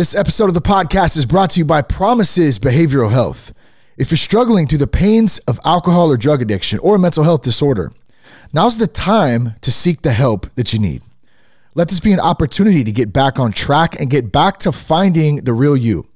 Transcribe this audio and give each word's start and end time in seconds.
This 0.00 0.14
episode 0.14 0.48
of 0.48 0.54
the 0.54 0.62
podcast 0.62 1.18
is 1.18 1.26
brought 1.26 1.50
to 1.50 1.58
you 1.58 1.66
by 1.66 1.82
Promises 1.82 2.58
Behavioral 2.58 3.10
Health. 3.10 3.52
If 3.98 4.10
you're 4.10 4.16
struggling 4.16 4.66
through 4.66 4.78
the 4.78 4.86
pains 4.86 5.40
of 5.40 5.60
alcohol 5.62 6.10
or 6.10 6.16
drug 6.16 6.40
addiction 6.40 6.78
or 6.78 6.94
a 6.94 6.98
mental 6.98 7.22
health 7.22 7.42
disorder, 7.42 7.92
now's 8.50 8.78
the 8.78 8.86
time 8.86 9.56
to 9.60 9.70
seek 9.70 10.00
the 10.00 10.12
help 10.12 10.46
that 10.54 10.72
you 10.72 10.78
need. 10.78 11.02
Let 11.74 11.90
this 11.90 12.00
be 12.00 12.14
an 12.14 12.18
opportunity 12.18 12.82
to 12.82 12.90
get 12.92 13.12
back 13.12 13.38
on 13.38 13.52
track 13.52 14.00
and 14.00 14.08
get 14.08 14.32
back 14.32 14.56
to 14.60 14.72
finding 14.72 15.44
the 15.44 15.52
real 15.52 15.76
you. 15.76 16.06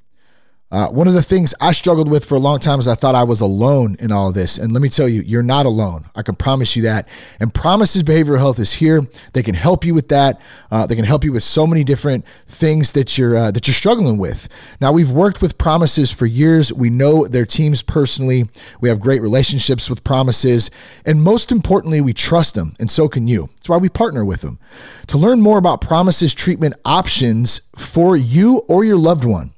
Uh, 0.75 0.89
one 0.89 1.07
of 1.07 1.15
the 1.15 1.23
things 1.23 1.55
I 1.61 1.71
struggled 1.71 2.11
with 2.11 2.25
for 2.25 2.35
a 2.35 2.41
long 2.41 2.59
time 2.59 2.81
is 2.81 2.89
I 2.89 2.97
thought 2.97 3.15
I 3.15 3.23
was 3.23 3.41
alone 3.41 3.97
in 4.01 4.11
all 4.11 4.29
of 4.29 4.35
this. 4.35 4.59
And 4.59 4.73
let 4.73 4.83
me 4.83 4.89
tell 4.89 5.09
you, 5.09 5.23
you're 5.23 5.41
not 5.41 5.67
alone. 5.67 6.07
I 6.17 6.23
can 6.23 6.35
promise 6.35 6.75
you 6.75 6.83
that. 6.83 7.09
And 7.39 7.55
Promises 7.55 8.03
Behavioral 8.03 8.39
Health 8.39 8.59
is 8.59 8.73
here. 8.73 9.03
They 9.35 9.45
can 9.45 9.55
help 9.55 9.85
you 9.85 9.95
with 9.95 10.09
that. 10.09 10.41
Uh, 10.73 10.85
they 10.85 10.97
can 10.97 11.05
help 11.05 11.23
you 11.23 11.31
with 11.31 11.45
so 11.45 11.65
many 11.65 11.85
different 11.85 12.27
things 12.49 12.91
that 12.91 13.17
you're 13.17 13.37
uh, 13.37 13.51
that 13.53 13.69
you're 13.69 13.75
struggling 13.75 14.19
with. 14.19 14.49
Now 14.81 14.91
we've 14.91 15.13
worked 15.13 15.41
with 15.41 15.59
Promises 15.59 16.11
for 16.11 16.27
years. 16.27 16.73
We 16.73 16.91
know 16.91 17.29
their 17.29 17.47
teams 17.47 17.81
personally. 17.81 18.49
We 18.81 18.89
have 18.89 18.99
great 18.99 19.23
relationships 19.23 19.89
with 19.89 20.03
Promises, 20.03 20.73
and 21.07 21.23
most 21.23 21.53
importantly, 21.53 22.01
we 22.01 22.15
trust 22.15 22.57
them, 22.57 22.75
and 22.81 22.91
so 22.91 23.07
can 23.07 23.29
you. 23.29 23.49
That's 23.59 23.69
why 23.69 23.77
we 23.77 23.89
partner 23.89 24.25
with 24.25 24.41
them. 24.41 24.59
To 25.07 25.19
learn 25.19 25.41
more 25.41 25.59
about 25.59 25.81
Promises 25.81 26.35
treatment 26.35 26.75
options 26.85 27.61
for 27.77 28.17
you 28.17 28.63
or 28.67 28.83
your 28.83 28.99
loved 28.99 29.25
one 29.25 29.54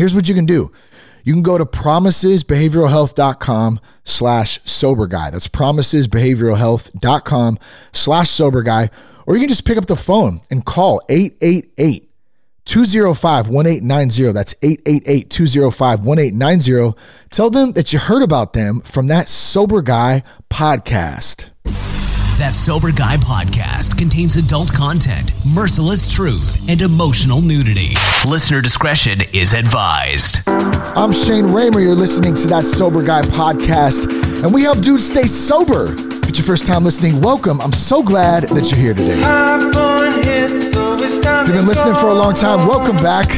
Here's 0.00 0.14
what 0.14 0.28
you 0.30 0.34
can 0.34 0.46
do. 0.46 0.72
You 1.24 1.34
can 1.34 1.42
go 1.42 1.58
to 1.58 1.66
promisesbehavioralhealth.com 1.66 3.80
slash 4.02 4.60
sober 4.64 5.06
guy. 5.06 5.28
That's 5.28 5.46
promisesbehavioralhealth.com 5.46 7.58
slash 7.92 8.30
sober 8.30 8.62
guy. 8.62 8.88
Or 9.26 9.34
you 9.34 9.40
can 9.40 9.50
just 9.50 9.66
pick 9.66 9.76
up 9.76 9.84
the 9.84 9.96
phone 9.96 10.40
and 10.50 10.64
call 10.64 11.02
888 11.10 12.08
205 12.64 13.50
1890. 13.50 14.32
That's 14.32 14.54
888 14.62 15.28
205 15.28 16.06
1890. 16.06 16.98
Tell 17.28 17.50
them 17.50 17.72
that 17.72 17.92
you 17.92 17.98
heard 17.98 18.22
about 18.22 18.54
them 18.54 18.80
from 18.80 19.08
that 19.08 19.28
Sober 19.28 19.82
Guy 19.82 20.22
podcast. 20.48 21.49
That 22.40 22.54
Sober 22.54 22.90
Guy 22.90 23.18
podcast 23.18 23.98
contains 23.98 24.36
adult 24.36 24.72
content, 24.72 25.30
merciless 25.54 26.10
truth, 26.10 26.58
and 26.70 26.80
emotional 26.80 27.42
nudity. 27.42 27.92
Listener 28.26 28.62
discretion 28.62 29.20
is 29.34 29.52
advised. 29.52 30.38
I'm 30.46 31.12
Shane 31.12 31.52
Ramer. 31.52 31.80
You're 31.80 31.94
listening 31.94 32.34
to 32.36 32.46
That 32.46 32.64
Sober 32.64 33.02
Guy 33.02 33.20
podcast, 33.24 34.06
and 34.42 34.54
we 34.54 34.62
help 34.62 34.80
dudes 34.80 35.06
stay 35.06 35.24
sober. 35.24 35.92
If 35.92 36.30
it's 36.30 36.38
your 36.38 36.46
first 36.46 36.64
time 36.64 36.82
listening, 36.82 37.20
welcome. 37.20 37.60
I'm 37.60 37.74
so 37.74 38.02
glad 38.02 38.44
that 38.44 38.70
you're 38.70 38.80
here 38.80 38.94
today. 38.94 39.20
If 39.20 39.26
you've 41.46 41.54
been 41.54 41.66
listening 41.66 41.94
for 41.96 42.08
a 42.08 42.14
long 42.14 42.32
time, 42.32 42.66
welcome 42.66 42.96
back. 42.96 43.28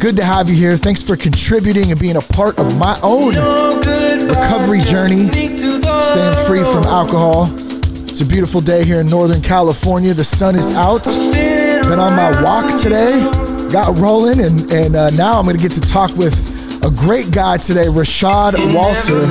Good 0.00 0.16
to 0.16 0.24
have 0.24 0.48
you 0.48 0.56
here. 0.56 0.76
Thanks 0.76 1.04
for 1.04 1.16
contributing 1.16 1.92
and 1.92 2.00
being 2.00 2.16
a 2.16 2.20
part 2.20 2.58
of 2.58 2.76
my 2.76 2.98
own 3.00 3.36
recovery 4.26 4.80
journey, 4.80 5.28
staying 5.28 6.46
free 6.48 6.64
from 6.64 6.82
alcohol. 6.82 7.48
It's 8.10 8.20
a 8.20 8.26
beautiful 8.26 8.60
day 8.60 8.84
here 8.84 9.00
in 9.00 9.08
Northern 9.08 9.40
California. 9.40 10.12
The 10.12 10.24
sun 10.24 10.56
is 10.56 10.72
out. 10.72 11.04
Been 11.04 12.00
on 12.00 12.16
my 12.16 12.42
walk 12.42 12.76
today, 12.78 13.20
got 13.70 13.96
rolling, 13.98 14.40
and, 14.40 14.70
and 14.72 14.96
uh, 14.96 15.10
now 15.10 15.38
I'm 15.38 15.44
going 15.44 15.56
to 15.56 15.62
get 15.62 15.70
to 15.72 15.80
talk 15.80 16.10
with 16.16 16.34
a 16.84 16.90
great 16.90 17.30
guy 17.30 17.56
today, 17.58 17.86
Rashad 17.86 18.54
Walser. 18.74 19.22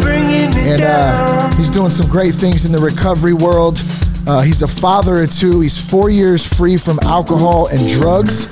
And 0.55 0.81
uh, 0.81 1.55
he's 1.57 1.69
doing 1.69 1.89
some 1.89 2.09
great 2.09 2.33
things 2.33 2.65
in 2.65 2.71
the 2.71 2.79
recovery 2.79 3.33
world. 3.33 3.81
Uh, 4.25 4.41
he's 4.41 4.61
a 4.61 4.67
father 4.67 5.23
of 5.23 5.31
two. 5.31 5.59
He's 5.59 5.77
four 5.77 6.09
years 6.09 6.47
free 6.47 6.77
from 6.77 6.99
alcohol 7.03 7.67
and 7.67 7.85
drugs. 7.89 8.45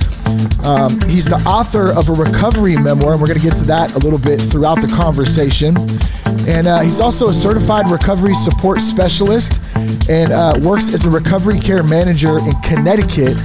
Um, 0.62 1.00
he's 1.08 1.24
the 1.24 1.42
author 1.46 1.90
of 1.90 2.10
a 2.10 2.12
recovery 2.12 2.76
memoir, 2.76 3.12
and 3.12 3.20
we're 3.20 3.28
going 3.28 3.40
to 3.40 3.44
get 3.44 3.56
to 3.56 3.64
that 3.64 3.94
a 3.94 3.98
little 3.98 4.18
bit 4.18 4.42
throughout 4.42 4.82
the 4.82 4.88
conversation. 4.88 5.74
And 6.46 6.66
uh, 6.66 6.80
he's 6.80 7.00
also 7.00 7.30
a 7.30 7.34
certified 7.34 7.90
recovery 7.90 8.34
support 8.34 8.82
specialist 8.82 9.62
and 10.08 10.32
uh, 10.32 10.58
works 10.62 10.92
as 10.92 11.04
a 11.04 11.10
recovery 11.10 11.58
care 11.58 11.82
manager 11.82 12.38
in 12.38 12.52
Connecticut. 12.62 13.36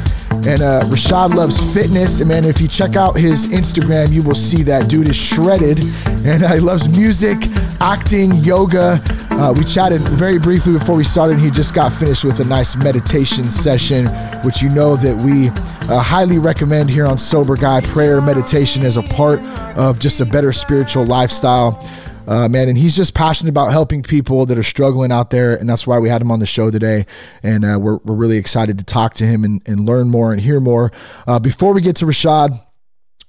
And 0.46 0.62
uh, 0.62 0.82
Rashad 0.86 1.36
loves 1.36 1.74
fitness. 1.74 2.20
And 2.20 2.28
man, 2.28 2.44
if 2.44 2.60
you 2.60 2.68
check 2.68 2.96
out 2.96 3.18
his 3.18 3.48
Instagram, 3.48 4.12
you 4.12 4.24
will 4.24 4.36
see 4.36 4.62
that 4.64 4.90
dude 4.90 5.08
is 5.08 5.16
shredded. 5.16 5.80
And 6.26 6.44
uh, 6.44 6.54
he 6.54 6.60
loves 6.60 6.90
music, 6.90 7.38
acting, 7.80 8.34
yoga. 8.36 9.00
Uh, 9.32 9.54
we 9.56 9.64
chatted 9.64 10.02
very 10.02 10.40
briefly 10.40 10.74
before 10.74 10.96
we 10.96 11.04
started. 11.04 11.34
And 11.34 11.42
he 11.42 11.52
just 11.52 11.74
got 11.74 11.94
finished 11.94 12.26
with 12.26 12.40
a 12.40 12.46
nice 12.46 12.76
meditation 12.76 13.50
session, 13.50 14.08
which 14.44 14.62
you 14.62 14.70
know 14.70 14.96
that 14.98 15.16
we 15.16 15.50
uh, 15.90 16.02
highly 16.02 16.40
recommend 16.40 16.90
here 16.90 17.06
on 17.06 17.18
Sober 17.18 17.56
Guy. 17.56 17.80
Prayer, 17.82 18.20
meditation 18.20 18.84
as 18.84 18.98
a 18.98 19.04
part 19.04 19.42
of 19.78 20.00
just 20.00 20.20
a 20.20 20.26
better 20.26 20.52
spiritual 20.52 21.06
lifestyle 21.06 21.80
uh, 22.28 22.48
man, 22.48 22.70
and 22.70 22.78
he's 22.78 22.96
just 22.96 23.14
passionate 23.14 23.50
about 23.50 23.72
helping 23.72 24.04
people 24.04 24.46
that 24.46 24.58
are 24.58 24.64
struggling 24.64 25.12
out 25.12 25.30
there, 25.30 25.56
and 25.56 25.68
that's 25.68 25.86
why 25.86 26.00
we 26.00 26.10
had 26.10 26.22
him 26.22 26.32
on 26.32 26.40
the 26.40 26.46
show 26.46 26.72
today. 26.72 27.06
And 27.42 27.66
uh, 27.66 27.78
we're, 27.80 27.98
we're 27.98 28.16
really 28.16 28.38
excited 28.38 28.78
to 28.78 28.84
talk 28.84 29.14
to 29.16 29.26
him 29.26 29.44
and, 29.44 29.62
and 29.68 29.86
learn 29.86 30.10
more 30.10 30.32
and 30.32 30.42
hear 30.42 30.60
more. 30.60 30.92
Uh, 31.28 31.40
before 31.40 31.74
we 31.74 31.82
get 31.82 31.96
to 31.98 32.06
Rashad, 32.06 32.60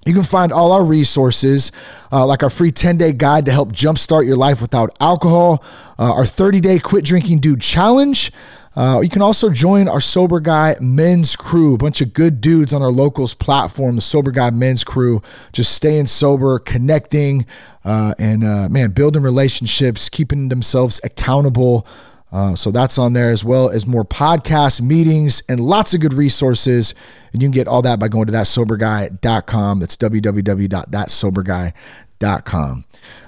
you 0.07 0.13
can 0.13 0.23
find 0.23 0.53
all 0.53 0.73
our 0.73 0.85
resources, 0.85 1.73
uh, 2.13 2.27
like 2.27 2.43
our 2.43 2.51
free 2.51 2.71
10 2.71 2.99
day 2.99 3.13
guide 3.13 3.47
to 3.47 3.53
help 3.53 3.73
jumpstart 3.73 4.27
your 4.27 4.37
life 4.37 4.61
without 4.61 4.91
alcohol, 5.01 5.65
uh, 5.99 6.13
our 6.13 6.27
30 6.27 6.61
day 6.61 6.79
quit 6.79 7.05
drinking 7.05 7.39
dude 7.39 7.63
challenge. 7.63 8.31
Uh, 8.77 9.01
you 9.03 9.09
can 9.09 9.23
also 9.23 9.51
join 9.51 9.89
our 9.89 10.01
Sober 10.01 10.41
Guy 10.41 10.75
men's 10.81 11.37
crew, 11.37 11.75
a 11.75 11.79
bunch 11.79 12.01
of 12.01 12.13
good 12.13 12.41
dudes 12.41 12.73
on 12.73 12.83
our 12.83 12.91
locals 12.91 13.35
platform, 13.35 13.95
the 13.95 14.01
Sober 14.01 14.31
Guy 14.31 14.51
men's 14.51 14.83
crew, 14.83 15.23
just 15.53 15.73
staying 15.73 16.07
sober, 16.07 16.59
connecting, 16.59 17.47
uh, 17.85 18.15
and 18.19 18.43
uh, 18.45 18.69
man, 18.69 18.91
building 18.91 19.23
relationships, 19.23 20.09
keeping 20.09 20.49
themselves 20.49 21.01
accountable. 21.05 21.87
Uh, 22.33 22.57
so 22.57 22.73
that's 22.73 22.99
on 22.99 23.13
there 23.13 23.31
as 23.31 23.45
well 23.45 23.71
as 23.71 23.87
more 23.87 24.05
podcasts, 24.05 24.81
meetings, 24.81 25.41
and 25.49 25.61
lots 25.61 25.95
of 25.95 26.01
good 26.01 26.13
resources. 26.13 26.93
And 27.33 27.41
you 27.41 27.47
can 27.47 27.53
get 27.53 27.69
all 27.69 27.83
that 27.83 28.01
by 28.01 28.09
going 28.09 28.27
to 28.27 28.33
thatsoberguy.com. 28.33 29.79
That's 29.79 29.97
www.thatsoberguy.com. 29.97 31.73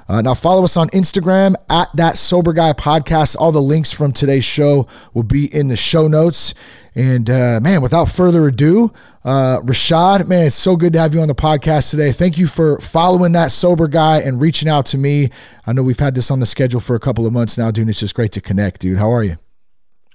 Uh, 0.09 0.23
now 0.23 0.35
follow 0.35 0.65
us 0.65 0.77
on 0.77 0.89
Instagram 0.91 1.55
at 1.69 1.89
that 1.95 2.17
sober 2.17 2.53
guy 2.53 2.73
podcast. 2.73 3.37
All 3.39 3.53
the 3.53 3.63
links 3.63 3.93
from 3.93 4.13
today's 4.13 4.45
show 4.45 4.87
will 5.15 5.25
be 5.25 5.53
in 5.53 5.69
the 5.69 5.77
show 5.77 6.07
notes. 6.07 6.55
And 6.95 7.29
uh, 7.29 7.61
man, 7.61 7.83
without 7.83 8.07
further 8.07 8.47
ado, 8.47 8.93
uh, 9.25 9.61
Rashad, 9.63 10.29
man, 10.29 10.47
it's 10.47 10.57
so 10.57 10.77
good 10.77 10.93
to 10.95 10.99
have 11.01 11.15
you 11.15 11.21
on 11.21 11.29
the 11.29 11.35
podcast 11.35 11.91
today. 11.91 12.13
Thank 12.13 12.39
you 12.39 12.47
for 12.47 12.79
following 12.79 13.33
that 13.33 13.51
sober 13.51 13.89
guy 13.89 14.21
and 14.21 14.41
reaching 14.41 14.69
out 14.69 14.87
to 14.87 14.99
me. 14.99 15.31
I 15.67 15.73
know 15.73 15.83
we've 15.83 15.99
had 15.99 16.15
this 16.15 16.31
on 16.31 16.41
the 16.41 16.47
schedule 16.47 16.81
for 16.81 16.97
a 16.97 17.01
couple 17.01 17.27
of 17.27 17.33
months 17.33 17.59
now, 17.59 17.71
dude. 17.71 17.89
It's 17.89 18.01
just 18.01 18.15
great 18.15 18.33
to 18.33 18.41
connect, 18.41 18.81
dude. 18.81 18.99
How 18.99 19.11
are 19.11 19.25
you? 19.25 19.37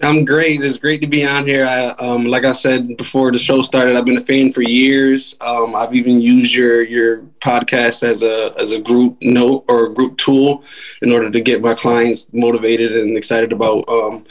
I'm 0.03 0.25
great. 0.25 0.63
It's 0.63 0.77
great 0.77 1.01
to 1.01 1.07
be 1.07 1.25
on 1.25 1.45
here. 1.45 1.65
I, 1.65 1.89
um, 1.99 2.25
like 2.25 2.45
I 2.45 2.53
said 2.53 2.97
before 2.97 3.31
the 3.31 3.39
show 3.39 3.61
started, 3.61 3.95
I've 3.95 4.05
been 4.05 4.17
a 4.17 4.25
fan 4.25 4.51
for 4.51 4.61
years. 4.61 5.35
Um, 5.41 5.75
I've 5.75 5.93
even 5.93 6.21
used 6.21 6.53
your 6.53 6.81
your 6.81 7.19
podcast 7.39 8.03
as 8.03 8.23
a 8.23 8.53
as 8.59 8.73
a 8.73 8.81
group 8.81 9.17
note 9.21 9.65
or 9.67 9.85
a 9.85 9.93
group 9.93 10.17
tool 10.17 10.63
in 11.01 11.11
order 11.11 11.29
to 11.29 11.41
get 11.41 11.61
my 11.61 11.73
clients 11.73 12.31
motivated 12.33 12.95
and 12.95 13.17
excited 13.17 13.51
about 13.51 13.87
um, 13.89 14.25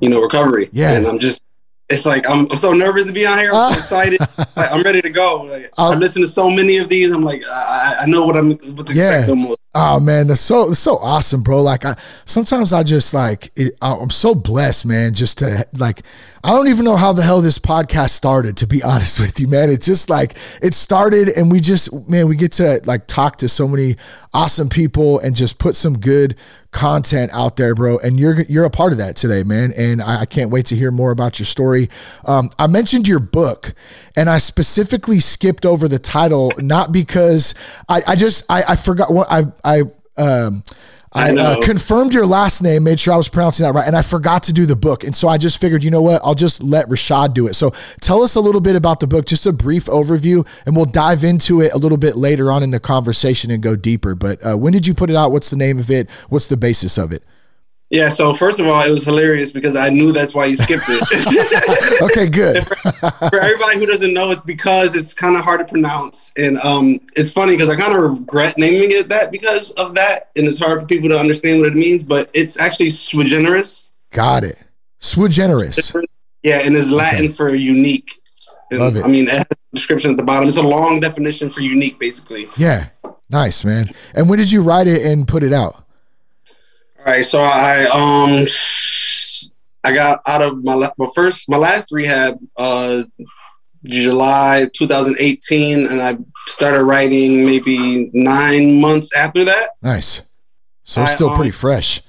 you 0.00 0.08
know 0.08 0.20
recovery. 0.20 0.68
Yeah, 0.72 0.92
and 0.92 1.06
I'm 1.06 1.18
just 1.18 1.44
it's 1.88 2.04
like 2.04 2.28
I'm, 2.28 2.46
I'm 2.50 2.56
so 2.56 2.72
nervous 2.72 3.06
to 3.06 3.12
be 3.12 3.26
on 3.26 3.38
here. 3.38 3.50
I'm 3.52 3.72
excited. 3.78 4.20
I'm 4.56 4.82
ready 4.82 5.00
to 5.02 5.10
go. 5.10 5.42
Like, 5.42 5.72
I 5.78 5.94
listen 5.94 6.22
to 6.22 6.28
so 6.28 6.50
many 6.50 6.76
of 6.78 6.88
these. 6.88 7.10
I'm 7.10 7.24
like, 7.24 7.42
I, 7.50 7.96
I 8.00 8.06
know 8.06 8.24
what 8.24 8.36
I'm 8.36 8.50
what 8.50 8.86
to 8.88 8.94
yeah. 8.94 9.08
expect 9.08 9.30
almost. 9.30 9.60
Oh 9.80 10.00
man, 10.00 10.26
that's 10.26 10.40
so 10.40 10.66
that's 10.66 10.80
so 10.80 10.96
awesome, 10.96 11.44
bro. 11.44 11.62
Like 11.62 11.84
I 11.84 11.96
sometimes 12.24 12.72
I 12.72 12.82
just 12.82 13.14
like 13.14 13.52
it, 13.54 13.74
I'm 13.80 14.10
so 14.10 14.34
blessed, 14.34 14.86
man. 14.86 15.14
Just 15.14 15.38
to 15.38 15.68
like 15.72 16.02
I 16.44 16.52
don't 16.52 16.68
even 16.68 16.84
know 16.84 16.96
how 16.96 17.12
the 17.12 17.22
hell 17.22 17.40
this 17.40 17.58
podcast 17.58 18.10
started, 18.10 18.56
to 18.58 18.66
be 18.66 18.82
honest 18.84 19.20
with 19.20 19.38
you, 19.40 19.48
man. 19.48 19.70
It's 19.70 19.86
just 19.86 20.08
like 20.08 20.36
it 20.62 20.74
started, 20.74 21.28
and 21.28 21.50
we 21.50 21.60
just, 21.60 21.92
man, 22.08 22.28
we 22.28 22.36
get 22.36 22.52
to 22.52 22.80
like 22.84 23.06
talk 23.06 23.36
to 23.38 23.48
so 23.48 23.66
many 23.66 23.96
awesome 24.32 24.68
people 24.68 25.18
and 25.20 25.34
just 25.34 25.58
put 25.58 25.74
some 25.74 25.98
good 25.98 26.36
content 26.70 27.32
out 27.32 27.56
there, 27.56 27.74
bro. 27.74 27.98
And 27.98 28.20
you're 28.20 28.42
you're 28.42 28.64
a 28.64 28.70
part 28.70 28.92
of 28.92 28.98
that 28.98 29.16
today, 29.16 29.42
man. 29.42 29.72
And 29.76 30.00
I, 30.00 30.20
I 30.20 30.24
can't 30.26 30.50
wait 30.50 30.66
to 30.66 30.76
hear 30.76 30.90
more 30.90 31.10
about 31.10 31.38
your 31.38 31.46
story. 31.46 31.88
Um, 32.24 32.50
I 32.58 32.66
mentioned 32.66 33.08
your 33.08 33.20
book, 33.20 33.74
and 34.14 34.30
I 34.30 34.38
specifically 34.38 35.18
skipped 35.18 35.66
over 35.66 35.88
the 35.88 35.98
title, 35.98 36.52
not 36.58 36.92
because 36.92 37.54
I, 37.88 38.02
I 38.06 38.16
just 38.16 38.44
I, 38.48 38.62
I 38.68 38.76
forgot 38.76 39.12
what 39.12 39.26
I 39.30 39.46
I 39.68 39.82
um 40.16 40.62
I, 41.12 41.34
uh, 41.34 41.60
confirmed 41.62 42.12
your 42.12 42.26
last 42.26 42.62
name, 42.62 42.84
made 42.84 43.00
sure 43.00 43.14
I 43.14 43.16
was 43.16 43.28
pronouncing 43.28 43.64
that 43.64 43.72
right, 43.72 43.86
and 43.86 43.96
I 43.96 44.02
forgot 44.02 44.42
to 44.44 44.52
do 44.52 44.66
the 44.66 44.76
book. 44.76 45.04
And 45.04 45.16
so 45.16 45.26
I 45.26 45.38
just 45.38 45.58
figured, 45.58 45.82
you 45.82 45.90
know 45.90 46.02
what? 46.02 46.20
I'll 46.22 46.34
just 46.34 46.62
let 46.62 46.86
Rashad 46.88 47.32
do 47.32 47.46
it. 47.46 47.54
So 47.54 47.72
tell 48.00 48.22
us 48.22 48.34
a 48.34 48.40
little 48.40 48.60
bit 48.60 48.76
about 48.76 49.00
the 49.00 49.06
book, 49.06 49.24
just 49.26 49.46
a 49.46 49.52
brief 49.52 49.86
overview, 49.86 50.46
and 50.66 50.76
we'll 50.76 50.84
dive 50.84 51.24
into 51.24 51.62
it 51.62 51.72
a 51.72 51.78
little 51.78 51.98
bit 51.98 52.16
later 52.16 52.52
on 52.52 52.62
in 52.62 52.72
the 52.72 52.80
conversation 52.80 53.50
and 53.50 53.62
go 53.62 53.74
deeper. 53.74 54.14
But 54.14 54.44
uh, 54.44 54.56
when 54.56 54.72
did 54.72 54.86
you 54.86 54.92
put 54.94 55.08
it 55.08 55.16
out? 55.16 55.32
What's 55.32 55.50
the 55.50 55.56
name 55.56 55.78
of 55.78 55.90
it? 55.90 56.10
What's 56.28 56.46
the 56.48 56.58
basis 56.58 56.98
of 56.98 57.10
it? 57.12 57.22
Yeah, 57.90 58.10
so 58.10 58.34
first 58.34 58.60
of 58.60 58.66
all, 58.66 58.82
it 58.82 58.90
was 58.90 59.04
hilarious 59.04 59.50
because 59.50 59.74
I 59.74 59.88
knew 59.88 60.12
that's 60.12 60.34
why 60.34 60.44
you 60.44 60.56
skipped 60.56 60.84
it. 60.88 62.02
okay, 62.02 62.28
good. 62.28 62.66
for, 62.66 62.74
for, 62.76 63.40
everybody 63.40 63.78
who 63.78 63.86
doesn't 63.86 64.12
know, 64.12 64.30
it's 64.30 64.42
because 64.42 64.94
it's 64.94 65.14
kind 65.14 65.36
of 65.36 65.42
hard 65.42 65.60
to 65.60 65.64
pronounce, 65.64 66.32
and 66.36 66.58
um, 66.58 67.00
it's 67.16 67.30
funny 67.30 67.52
because 67.52 67.70
I 67.70 67.76
kind 67.76 67.96
of 67.96 68.02
regret 68.02 68.58
naming 68.58 68.90
it 68.90 69.08
that 69.08 69.32
because 69.32 69.70
of 69.72 69.94
that, 69.94 70.30
and 70.36 70.46
it's 70.46 70.58
hard 70.58 70.82
for 70.82 70.86
people 70.86 71.08
to 71.08 71.18
understand 71.18 71.60
what 71.60 71.68
it 71.68 71.76
means. 71.76 72.04
But 72.04 72.30
it's 72.34 72.60
actually 72.60 72.90
generis. 72.90 73.86
Got 74.10 74.44
it. 74.44 74.58
Generis. 75.00 75.94
Yeah, 76.42 76.58
and 76.58 76.76
it's 76.76 76.90
Latin 76.90 77.26
okay. 77.26 77.32
for 77.32 77.54
unique. 77.54 78.20
And, 78.70 78.80
Love 78.80 78.96
it. 78.96 79.04
I 79.04 79.08
mean, 79.08 79.24
it 79.24 79.30
has 79.30 79.46
a 79.50 79.56
description 79.74 80.10
at 80.10 80.18
the 80.18 80.24
bottom. 80.24 80.46
It's 80.46 80.58
a 80.58 80.62
long 80.62 81.00
definition 81.00 81.48
for 81.48 81.60
unique, 81.60 81.98
basically. 81.98 82.48
Yeah, 82.58 82.88
nice, 83.30 83.64
man. 83.64 83.88
And 84.14 84.28
when 84.28 84.38
did 84.38 84.52
you 84.52 84.62
write 84.62 84.86
it 84.86 85.06
and 85.06 85.26
put 85.26 85.42
it 85.42 85.54
out? 85.54 85.84
Right, 87.08 87.24
so 87.24 87.42
I 87.42 87.84
um 87.84 88.44
I 89.82 89.94
got 89.94 90.20
out 90.28 90.42
of 90.42 90.62
my 90.62 90.90
my 90.98 91.08
first 91.14 91.48
my 91.48 91.56
last 91.56 91.90
rehab 91.90 92.38
uh 92.58 93.04
July 93.86 94.68
2018 94.74 95.86
and 95.86 96.02
I 96.02 96.18
started 96.48 96.84
writing 96.84 97.46
maybe 97.46 98.10
9 98.12 98.80
months 98.82 99.16
after 99.16 99.42
that. 99.46 99.70
Nice. 99.80 100.20
So 100.84 101.02
it's 101.02 101.12
still 101.12 101.30
I, 101.30 101.32
um, 101.32 101.36
pretty 101.38 101.52
fresh. 101.52 102.02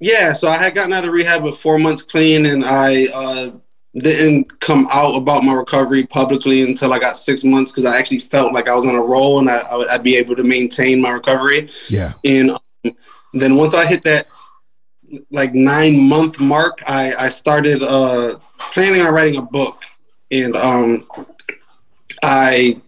Yeah, 0.00 0.32
so 0.32 0.48
I 0.48 0.56
had 0.56 0.74
gotten 0.74 0.94
out 0.94 1.04
of 1.04 1.12
rehab 1.12 1.44
with 1.44 1.56
4 1.56 1.78
months 1.78 2.02
clean 2.02 2.46
and 2.46 2.64
I 2.64 3.06
uh 3.14 3.50
didn't 3.94 4.58
come 4.58 4.88
out 4.92 5.14
about 5.14 5.44
my 5.44 5.52
recovery 5.52 6.08
publicly 6.08 6.62
until 6.62 6.92
I 6.92 6.98
got 6.98 7.16
six 7.16 7.44
months 7.44 7.70
because 7.70 7.84
I 7.84 7.96
actually 7.96 8.18
felt 8.18 8.52
like 8.52 8.68
I 8.68 8.74
was 8.74 8.84
on 8.84 8.96
a 8.96 9.02
roll 9.02 9.38
and 9.38 9.48
I, 9.48 9.58
I 9.58 9.76
would 9.76 9.88
I'd 9.90 10.02
be 10.02 10.16
able 10.16 10.34
to 10.34 10.42
maintain 10.42 11.00
my 11.00 11.10
recovery. 11.10 11.68
Yeah. 11.88 12.14
And 12.24 12.50
um, 12.50 12.96
then 13.32 13.56
once 13.56 13.74
I 13.74 13.86
hit 13.86 14.02
that 14.04 14.26
like 15.30 15.54
nine 15.54 16.08
month 16.08 16.40
mark, 16.40 16.80
I, 16.86 17.14
I 17.18 17.28
started 17.28 17.82
uh, 17.82 18.38
planning 18.72 19.02
on 19.02 19.12
writing 19.12 19.38
a 19.38 19.42
book. 19.42 19.82
And 20.30 20.54
um, 20.54 21.06
I 22.22 22.80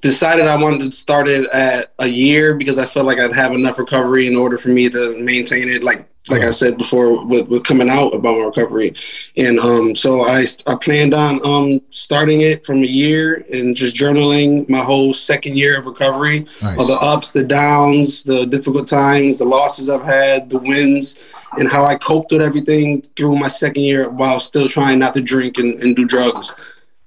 decided 0.00 0.46
I 0.46 0.56
wanted 0.56 0.80
to 0.82 0.92
start 0.92 1.28
it 1.28 1.46
at 1.52 1.92
a 1.98 2.06
year 2.06 2.54
because 2.54 2.78
I 2.78 2.86
felt 2.86 3.06
like 3.06 3.18
I'd 3.18 3.34
have 3.34 3.52
enough 3.52 3.78
recovery 3.78 4.26
in 4.26 4.36
order 4.36 4.56
for 4.56 4.68
me 4.68 4.88
to 4.88 5.22
maintain 5.22 5.68
it 5.68 5.82
like 5.82 6.08
like 6.28 6.42
I 6.42 6.50
said 6.50 6.76
before, 6.76 7.24
with, 7.24 7.48
with 7.48 7.64
coming 7.64 7.88
out 7.88 8.14
about 8.14 8.38
my 8.38 8.44
recovery. 8.44 8.94
And 9.36 9.58
um, 9.60 9.94
so 9.94 10.24
I, 10.24 10.44
I 10.66 10.74
planned 10.74 11.14
on 11.14 11.40
um, 11.46 11.80
starting 11.90 12.40
it 12.40 12.66
from 12.66 12.78
a 12.78 12.86
year 12.86 13.44
and 13.52 13.76
just 13.76 13.94
journaling 13.94 14.68
my 14.68 14.80
whole 14.80 15.12
second 15.12 15.54
year 15.54 15.78
of 15.78 15.86
recovery, 15.86 16.46
nice. 16.62 16.78
all 16.78 16.86
the 16.86 16.98
ups, 17.00 17.30
the 17.30 17.44
downs, 17.44 18.22
the 18.22 18.44
difficult 18.46 18.88
times, 18.88 19.38
the 19.38 19.44
losses 19.44 19.88
I've 19.88 20.04
had, 20.04 20.50
the 20.50 20.58
wins, 20.58 21.16
and 21.58 21.68
how 21.68 21.84
I 21.84 21.94
coped 21.96 22.32
with 22.32 22.42
everything 22.42 23.02
through 23.16 23.36
my 23.36 23.48
second 23.48 23.82
year 23.82 24.08
while 24.08 24.40
still 24.40 24.68
trying 24.68 24.98
not 24.98 25.14
to 25.14 25.22
drink 25.22 25.58
and, 25.58 25.80
and 25.82 25.94
do 25.94 26.04
drugs. 26.04 26.52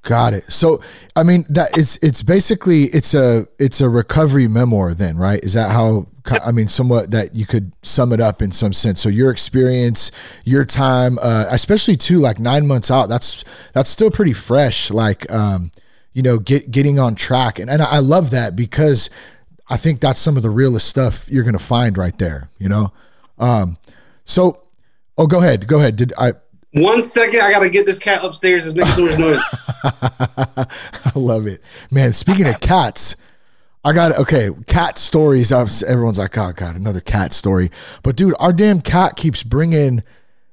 Got 0.03 0.33
it. 0.33 0.49
So, 0.51 0.81
I 1.15 1.23
mean, 1.23 1.45
that 1.49 1.77
is 1.77 1.99
it's 2.01 2.23
basically 2.23 2.83
it's 2.85 3.13
a 3.13 3.47
it's 3.59 3.81
a 3.81 3.89
recovery 3.89 4.47
memoir. 4.47 4.93
Then, 4.93 5.17
right? 5.17 5.43
Is 5.43 5.53
that 5.53 5.71
how? 5.71 6.07
I 6.43 6.51
mean, 6.51 6.67
somewhat 6.67 7.11
that 7.11 7.35
you 7.35 7.45
could 7.45 7.71
sum 7.83 8.13
it 8.13 8.19
up 8.19 8.41
in 8.41 8.51
some 8.51 8.73
sense. 8.73 8.99
So, 9.01 9.09
your 9.09 9.31
experience, 9.31 10.11
your 10.45 10.65
time, 10.65 11.17
uh, 11.21 11.45
especially 11.49 11.95
too, 11.95 12.19
like 12.19 12.39
nine 12.39 12.67
months 12.67 12.91
out. 12.91 13.09
That's 13.09 13.43
that's 13.73 13.89
still 13.89 14.11
pretty 14.11 14.33
fresh. 14.33 14.91
Like, 14.91 15.31
um, 15.31 15.71
you 16.13 16.21
know, 16.21 16.39
get 16.39 16.71
getting 16.71 16.99
on 16.99 17.15
track, 17.15 17.59
and 17.59 17.69
and 17.69 17.81
I 17.81 17.99
love 17.99 18.31
that 18.31 18.55
because 18.55 19.09
I 19.69 19.77
think 19.77 19.99
that's 19.99 20.19
some 20.19 20.37
of 20.37 20.43
the 20.43 20.49
realest 20.49 20.87
stuff 20.87 21.29
you're 21.29 21.43
gonna 21.43 21.59
find 21.59 21.97
right 21.97 22.17
there. 22.17 22.49
You 22.57 22.69
know, 22.69 22.93
um, 23.37 23.77
so. 24.25 24.63
Oh, 25.17 25.27
go 25.27 25.39
ahead. 25.39 25.67
Go 25.67 25.79
ahead. 25.79 25.97
Did 25.97 26.13
I? 26.17 26.31
One 26.71 27.01
second, 27.03 27.41
I 27.41 27.51
gotta 27.51 27.69
get 27.69 27.85
this 27.85 27.97
cat 27.97 28.23
upstairs. 28.23 28.65
It's 28.65 28.75
making 28.75 28.93
so 28.93 29.05
much 29.05 29.19
noise. 29.19 29.41
I 29.83 31.11
love 31.15 31.47
it, 31.47 31.61
man. 31.89 32.13
Speaking 32.13 32.47
of 32.47 32.59
cats, 32.61 33.17
I 33.83 33.93
got 33.93 34.17
okay. 34.17 34.49
Cat 34.67 34.97
stories. 34.97 35.51
Everyone's 35.51 36.19
like, 36.19 36.37
oh 36.37 36.51
god, 36.53 36.75
another 36.75 37.01
cat 37.01 37.33
story. 37.33 37.71
But 38.03 38.15
dude, 38.15 38.35
our 38.39 38.53
damn 38.53 38.81
cat 38.81 39.15
keeps 39.15 39.43
bringing 39.43 40.03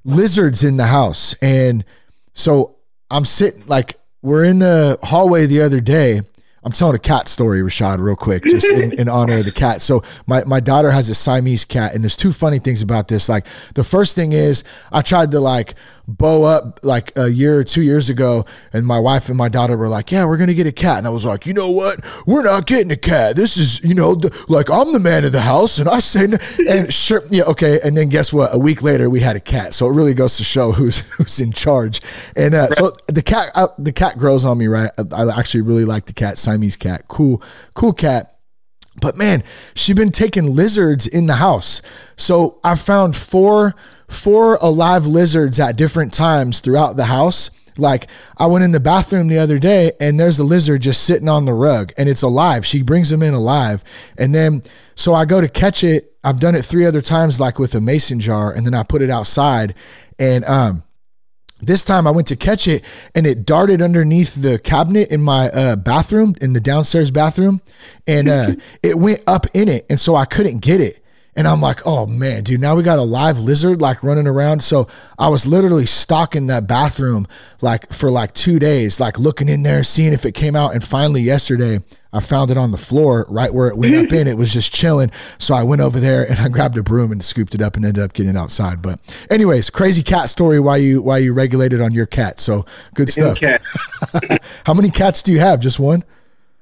lizards 0.04 0.62
in 0.62 0.76
the 0.76 0.86
house, 0.86 1.34
and 1.42 1.84
so 2.32 2.76
I'm 3.10 3.24
sitting 3.24 3.66
like 3.66 3.96
we're 4.22 4.44
in 4.44 4.60
the 4.60 4.98
hallway 5.02 5.46
the 5.46 5.62
other 5.62 5.80
day, 5.80 6.20
I'm 6.66 6.72
telling 6.72 6.96
a 6.96 6.98
cat 6.98 7.28
story, 7.28 7.60
Rashad, 7.60 8.00
real 8.00 8.16
quick, 8.16 8.42
just 8.42 8.66
in, 8.66 8.98
in, 8.98 9.08
honor 9.08 9.38
of 9.38 9.44
the 9.44 9.52
cat. 9.52 9.80
So 9.82 10.02
my, 10.26 10.42
my 10.42 10.58
daughter 10.58 10.90
has 10.90 11.08
a 11.08 11.14
Siamese 11.14 11.64
cat, 11.64 11.94
and 11.94 12.02
there's 12.02 12.16
two 12.16 12.32
funny 12.32 12.58
things 12.58 12.82
about 12.82 13.06
this. 13.06 13.28
Like 13.28 13.46
the 13.74 13.84
first 13.84 14.16
thing 14.16 14.32
is 14.32 14.64
I 14.90 15.02
tried 15.02 15.30
to 15.30 15.38
like 15.38 15.74
bow 16.08 16.44
up 16.44 16.80
like 16.82 17.12
a 17.16 17.28
year 17.28 17.58
or 17.58 17.64
two 17.64 17.82
years 17.82 18.08
ago, 18.08 18.44
and 18.72 18.86
my 18.86 18.98
wife 18.98 19.28
and 19.28 19.36
my 19.36 19.48
daughter 19.48 19.76
were 19.76 19.88
like, 19.88 20.12
"Yeah, 20.12 20.24
we're 20.26 20.36
gonna 20.36 20.54
get 20.54 20.66
a 20.66 20.72
cat," 20.72 20.98
and 20.98 21.06
I 21.06 21.10
was 21.10 21.24
like, 21.24 21.46
"You 21.46 21.54
know 21.54 21.70
what? 21.70 22.00
We're 22.26 22.44
not 22.44 22.66
getting 22.66 22.90
a 22.90 22.96
cat. 22.96 23.36
This 23.36 23.56
is 23.56 23.82
you 23.84 23.94
know 23.94 24.14
the, 24.14 24.44
like 24.48 24.70
I'm 24.70 24.92
the 24.92 25.00
man 25.00 25.24
of 25.24 25.32
the 25.32 25.40
house, 25.40 25.78
and 25.78 25.88
I 25.88 25.98
say 25.98 26.26
and 26.68 26.92
sure, 26.92 27.22
yeah, 27.30 27.44
okay." 27.44 27.80
And 27.82 27.96
then 27.96 28.08
guess 28.08 28.32
what? 28.32 28.54
A 28.54 28.58
week 28.58 28.82
later, 28.82 29.10
we 29.10 29.20
had 29.20 29.36
a 29.36 29.40
cat. 29.40 29.74
So 29.74 29.88
it 29.88 29.92
really 29.92 30.14
goes 30.14 30.36
to 30.36 30.44
show 30.44 30.72
who's 30.72 31.10
who's 31.16 31.40
in 31.40 31.52
charge. 31.52 32.00
And 32.36 32.54
uh, 32.54 32.68
so 32.70 32.92
the 33.08 33.22
cat 33.22 33.50
uh, 33.54 33.68
the 33.78 33.92
cat 33.92 34.18
grows 34.18 34.44
on 34.44 34.58
me, 34.58 34.68
right? 34.68 34.90
I 35.12 35.38
actually 35.38 35.62
really 35.62 35.84
like 35.84 36.06
the 36.06 36.12
cat. 36.12 36.38
Siamese 36.38 36.76
cat. 36.76 37.08
Cool, 37.08 37.42
cool 37.74 37.92
cat. 37.92 38.35
But 39.00 39.16
man, 39.16 39.42
she's 39.74 39.96
been 39.96 40.12
taking 40.12 40.54
lizards 40.54 41.06
in 41.06 41.26
the 41.26 41.36
house. 41.36 41.82
So 42.16 42.58
I 42.64 42.74
found 42.74 43.16
four 43.16 43.74
four 44.08 44.56
alive 44.62 45.06
lizards 45.06 45.58
at 45.58 45.76
different 45.76 46.12
times 46.12 46.60
throughout 46.60 46.96
the 46.96 47.06
house. 47.06 47.50
Like 47.78 48.08
I 48.38 48.46
went 48.46 48.64
in 48.64 48.72
the 48.72 48.80
bathroom 48.80 49.28
the 49.28 49.38
other 49.38 49.58
day 49.58 49.92
and 50.00 50.18
there's 50.18 50.38
a 50.38 50.44
lizard 50.44 50.82
just 50.82 51.02
sitting 51.02 51.28
on 51.28 51.44
the 51.44 51.52
rug 51.52 51.92
and 51.98 52.08
it's 52.08 52.22
alive. 52.22 52.64
She 52.64 52.82
brings 52.82 53.10
them 53.10 53.22
in 53.22 53.34
alive. 53.34 53.84
And 54.16 54.34
then 54.34 54.62
so 54.94 55.12
I 55.12 55.24
go 55.24 55.40
to 55.40 55.48
catch 55.48 55.84
it. 55.84 56.12
I've 56.24 56.40
done 56.40 56.54
it 56.54 56.64
three 56.64 56.86
other 56.86 57.02
times 57.02 57.38
like 57.38 57.58
with 57.58 57.74
a 57.74 57.80
mason 57.80 58.18
jar 58.20 58.50
and 58.52 58.64
then 58.64 58.74
I 58.74 58.82
put 58.82 59.02
it 59.02 59.10
outside 59.10 59.74
and 60.18 60.44
um 60.46 60.84
this 61.60 61.84
time 61.84 62.06
I 62.06 62.10
went 62.10 62.28
to 62.28 62.36
catch 62.36 62.68
it 62.68 62.84
and 63.14 63.26
it 63.26 63.46
darted 63.46 63.80
underneath 63.80 64.34
the 64.34 64.58
cabinet 64.58 65.10
in 65.10 65.22
my 65.22 65.48
uh, 65.50 65.76
bathroom, 65.76 66.34
in 66.40 66.52
the 66.52 66.60
downstairs 66.60 67.10
bathroom, 67.10 67.62
and 68.06 68.28
uh, 68.28 68.52
it 68.82 68.98
went 68.98 69.22
up 69.26 69.46
in 69.54 69.68
it. 69.68 69.86
And 69.88 69.98
so 69.98 70.14
I 70.14 70.24
couldn't 70.24 70.58
get 70.58 70.80
it. 70.80 71.02
And 71.36 71.46
I'm 71.46 71.60
like, 71.60 71.86
oh 71.86 72.06
man, 72.06 72.42
dude, 72.44 72.60
now 72.60 72.74
we 72.74 72.82
got 72.82 72.98
a 72.98 73.02
live 73.02 73.38
lizard 73.38 73.80
like 73.80 74.02
running 74.02 74.26
around. 74.26 74.64
So 74.64 74.88
I 75.18 75.28
was 75.28 75.46
literally 75.46 75.84
stalking 75.84 76.46
that 76.46 76.66
bathroom 76.66 77.26
like 77.60 77.92
for 77.92 78.10
like 78.10 78.32
two 78.32 78.58
days, 78.58 78.98
like 78.98 79.18
looking 79.18 79.48
in 79.48 79.62
there, 79.62 79.84
seeing 79.84 80.14
if 80.14 80.24
it 80.24 80.32
came 80.32 80.56
out. 80.56 80.72
And 80.72 80.82
finally, 80.82 81.20
yesterday, 81.20 81.80
I 82.10 82.20
found 82.20 82.50
it 82.50 82.56
on 82.56 82.70
the 82.70 82.78
floor 82.78 83.26
right 83.28 83.52
where 83.52 83.68
it 83.68 83.76
went 83.76 83.94
up 83.94 84.10
in. 84.10 84.26
It 84.26 84.38
was 84.38 84.50
just 84.50 84.72
chilling. 84.72 85.10
So 85.38 85.54
I 85.54 85.62
went 85.62 85.82
over 85.82 86.00
there 86.00 86.24
and 86.26 86.38
I 86.40 86.48
grabbed 86.48 86.78
a 86.78 86.82
broom 86.82 87.12
and 87.12 87.22
scooped 87.22 87.54
it 87.54 87.60
up 87.60 87.76
and 87.76 87.84
ended 87.84 88.02
up 88.02 88.14
getting 88.14 88.30
it 88.30 88.38
outside. 88.38 88.80
But 88.80 88.98
anyways, 89.30 89.68
crazy 89.68 90.02
cat 90.02 90.30
story 90.30 90.58
why 90.58 90.78
you 90.78 91.02
why 91.02 91.18
you 91.18 91.34
regulated 91.34 91.82
on 91.82 91.92
your 91.92 92.06
cat. 92.06 92.38
So 92.40 92.64
good 92.94 93.10
stuff. 93.10 93.38
How 94.64 94.72
many 94.72 94.88
cats 94.88 95.22
do 95.22 95.32
you 95.32 95.40
have? 95.40 95.60
Just 95.60 95.78
one? 95.78 96.02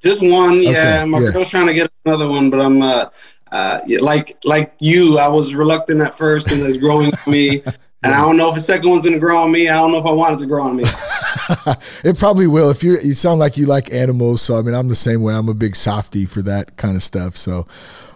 Just 0.00 0.20
one, 0.20 0.60
yeah. 0.60 1.00
Okay, 1.00 1.04
My 1.06 1.18
yeah. 1.18 1.30
girl's 1.30 1.48
trying 1.48 1.66
to 1.66 1.72
get 1.72 1.90
another 2.04 2.28
one, 2.28 2.50
but 2.50 2.60
I'm 2.60 2.82
uh 2.82 3.08
uh, 3.54 3.80
like 4.00 4.36
like 4.44 4.74
you, 4.80 5.16
I 5.16 5.28
was 5.28 5.54
reluctant 5.54 6.00
at 6.00 6.18
first, 6.18 6.50
and 6.50 6.60
it's 6.62 6.76
growing 6.76 7.12
on 7.14 7.32
me. 7.32 7.62
And 8.04 8.12
I 8.12 8.20
don't 8.20 8.36
know 8.36 8.50
if 8.50 8.54
the 8.54 8.60
second 8.60 8.90
one's 8.90 9.02
gonna 9.02 9.18
grow 9.18 9.42
on 9.44 9.50
me. 9.50 9.66
I 9.66 9.76
don't 9.76 9.90
know 9.90 9.98
if 9.98 10.04
I 10.04 10.12
want 10.12 10.34
it 10.34 10.40
to 10.40 10.46
grow 10.46 10.64
on 10.64 10.76
me. 10.76 10.84
it 12.04 12.18
probably 12.18 12.46
will. 12.46 12.68
If 12.68 12.84
you 12.84 12.98
you 13.00 13.14
sound 13.14 13.40
like 13.40 13.56
you 13.56 13.64
like 13.64 13.90
animals, 13.90 14.42
so 14.42 14.58
I 14.58 14.60
mean 14.60 14.74
I'm 14.74 14.88
the 14.88 14.94
same 14.94 15.22
way. 15.22 15.32
I'm 15.32 15.48
a 15.48 15.54
big 15.54 15.74
softy 15.74 16.26
for 16.26 16.42
that 16.42 16.76
kind 16.76 16.96
of 16.96 17.02
stuff. 17.02 17.34
So 17.34 17.66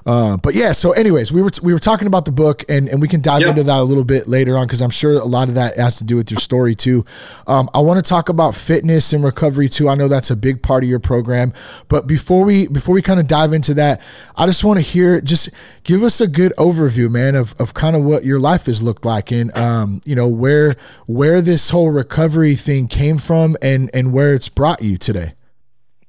uh, 0.09 0.39
but 0.39 0.55
yeah, 0.55 0.73
so 0.73 0.93
anyways, 0.93 1.31
we 1.31 1.43
were 1.43 1.51
we 1.63 1.75
were 1.75 1.79
talking 1.79 2.07
about 2.07 2.25
the 2.25 2.33
book, 2.33 2.65
and 2.67 2.89
and 2.89 2.99
we 2.99 3.07
can 3.07 3.21
dive 3.21 3.43
yep. 3.43 3.51
into 3.51 3.63
that 3.65 3.79
a 3.79 3.83
little 3.83 4.07
bit 4.07 4.27
later 4.27 4.57
on 4.57 4.67
because 4.67 4.81
I'm 4.81 4.89
sure 4.89 5.13
a 5.13 5.25
lot 5.27 5.49
of 5.49 5.55
that 5.57 5.77
has 5.77 5.99
to 5.99 6.05
do 6.05 6.17
with 6.17 6.31
your 6.31 6.41
story 6.41 6.75
too. 6.75 7.05
Um, 7.47 7.69
I 7.75 7.81
want 7.81 8.03
to 8.03 8.09
talk 8.09 8.31
about 8.31 8.55
fitness 8.55 9.13
and 9.13 9.23
recovery 9.23 9.69
too. 9.69 9.87
I 9.87 9.95
know 9.97 10.09
that's 10.09 10.31
a 10.31 10.37
big 10.37 10.63
part 10.63 10.83
of 10.83 10.89
your 10.89 10.99
program, 10.99 11.53
but 11.89 12.07
before 12.07 12.47
we 12.47 12.69
before 12.69 12.95
we 12.95 13.03
kind 13.03 13.21
of 13.21 13.29
dive 13.29 13.53
into 13.53 13.75
that, 13.75 14.01
I 14.35 14.47
just 14.47 14.65
want 14.65 14.79
to 14.79 14.83
hear 14.83 15.21
just 15.21 15.51
give 15.85 16.03
us 16.03 16.23
a 16.23 16.27
good 16.27 16.55
overview, 16.57 17.11
man, 17.11 17.35
of 17.35 17.55
of 17.59 17.75
kind 17.75 17.95
of 17.95 18.03
what 18.03 18.25
your 18.25 18.41
life 18.41 18.65
has 18.65 18.83
looked 18.83 19.05
like, 19.05 19.31
and 19.31 19.55
um, 19.55 20.01
you 20.07 20.15
know 20.15 20.27
where 20.27 20.75
where 21.05 21.43
this 21.43 21.69
whole 21.69 21.91
recovery 21.91 22.57
thing 22.57 22.89
came 22.89 23.19
from, 23.19 23.59
and 23.61 23.91
and 23.93 24.15
where 24.15 24.35
it's 24.35 24.49
brought 24.49 24.81
you 24.81 24.97
today. 24.97 25.35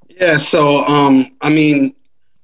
Yeah, 0.08 0.38
so 0.38 0.84
um, 0.84 1.30
I 1.42 1.50
mean, 1.50 1.96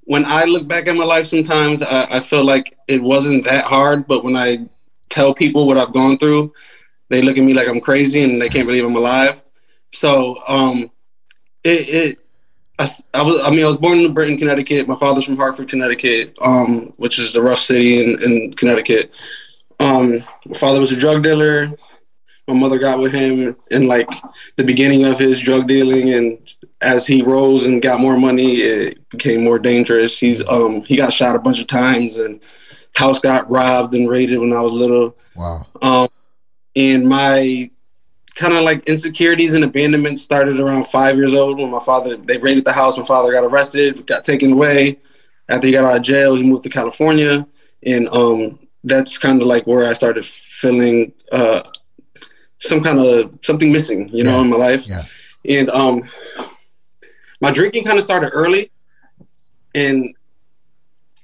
when 0.05 0.23
I 0.25 0.45
look 0.45 0.67
back 0.67 0.87
at 0.87 0.95
my 0.95 1.03
life, 1.03 1.25
sometimes 1.25 1.81
I, 1.81 2.17
I, 2.17 2.19
feel 2.19 2.45
like 2.45 2.75
it 2.87 3.01
wasn't 3.01 3.43
that 3.45 3.65
hard. 3.65 4.07
But 4.07 4.23
when 4.23 4.35
I 4.35 4.67
tell 5.09 5.33
people 5.33 5.67
what 5.67 5.77
I've 5.77 5.93
gone 5.93 6.17
through, 6.17 6.53
they 7.09 7.21
look 7.21 7.37
at 7.37 7.43
me 7.43 7.53
like 7.53 7.67
I'm 7.67 7.79
crazy 7.79 8.23
and 8.23 8.41
they 8.41 8.49
can't 8.49 8.67
believe 8.67 8.85
I'm 8.85 8.95
alive. 8.95 9.43
So 9.91 10.37
um, 10.47 10.91
it, 11.63 12.13
it 12.13 12.17
I, 12.77 12.89
I, 13.13 13.23
was 13.23 13.43
I 13.45 13.49
mean 13.49 13.63
I 13.63 13.67
was 13.67 13.77
born 13.77 13.99
in 13.99 14.13
Britain, 14.13 14.37
Connecticut. 14.37 14.87
My 14.87 14.95
father's 14.95 15.25
from 15.25 15.37
Hartford, 15.37 15.69
Connecticut, 15.69 16.37
um, 16.43 16.93
which 16.97 17.19
is 17.19 17.35
a 17.35 17.41
rough 17.41 17.59
city 17.59 18.01
in, 18.01 18.21
in 18.21 18.53
Connecticut. 18.53 19.15
Um, 19.79 20.19
my 20.45 20.57
father 20.57 20.79
was 20.79 20.91
a 20.91 20.97
drug 20.97 21.23
dealer. 21.23 21.69
My 22.47 22.53
mother 22.53 22.77
got 22.77 22.99
with 22.99 23.11
him 23.11 23.55
in 23.71 23.87
like 23.87 24.09
the 24.55 24.63
beginning 24.63 25.05
of 25.05 25.17
his 25.17 25.39
drug 25.39 25.67
dealing, 25.67 26.13
and 26.13 26.37
as 26.81 27.07
he 27.07 27.21
rose 27.21 27.65
and 27.65 27.81
got 27.81 27.99
more 27.99 28.17
money, 28.17 28.57
it 28.57 29.09
became 29.09 29.43
more 29.43 29.57
dangerous. 29.57 30.19
He's 30.19 30.47
um 30.47 30.81
he 30.83 30.95
got 30.95 31.13
shot 31.13 31.35
a 31.35 31.39
bunch 31.39 31.59
of 31.59 31.67
times, 31.67 32.17
and 32.17 32.39
house 32.95 33.19
got 33.19 33.49
robbed 33.49 33.93
and 33.93 34.09
raided 34.09 34.39
when 34.39 34.53
I 34.53 34.61
was 34.61 34.71
little. 34.71 35.17
Wow. 35.35 35.65
Um, 35.81 36.07
and 36.75 37.07
my 37.07 37.69
kind 38.35 38.53
of 38.53 38.63
like 38.63 38.83
insecurities 38.87 39.53
and 39.53 39.63
abandonment 39.63 40.19
started 40.19 40.59
around 40.59 40.87
five 40.87 41.15
years 41.15 41.33
old 41.33 41.57
when 41.57 41.71
my 41.71 41.79
father 41.79 42.17
they 42.17 42.37
raided 42.37 42.65
the 42.65 42.73
house. 42.73 42.97
My 42.97 43.05
father 43.05 43.31
got 43.31 43.45
arrested, 43.45 44.05
got 44.05 44.23
taken 44.23 44.53
away. 44.53 44.99
After 45.49 45.67
he 45.67 45.73
got 45.73 45.85
out 45.85 45.97
of 45.97 46.03
jail, 46.03 46.35
he 46.35 46.43
moved 46.43 46.63
to 46.63 46.69
California, 46.69 47.47
and 47.83 48.07
um, 48.09 48.59
that's 48.83 49.17
kind 49.17 49.41
of 49.41 49.47
like 49.47 49.67
where 49.67 49.87
I 49.89 49.93
started 49.93 50.25
feeling 50.25 51.13
uh, 51.31 51.61
some 52.59 52.83
kind 52.83 52.99
of 52.99 53.37
something 53.41 53.71
missing, 53.71 54.09
you 54.13 54.23
know, 54.23 54.41
in 54.41 54.49
my 54.49 54.57
life. 54.57 54.87
Yeah. 54.87 55.03
And 55.47 55.69
um, 55.71 56.03
my 57.41 57.51
drinking 57.51 57.83
kind 57.83 57.97
of 57.97 58.03
started 58.03 58.31
early, 58.33 58.71
and 59.73 60.13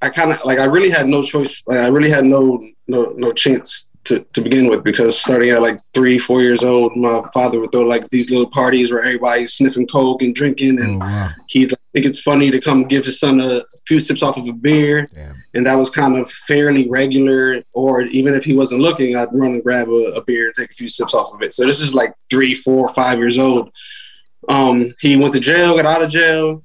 I 0.02 0.10
kind 0.10 0.32
of 0.32 0.44
like 0.46 0.60
I 0.60 0.66
really 0.66 0.90
had 0.90 1.08
no 1.08 1.24
choice. 1.24 1.64
Like 1.66 1.80
I 1.80 1.88
really 1.88 2.10
had 2.10 2.26
no 2.26 2.62
no 2.88 3.14
no 3.18 3.32
chance 3.32 3.90
to, 4.04 4.20
to 4.34 4.42
begin 4.42 4.68
with 4.68 4.84
because 4.84 5.18
starting 5.20 5.50
at 5.52 5.62
like 5.62 5.78
three 5.94 6.18
four 6.18 6.42
years 6.42 6.64
old, 6.64 6.96
my 6.96 7.22
father 7.34 7.60
would 7.60 7.72
throw 7.72 7.82
like 7.84 8.08
these 8.10 8.30
little 8.30 8.50
parties 8.50 8.92
where 8.92 9.02
everybody's 9.02 9.54
sniffing 9.54 9.88
coke 9.88 10.22
and 10.22 10.36
drinking, 10.36 10.80
and 10.80 11.02
Oh, 11.02 11.06
wow. 11.06 11.30
he'd 11.50 11.74
think 11.94 12.06
it's 12.06 12.22
funny 12.22 12.52
to 12.52 12.60
come 12.62 12.84
give 12.86 13.06
his 13.06 13.20
son 13.20 13.42
a 13.42 13.62
few 13.88 14.00
sips 14.00 14.24
off 14.24 14.38
of 14.38 14.48
a 14.48 14.54
beer, 14.54 15.08
Damn. 15.14 15.41
And 15.54 15.66
that 15.66 15.76
was 15.76 15.90
kind 15.90 16.18
of 16.18 16.30
fairly 16.30 16.90
regular. 16.90 17.64
Or 17.74 18.04
even 18.04 18.34
if 18.34 18.44
he 18.44 18.56
wasn't 18.56 18.82
looking, 18.82 19.16
I'd 19.16 19.30
run 19.34 19.52
and 19.52 19.64
grab 19.64 19.90
a, 19.90 20.14
a 20.16 20.24
beer 20.24 20.46
and 20.46 20.54
take 20.54 20.72
a 20.72 20.74
few 20.74 20.88
sips 20.88 21.14
off 21.14 21.34
of 21.34 21.42
it. 21.42 21.54
So 21.54 21.66
this 21.66 21.82
is 21.82 21.94
like 21.94 22.14
three, 22.30 22.54
four, 22.54 22.94
five 22.94 23.18
years 23.18 23.38
old. 23.38 23.72
Um, 24.50 24.92
he 25.00 25.18
went 25.18 25.34
to 25.34 25.40
jail, 25.40 25.76
got 25.76 25.86
out 25.86 26.02
of 26.02 26.10
jail, 26.10 26.64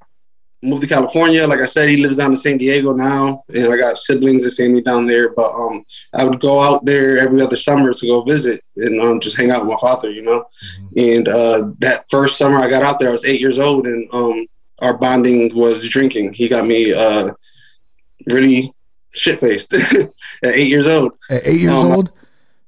moved 0.63 0.81
to 0.81 0.87
California. 0.87 1.45
Like 1.45 1.59
I 1.59 1.65
said, 1.65 1.89
he 1.89 1.97
lives 1.97 2.17
down 2.17 2.31
in 2.31 2.37
San 2.37 2.57
Diego 2.57 2.93
now, 2.93 3.43
and 3.53 3.71
I 3.71 3.77
got 3.77 3.97
siblings 3.97 4.45
and 4.45 4.53
family 4.55 4.81
down 4.81 5.05
there. 5.05 5.29
But 5.29 5.51
um, 5.53 5.85
I 6.13 6.25
would 6.25 6.39
go 6.39 6.59
out 6.59 6.85
there 6.85 7.19
every 7.19 7.41
other 7.41 7.55
summer 7.55 7.93
to 7.93 8.07
go 8.07 8.23
visit 8.23 8.63
and 8.75 9.01
um, 9.01 9.19
just 9.19 9.37
hang 9.37 9.51
out 9.51 9.61
with 9.61 9.71
my 9.71 9.77
father, 9.79 10.09
you 10.09 10.23
know. 10.23 10.45
And 10.95 11.27
uh, 11.27 11.71
that 11.79 12.05
first 12.09 12.37
summer 12.37 12.59
I 12.59 12.69
got 12.69 12.83
out 12.83 12.99
there, 12.99 13.09
I 13.09 13.13
was 13.13 13.25
eight 13.25 13.41
years 13.41 13.59
old, 13.59 13.85
and 13.85 14.09
um, 14.11 14.47
our 14.81 14.97
bonding 14.97 15.55
was 15.55 15.87
drinking. 15.89 16.33
He 16.33 16.47
got 16.47 16.65
me 16.65 16.93
uh, 16.93 17.33
really 18.31 18.73
shit 19.13 19.39
faced 19.39 19.73
at 19.73 20.09
eight 20.43 20.67
years 20.67 20.87
old. 20.87 21.13
At 21.29 21.41
eight 21.45 21.61
years 21.61 21.73
Um, 21.73 21.91
old? 21.91 22.11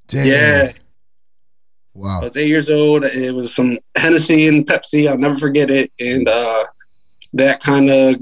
Damn. 0.08 0.26
Yeah, 0.26 0.72
Wow. 1.94 2.20
I 2.20 2.24
was 2.24 2.36
eight 2.36 2.48
years 2.48 2.70
old. 2.70 3.04
It 3.04 3.34
was 3.34 3.54
some 3.54 3.78
Hennessy 3.96 4.46
and 4.48 4.66
Pepsi. 4.66 5.08
I'll 5.08 5.18
never 5.18 5.34
forget 5.34 5.70
it. 5.70 5.92
And 6.00 6.28
uh, 6.28 6.64
that 7.34 7.60
kind 7.62 7.90
of 7.90 8.14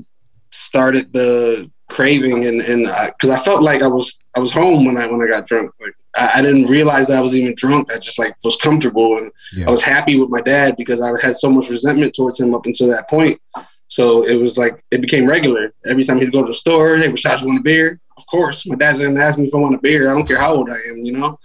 started 0.51 1.13
the 1.13 1.71
craving, 1.91 2.45
and 2.47 2.61
and 2.63 2.87
because 3.07 3.31
I, 3.31 3.43
felt 3.43 3.63
like 3.63 3.83
I 3.83 3.87
was 3.87 4.19
I 4.37 4.41
was 4.41 4.53
home 4.53 4.85
when 4.85 4.97
I 4.97 5.07
when 5.07 5.23
I 5.23 5.31
got 5.31 5.47
drunk. 5.47 5.71
Like 5.81 5.95
I, 6.17 6.31
I 6.37 6.43
didn't 6.43 6.65
realize 6.65 7.07
that 7.09 7.19
I 7.19 7.21
was 7.21 7.37
even 7.37 7.55
drunk. 7.57 7.93
I 7.95 7.99
just 7.99 8.19
like 8.19 8.35
was 8.43 8.57
comfortable 8.57 9.17
and 9.19 9.31
Yeah. 9.55 9.69
I 9.69 9.71
was 9.71 9.83
happy 9.83 10.19
with 10.19 10.31
my 10.31 10.41
dad 10.41 10.75
because 10.77 11.01
I 11.01 11.09
had 11.27 11.37
so 11.37 11.51
much 11.51 11.69
resentment 11.71 12.15
towards 12.15 12.41
him 12.41 12.55
up 12.55 12.67
until 12.67 12.89
that 12.89 13.09
point. 13.09 13.41
So 13.89 14.23
it 14.27 14.37
was 14.37 14.59
like 14.59 14.83
it 14.91 15.01
became 15.01 15.27
regular. 15.27 15.73
Every 15.87 16.05
time 16.05 16.19
he'd 16.21 16.33
go 16.33 16.43
to 16.43 16.49
the 16.49 16.55
store, 16.55 16.97
hey, 16.97 17.09
Rashad, 17.09 17.41
you 17.43 17.47
want 17.49 17.61
a 17.61 17.63
beer? 17.63 18.01
Course, 18.31 18.67
my 18.67 18.77
dad's 18.77 19.03
gonna 19.03 19.21
ask 19.21 19.39
me 19.39 19.47
if 19.47 19.55
I 19.55 19.59
want 19.59 19.75
a 19.75 19.79
beer. 19.79 20.11
I 20.11 20.15
don't 20.15 20.27
care 20.27 20.39
how 20.39 20.55
old 20.55 20.71
I 20.71 20.79
am, 20.91 20.99
you 20.99 21.13
know. 21.13 21.39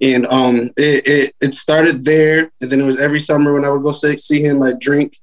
And 0.00 0.26
um, 0.26 0.70
it, 0.76 1.06
it 1.06 1.34
it 1.40 1.54
started 1.54 2.04
there, 2.04 2.50
and 2.60 2.70
then 2.70 2.80
it 2.80 2.86
was 2.86 3.00
every 3.00 3.18
summer 3.18 3.52
when 3.52 3.64
I 3.64 3.70
would 3.70 3.82
go 3.82 3.92
see, 3.92 4.16
see 4.16 4.42
him, 4.42 4.62
I'd 4.62 4.78
drink. 4.78 5.18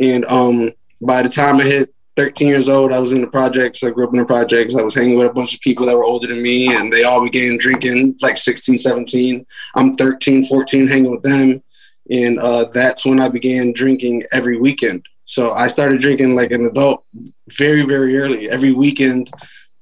And 0.00 0.24
um, 0.26 0.72
by 1.02 1.22
the 1.22 1.28
time 1.28 1.56
I 1.56 1.64
hit 1.64 1.94
13 2.16 2.48
years 2.48 2.68
old, 2.68 2.92
I 2.92 2.98
was 2.98 3.12
in 3.12 3.20
the 3.20 3.26
projects. 3.26 3.84
I 3.84 3.90
grew 3.90 4.06
up 4.06 4.14
in 4.14 4.18
the 4.18 4.24
projects. 4.24 4.74
I 4.74 4.82
was 4.82 4.94
hanging 4.94 5.16
with 5.16 5.26
a 5.26 5.32
bunch 5.32 5.54
of 5.54 5.60
people 5.60 5.84
that 5.86 5.96
were 5.96 6.04
older 6.04 6.26
than 6.26 6.42
me, 6.42 6.74
and 6.74 6.90
they 6.90 7.04
all 7.04 7.22
began 7.22 7.58
drinking 7.58 8.16
like 8.22 8.38
16, 8.38 8.78
17. 8.78 9.46
I'm 9.76 9.92
13, 9.92 10.44
14, 10.44 10.88
hanging 10.88 11.10
with 11.10 11.22
them. 11.22 11.62
And 12.10 12.38
uh, 12.38 12.64
that's 12.72 13.04
when 13.04 13.20
I 13.20 13.28
began 13.28 13.72
drinking 13.72 14.22
every 14.32 14.58
weekend. 14.58 15.04
So 15.26 15.52
I 15.52 15.66
started 15.66 16.00
drinking 16.00 16.34
like 16.34 16.52
an 16.52 16.66
adult 16.66 17.04
very, 17.48 17.82
very 17.82 18.16
early, 18.16 18.48
every 18.48 18.72
weekend. 18.72 19.30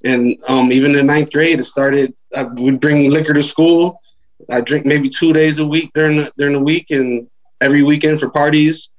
And 0.05 0.37
um, 0.49 0.71
even 0.71 0.95
in 0.95 1.07
ninth 1.07 1.33
grade, 1.33 1.59
it 1.59 1.65
started, 1.65 2.15
I 2.37 2.45
would 2.45 2.81
bring 2.81 3.11
liquor 3.11 3.33
to 3.33 3.43
school. 3.43 4.01
I 4.51 4.61
drink 4.61 4.85
maybe 4.85 5.09
two 5.09 5.33
days 5.33 5.59
a 5.59 5.67
week 5.67 5.91
during 5.95 6.19
the, 6.19 6.33
during 6.37 6.53
the 6.53 6.61
week 6.61 6.91
and 6.91 7.29
every 7.61 7.83
weekend 7.83 8.21
for 8.21 8.29
parties 8.29 8.91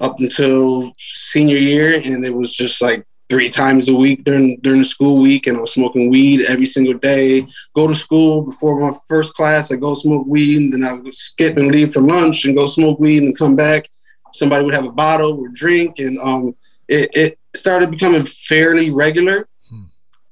up 0.00 0.20
until 0.20 0.92
senior 0.96 1.56
year. 1.56 2.00
And 2.04 2.24
it 2.24 2.34
was 2.34 2.54
just 2.54 2.80
like 2.80 3.04
three 3.28 3.48
times 3.48 3.88
a 3.88 3.94
week 3.94 4.24
during 4.24 4.60
during 4.60 4.78
the 4.78 4.84
school 4.84 5.20
week. 5.20 5.46
And 5.46 5.56
I 5.56 5.60
was 5.60 5.72
smoking 5.72 6.10
weed 6.10 6.44
every 6.48 6.66
single 6.66 6.94
day. 6.94 7.46
Go 7.74 7.88
to 7.88 7.94
school 7.94 8.42
before 8.42 8.78
my 8.78 8.92
first 9.08 9.34
class, 9.34 9.72
I 9.72 9.76
go 9.76 9.94
smoke 9.94 10.26
weed. 10.28 10.58
And 10.58 10.72
then 10.72 10.84
I 10.84 10.92
would 10.92 11.14
skip 11.14 11.56
and 11.56 11.72
leave 11.72 11.92
for 11.92 12.02
lunch 12.02 12.44
and 12.44 12.56
go 12.56 12.66
smoke 12.66 13.00
weed 13.00 13.24
and 13.24 13.36
come 13.36 13.56
back. 13.56 13.88
Somebody 14.32 14.64
would 14.64 14.74
have 14.74 14.86
a 14.86 14.92
bottle 14.92 15.40
or 15.40 15.48
drink. 15.48 15.98
And 15.98 16.18
um, 16.20 16.54
it, 16.88 17.10
it 17.14 17.38
started 17.56 17.90
becoming 17.90 18.24
fairly 18.24 18.90
regular. 18.90 19.48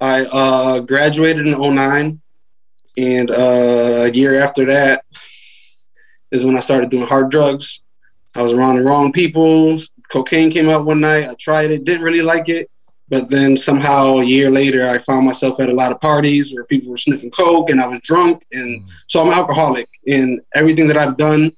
I 0.00 0.25
uh, 0.33 0.80
graduated 0.80 1.47
in 1.47 1.59
09 1.59 2.21
and 2.97 3.30
uh, 3.30 4.04
a 4.07 4.11
year 4.11 4.42
after 4.42 4.64
that 4.66 5.04
is 6.30 6.45
when 6.45 6.57
I 6.57 6.61
started 6.61 6.90
doing 6.90 7.07
hard 7.07 7.30
drugs. 7.30 7.83
I 8.37 8.42
was 8.42 8.52
around 8.52 8.76
the 8.76 8.85
wrong 8.85 9.12
people. 9.12 9.78
Cocaine 10.11 10.50
came 10.50 10.69
out 10.69 10.85
one 10.85 11.00
night. 11.00 11.28
I 11.28 11.35
tried 11.38 11.71
it, 11.71 11.85
didn't 11.85 12.04
really 12.04 12.23
like 12.23 12.49
it. 12.49 12.71
But 13.09 13.28
then 13.28 13.57
somehow 13.57 14.19
a 14.19 14.25
year 14.25 14.50
later, 14.50 14.85
I 14.85 14.99
found 14.99 15.26
myself 15.26 15.61
at 15.61 15.69
a 15.69 15.75
lot 15.75 15.90
of 15.90 16.00
parties 16.00 16.54
where 16.54 16.64
people 16.64 16.90
were 16.90 16.97
sniffing 16.97 17.33
coke 17.33 17.71
and 17.71 17.80
I 17.80 17.87
was 17.88 18.00
drunk. 18.00 18.45
And 18.52 18.88
so 19.09 19.21
I'm 19.21 19.28
an 19.28 19.35
alcoholic. 19.35 19.88
And 20.07 20.40
everything 20.54 20.87
that 20.88 20.97
I've 20.97 21.16
done 21.16 21.50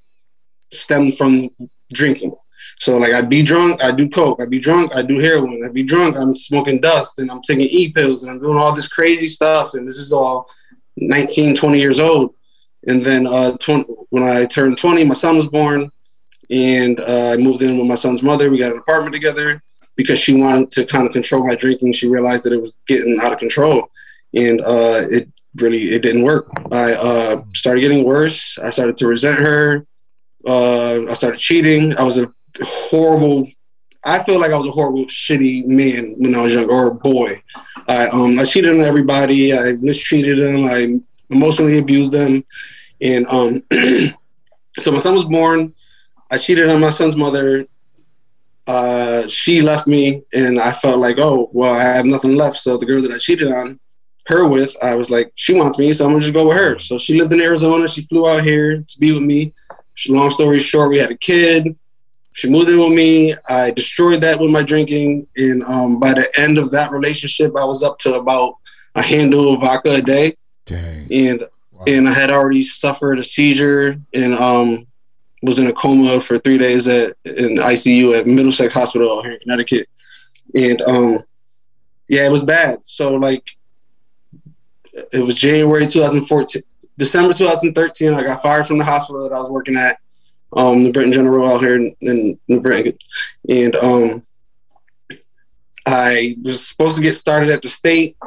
stemmed 0.71 1.15
from 1.15 1.49
drinking. 1.91 2.35
So 2.79 2.97
like 2.97 3.13
I'd 3.13 3.29
be 3.29 3.43
drunk, 3.43 3.83
I 3.83 3.91
do 3.91 4.09
coke. 4.09 4.41
I'd 4.41 4.49
be 4.49 4.59
drunk, 4.59 4.95
I 4.95 5.01
do 5.01 5.19
heroin. 5.19 5.63
I'd 5.63 5.73
be 5.73 5.83
drunk, 5.83 6.17
I'm 6.17 6.35
smoking 6.35 6.81
dust 6.81 7.19
and 7.19 7.31
I'm 7.31 7.41
taking 7.41 7.65
e 7.65 7.91
pills 7.91 8.23
and 8.23 8.31
I'm 8.31 8.41
doing 8.41 8.57
all 8.57 8.73
this 8.73 8.87
crazy 8.87 9.27
stuff. 9.27 9.73
And 9.73 9.87
this 9.87 9.97
is 9.97 10.11
all 10.11 10.49
19, 10.97 11.55
20 11.55 11.79
years 11.79 11.99
old. 11.99 12.35
And 12.87 13.03
then 13.03 13.27
uh, 13.27 13.55
20, 13.57 13.85
when 14.09 14.23
I 14.23 14.45
turned 14.45 14.77
20, 14.77 15.03
my 15.05 15.13
son 15.13 15.37
was 15.37 15.47
born. 15.47 15.89
And 16.51 16.99
uh, 16.99 17.31
I 17.31 17.37
moved 17.37 17.61
in 17.61 17.77
with 17.77 17.87
my 17.87 17.95
son's 17.95 18.21
mother. 18.21 18.49
We 18.49 18.59
got 18.59 18.73
an 18.73 18.79
apartment 18.79 19.13
together 19.13 19.61
because 19.95 20.19
she 20.19 20.35
wanted 20.35 20.71
to 20.71 20.85
kind 20.85 21.07
of 21.07 21.13
control 21.13 21.47
my 21.47 21.55
drinking. 21.55 21.93
She 21.93 22.09
realized 22.09 22.43
that 22.43 22.53
it 22.53 22.59
was 22.59 22.73
getting 22.87 23.19
out 23.21 23.31
of 23.31 23.39
control. 23.39 23.89
And 24.33 24.61
uh, 24.61 25.05
it 25.09 25.29
really 25.61 25.93
it 25.93 26.01
didn't 26.01 26.23
work. 26.23 26.49
I 26.71 26.93
uh, 26.93 27.43
started 27.53 27.81
getting 27.81 28.03
worse. 28.03 28.57
I 28.59 28.69
started 28.71 28.97
to 28.97 29.07
resent 29.07 29.39
her. 29.39 29.85
Uh, 30.45 31.05
I 31.09 31.13
started 31.13 31.39
cheating. 31.39 31.97
I 31.97 32.03
was 32.03 32.17
a 32.17 32.31
horrible. 32.61 33.47
I 34.05 34.21
feel 34.23 34.39
like 34.39 34.51
I 34.51 34.57
was 34.57 34.67
a 34.67 34.71
horrible, 34.71 35.05
shitty 35.05 35.65
man 35.65 36.15
when 36.17 36.35
I 36.35 36.41
was 36.41 36.53
young, 36.53 36.69
or 36.69 36.87
a 36.87 36.93
boy. 36.93 37.41
I 37.87 38.07
um 38.07 38.37
I 38.39 38.45
cheated 38.45 38.73
on 38.73 38.81
everybody. 38.83 39.53
I 39.53 39.73
mistreated 39.73 40.43
them. 40.43 40.65
I 40.65 40.99
emotionally 41.29 41.77
abused 41.79 42.11
them, 42.11 42.43
and 43.01 43.25
um. 43.27 43.63
so 44.79 44.91
my 44.91 44.97
son 44.97 45.15
was 45.15 45.25
born. 45.25 45.73
I 46.31 46.37
cheated 46.37 46.69
on 46.69 46.81
my 46.81 46.89
son's 46.89 47.15
mother. 47.15 47.65
Uh, 48.65 49.27
she 49.27 49.61
left 49.61 49.87
me, 49.87 50.23
and 50.33 50.59
I 50.59 50.71
felt 50.71 50.99
like, 50.99 51.17
oh 51.19 51.49
well, 51.53 51.73
I 51.73 51.81
have 51.81 52.05
nothing 52.05 52.35
left. 52.35 52.57
So 52.57 52.77
the 52.77 52.85
girl 52.85 53.01
that 53.01 53.11
I 53.11 53.17
cheated 53.17 53.51
on 53.51 53.79
her 54.27 54.47
with, 54.47 54.75
I 54.81 54.95
was 54.95 55.09
like, 55.09 55.31
she 55.35 55.53
wants 55.53 55.77
me, 55.77 55.91
so 55.91 56.05
I'm 56.05 56.11
gonna 56.11 56.21
just 56.21 56.33
go 56.33 56.47
with 56.47 56.57
her. 56.57 56.79
So 56.79 56.97
she 56.97 57.19
lived 57.19 57.33
in 57.33 57.41
Arizona. 57.41 57.87
She 57.87 58.03
flew 58.03 58.27
out 58.27 58.43
here 58.43 58.77
to 58.77 58.99
be 58.99 59.13
with 59.13 59.23
me. 59.23 59.53
Long 60.07 60.29
story 60.29 60.59
short, 60.59 60.89
we 60.89 60.99
had 60.99 61.11
a 61.11 61.17
kid. 61.17 61.77
She 62.33 62.49
moved 62.49 62.69
in 62.69 62.79
with 62.79 62.91
me. 62.93 63.35
I 63.47 63.71
destroyed 63.71 64.21
that 64.21 64.39
with 64.39 64.51
my 64.51 64.63
drinking, 64.63 65.27
and 65.37 65.63
um, 65.63 65.99
by 65.99 66.13
the 66.13 66.27
end 66.37 66.57
of 66.57 66.71
that 66.71 66.91
relationship, 66.91 67.53
I 67.57 67.63
was 67.63 67.83
up 67.83 67.99
to 67.99 68.15
about 68.15 68.55
a 68.95 69.01
handle 69.01 69.53
of 69.53 69.61
vodka 69.61 69.95
a 69.95 70.01
day, 70.01 70.35
Dang. 70.65 71.07
and 71.11 71.45
Wow. 71.71 71.83
and 71.87 72.07
I 72.07 72.13
had 72.13 72.29
already 72.29 72.61
suffered 72.61 73.17
a 73.17 73.23
seizure 73.23 73.95
and 74.13 74.35
um, 74.35 74.85
was 75.41 75.57
in 75.57 75.67
a 75.67 75.73
coma 75.73 76.19
for 76.19 76.37
three 76.37 76.57
days 76.59 76.87
at 76.87 77.15
in 77.25 77.57
ICU 77.57 78.17
at 78.17 78.27
Middlesex 78.27 78.73
Hospital 78.73 79.21
here 79.23 79.31
in 79.31 79.39
Connecticut, 79.39 79.87
and 80.55 80.81
um, 80.83 81.23
yeah, 82.07 82.25
it 82.25 82.31
was 82.31 82.43
bad. 82.43 82.79
So 82.83 83.15
like, 83.15 83.43
it 85.11 85.23
was 85.23 85.35
January 85.35 85.87
2014, 85.87 86.61
December 86.97 87.33
2013. 87.33 88.13
I 88.13 88.23
got 88.23 88.41
fired 88.43 88.67
from 88.67 88.77
the 88.77 88.85
hospital 88.85 89.23
that 89.27 89.35
I 89.35 89.39
was 89.39 89.49
working 89.49 89.75
at, 89.75 89.97
um, 90.55 90.83
the 90.83 90.91
Britain 90.91 91.11
General 91.11 91.49
out 91.49 91.61
here 91.61 91.75
in, 91.75 92.39
New 92.47 92.59
Britain, 92.59 92.97
and 93.49 93.75
um, 93.75 94.23
I 95.85 96.37
was 96.43 96.67
supposed 96.67 96.95
to 96.95 97.01
get 97.01 97.15
started 97.15 97.49
at 97.49 97.61
the 97.61 97.67
state. 97.67 98.17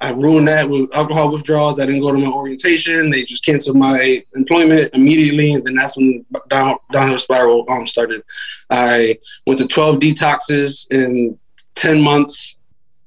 I 0.00 0.10
ruined 0.10 0.48
that 0.48 0.68
with 0.68 0.94
alcohol 0.94 1.32
withdrawals. 1.32 1.80
I 1.80 1.86
didn't 1.86 2.02
go 2.02 2.12
to 2.12 2.18
my 2.18 2.30
orientation. 2.30 3.10
They 3.10 3.24
just 3.24 3.44
canceled 3.44 3.76
my 3.76 4.24
employment 4.34 4.94
immediately, 4.94 5.54
and 5.54 5.64
then 5.64 5.74
that's 5.74 5.96
when 5.96 6.24
down 6.48 6.76
downhill 6.92 7.18
spiral 7.18 7.64
um, 7.70 7.86
started. 7.86 8.22
I 8.70 9.18
went 9.46 9.58
to 9.60 9.66
12 9.66 9.98
detoxes 9.98 10.90
in 10.90 11.38
10 11.74 12.02
months 12.02 12.58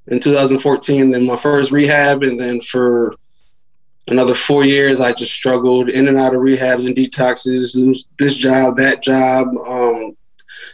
in 0.07 0.19
2014. 0.19 1.11
Then 1.11 1.27
my 1.27 1.35
first 1.35 1.71
rehab, 1.71 2.23
and 2.23 2.39
then 2.39 2.59
for 2.61 3.15
another 4.09 4.33
four 4.33 4.65
years, 4.65 4.99
I 4.99 5.13
just 5.13 5.33
struggled 5.33 5.89
in 5.89 6.07
and 6.07 6.17
out 6.17 6.33
of 6.33 6.41
rehabs 6.41 6.87
and 6.87 6.95
detoxes, 6.95 7.75
lose 7.75 8.05
this 8.17 8.35
job, 8.35 8.77
that 8.77 9.01
job, 9.01 9.47
um, 9.67 10.17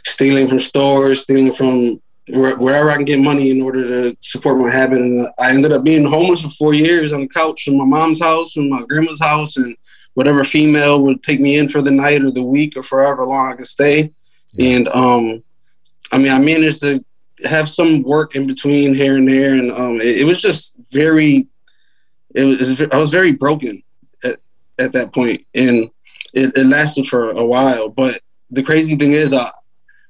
stealing 0.04 0.48
from 0.48 0.60
stores, 0.60 1.22
stealing 1.22 1.52
from 1.52 2.00
wherever 2.28 2.90
I 2.90 2.96
can 2.96 3.04
get 3.04 3.20
money 3.20 3.50
in 3.50 3.62
order 3.62 3.86
to 3.86 4.16
support 4.20 4.58
my 4.58 4.70
habit. 4.70 4.98
And 4.98 5.28
I 5.38 5.52
ended 5.52 5.72
up 5.72 5.84
being 5.84 6.04
homeless 6.04 6.42
for 6.42 6.48
four 6.48 6.74
years 6.74 7.12
on 7.12 7.20
the 7.20 7.28
couch 7.28 7.68
in 7.68 7.78
my 7.78 7.84
mom's 7.84 8.20
house, 8.20 8.52
from 8.52 8.68
my 8.68 8.82
grandma's 8.82 9.20
house, 9.20 9.56
and 9.56 9.76
whatever 10.14 10.42
female 10.42 11.02
would 11.02 11.22
take 11.22 11.40
me 11.40 11.58
in 11.58 11.68
for 11.68 11.82
the 11.82 11.90
night 11.90 12.24
or 12.24 12.30
the 12.30 12.42
week 12.42 12.76
or 12.76 12.82
forever 12.82 13.24
long 13.24 13.52
I 13.52 13.56
could 13.56 13.66
stay. 13.66 14.12
Yeah. 14.52 14.76
And 14.76 14.88
um, 14.88 15.42
I 16.10 16.18
mean, 16.18 16.32
I 16.32 16.38
managed 16.38 16.80
to 16.80 17.04
have 17.44 17.68
some 17.68 18.02
work 18.02 18.34
in 18.34 18.46
between 18.46 18.94
here 18.94 19.16
and 19.16 19.28
there, 19.28 19.52
and 19.52 19.70
um, 19.72 20.00
it, 20.00 20.22
it, 20.22 20.24
was 20.24 20.40
just 20.40 20.80
very. 20.90 21.46
It 22.36 22.44
was. 22.44 22.82
I 22.92 22.98
was 22.98 23.10
very 23.10 23.32
broken 23.32 23.82
at, 24.22 24.36
at 24.78 24.92
that 24.92 25.12
point, 25.12 25.44
and 25.54 25.90
it, 26.34 26.56
it 26.56 26.66
lasted 26.66 27.06
for 27.08 27.30
a 27.30 27.44
while. 27.44 27.88
But 27.88 28.20
the 28.50 28.62
crazy 28.62 28.94
thing 28.94 29.12
is, 29.12 29.32
I, 29.32 29.50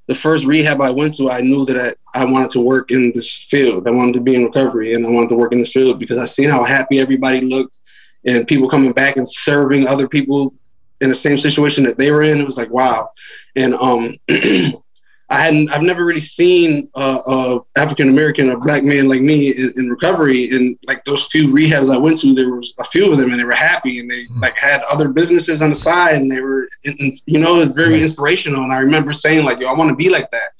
the 0.07 0.15
first 0.15 0.45
rehab 0.45 0.81
I 0.81 0.91
went 0.91 1.15
to, 1.15 1.31
I 1.31 1.41
knew 1.41 1.65
that 1.67 1.97
I, 2.15 2.21
I, 2.21 2.25
wanted 2.25 2.51
to 2.51 2.61
work 2.61 2.91
in 2.91 3.13
this 3.15 3.39
field. 3.49 3.89
I 3.89 3.91
wanted 3.91 4.15
to 4.15 4.21
be 4.21 4.35
in 4.35 4.45
recovery 4.45 4.95
and 4.95 5.05
I 5.05 5.11
wanted 5.11 5.31
to 5.31 5.35
work 5.37 5.53
in 5.53 5.59
this 5.59 5.73
field 5.73 5.99
because 5.99 6.19
I 6.19 6.27
seen 6.27 6.49
how 6.49 6.65
happy 6.65 7.01
everybody 7.01 7.41
looked 7.41 7.81
and 8.25 8.47
people 8.47 8.69
coming 8.69 8.93
back 8.93 9.17
and 9.17 9.29
serving 9.29 9.87
other 9.87 10.09
people 10.09 10.55
in 11.01 11.09
the 11.09 11.15
same 11.15 11.39
situation 11.39 11.85
that 11.85 11.99
they 11.99 12.11
were 12.11 12.23
in. 12.23 12.41
It 12.41 12.47
was 12.47 12.57
like, 12.57 12.71
wow. 12.71 13.11
And 13.57 13.75
um, 13.75 14.15
I 15.29 15.41
hadn't, 15.41 15.73
I've 15.73 15.83
never 15.83 16.05
really 16.05 16.21
seen 16.21 16.89
uh, 16.95 17.21
a 17.27 17.81
African 17.81 18.09
American 18.09 18.49
or 18.49 18.59
black 18.59 18.85
man 18.85 19.09
like 19.09 19.23
me 19.23 19.51
in, 19.51 19.73
in, 19.77 19.91
recovery. 19.91 20.51
And 20.51 20.79
like 20.87 21.03
those 21.05 21.27
few 21.27 21.53
rehabs 21.53 21.93
I 21.93 21.99
went 21.99 22.21
to, 22.21 22.33
there 22.33 22.55
was 22.55 22.75
a 22.79 22.85
few 22.85 23.11
of 23.11 23.19
them, 23.19 23.31
and 23.31 23.41
they 23.41 23.45
were 23.45 23.53
happy, 23.53 23.99
and 23.99 24.09
they 24.09 24.25
mm. 24.25 24.41
like 24.41 24.57
had 24.57 24.83
other 24.93 25.09
businesses 25.09 25.63
on 25.63 25.71
the 25.71 25.75
side, 25.75 26.17
and 26.17 26.31
they 26.31 26.41
were, 26.41 26.69
and, 26.85 27.21
you 27.27 27.41
know, 27.41 27.57
it 27.57 27.59
was 27.59 27.69
very 27.71 28.01
inspirational. 28.01 28.63
And 28.63 28.73
I 28.73 28.79
remember 28.79 29.13
saying 29.13 29.45
like, 29.45 29.61
"Yo, 29.61 29.69
I 29.69 29.75
want 29.75 29.91
to 29.91 29.97
be 29.97 30.09
like 30.09 30.31
that." 30.31 30.51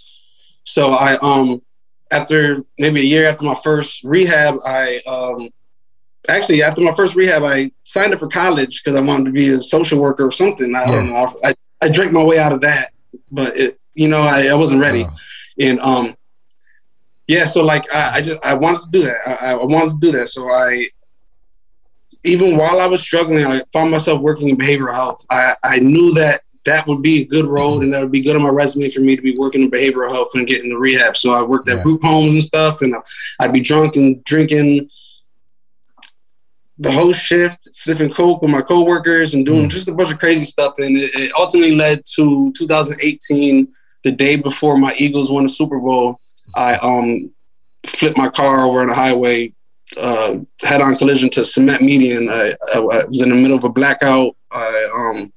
So 0.65 0.91
I, 0.91 1.17
um, 1.19 1.63
after 2.11 2.59
maybe 2.77 3.01
a 3.01 3.05
year 3.05 3.29
after 3.29 3.45
my 3.45 3.55
first 3.55 4.03
rehab, 4.03 4.57
I, 4.67 5.01
um, 5.09 5.49
actually 6.29 6.63
after 6.65 6.81
my 6.81 6.93
first 6.93 7.15
rehab, 7.15 7.45
I 7.45 7.71
signed 7.85 8.13
up 8.13 8.19
for 8.19 8.29
college 8.29 8.83
because 8.83 8.99
I 8.99 9.01
wanted 9.01 9.27
to 9.27 9.33
be 9.33 9.51
a 9.51 9.61
social 9.61 10.01
worker 10.01 10.27
or 10.27 10.33
something. 10.33 10.75
I 10.75 10.81
yeah. 10.81 10.91
don't 10.91 11.07
know. 11.07 11.37
I, 11.45 11.55
I 11.83 11.89
drank 11.89 12.11
my 12.11 12.25
way 12.25 12.39
out 12.39 12.53
of 12.53 12.61
that, 12.63 12.91
but 13.31 13.57
it, 13.57 13.79
you 13.97 14.09
know, 14.09 14.21
I, 14.21 14.49
I 14.53 14.55
wasn't 14.55 14.81
ready. 14.81 15.03
Wow. 15.03 15.15
And 15.59 15.81
um, 15.81 16.17
yeah, 17.27 17.47
so 17.47 17.65
like 17.65 17.85
I, 17.93 18.13
I, 18.17 18.23
just 18.23 18.45
I 18.45 18.55
wanted 18.55 18.83
to 18.83 18.91
do 18.91 19.03
that. 19.03 19.17
I, 19.43 19.53
I 19.53 19.65
wanted 19.65 19.93
to 19.93 19.99
do 20.01 20.13
that. 20.13 20.29
So 20.29 20.47
I 20.49 20.89
even 22.25 22.57
while 22.57 22.81
I 22.81 22.87
was 22.87 23.01
struggling, 23.01 23.45
I 23.45 23.63
found 23.73 23.91
myself 23.91 24.21
working 24.21 24.49
in 24.49 24.57
behavioral 24.57 24.95
health. 24.95 25.25
I, 25.31 25.55
I 25.65 25.79
knew 25.79 26.13
that 26.15 26.43
that 26.65 26.87
would 26.87 27.01
be 27.01 27.23
a 27.23 27.25
good 27.25 27.47
road 27.47 27.83
and 27.83 27.95
that 27.95 28.03
would 28.03 28.13
be 28.13 28.21
good 28.21 28.37
on 28.37 28.43
my 28.43 28.49
resume 28.49 28.91
for 28.91 29.01
me 29.01 29.17
to 29.17 29.23
be 29.23 29.37
working 29.37 29.63
in 29.63 29.71
behavioral 29.71 30.11
health 30.11 30.31
and 30.35 30.47
getting 30.47 30.69
the 30.69 30.77
rehab. 30.77 31.17
So 31.17 31.33
I 31.33 31.43
worked 31.43 31.69
at 31.69 31.77
yeah. 31.77 31.83
group 31.85 32.03
homes 32.03 32.35
and 32.35 32.43
stuff, 32.43 32.83
and 32.83 32.95
I'd 33.41 33.53
be 33.53 33.61
drunk 33.61 33.97
and 33.97 34.23
drinking 34.25 34.91
the 36.79 36.93
whole 36.93 37.13
shift, 37.13 37.59
sniffing 37.73 38.13
coke 38.13 38.43
with 38.43 38.51
my 38.51 38.61
coworkers 38.61 39.35
and 39.35 39.47
doing 39.47 39.67
mm. 39.67 39.71
just 39.71 39.89
a 39.89 39.95
bunch 39.95 40.13
of 40.13 40.19
crazy 40.19 40.45
stuff. 40.45 40.75
And 40.79 40.97
it, 40.97 41.11
it 41.15 41.33
ultimately 41.39 41.75
led 41.75 42.03
to 42.17 42.53
2018 42.53 43.69
the 44.07 44.13
day 44.13 44.37
before 44.37 44.79
my 44.79 44.95
Eagles 44.97 45.33
won 45.33 45.43
the 45.43 45.49
Super 45.49 45.81
Bowl, 45.81 46.21
I 46.55 46.77
um, 46.77 47.33
flipped 47.85 48.17
my 48.17 48.29
car 48.29 48.61
over 48.61 48.81
on 48.81 48.87
the 48.87 48.95
highway, 48.95 49.53
uh, 50.01 50.37
head 50.63 50.81
on 50.81 50.95
collision 50.95 51.29
to 51.31 51.45
cement 51.45 51.83
median. 51.83 52.31
I, 52.31 52.55
I, 52.73 52.79
I, 52.79 53.05
was 53.07 53.23
in 53.23 53.31
the 53.31 53.35
middle 53.35 53.57
of 53.57 53.65
a 53.65 53.69
blackout. 53.69 54.37
I 54.53 54.89
um, 54.95 55.33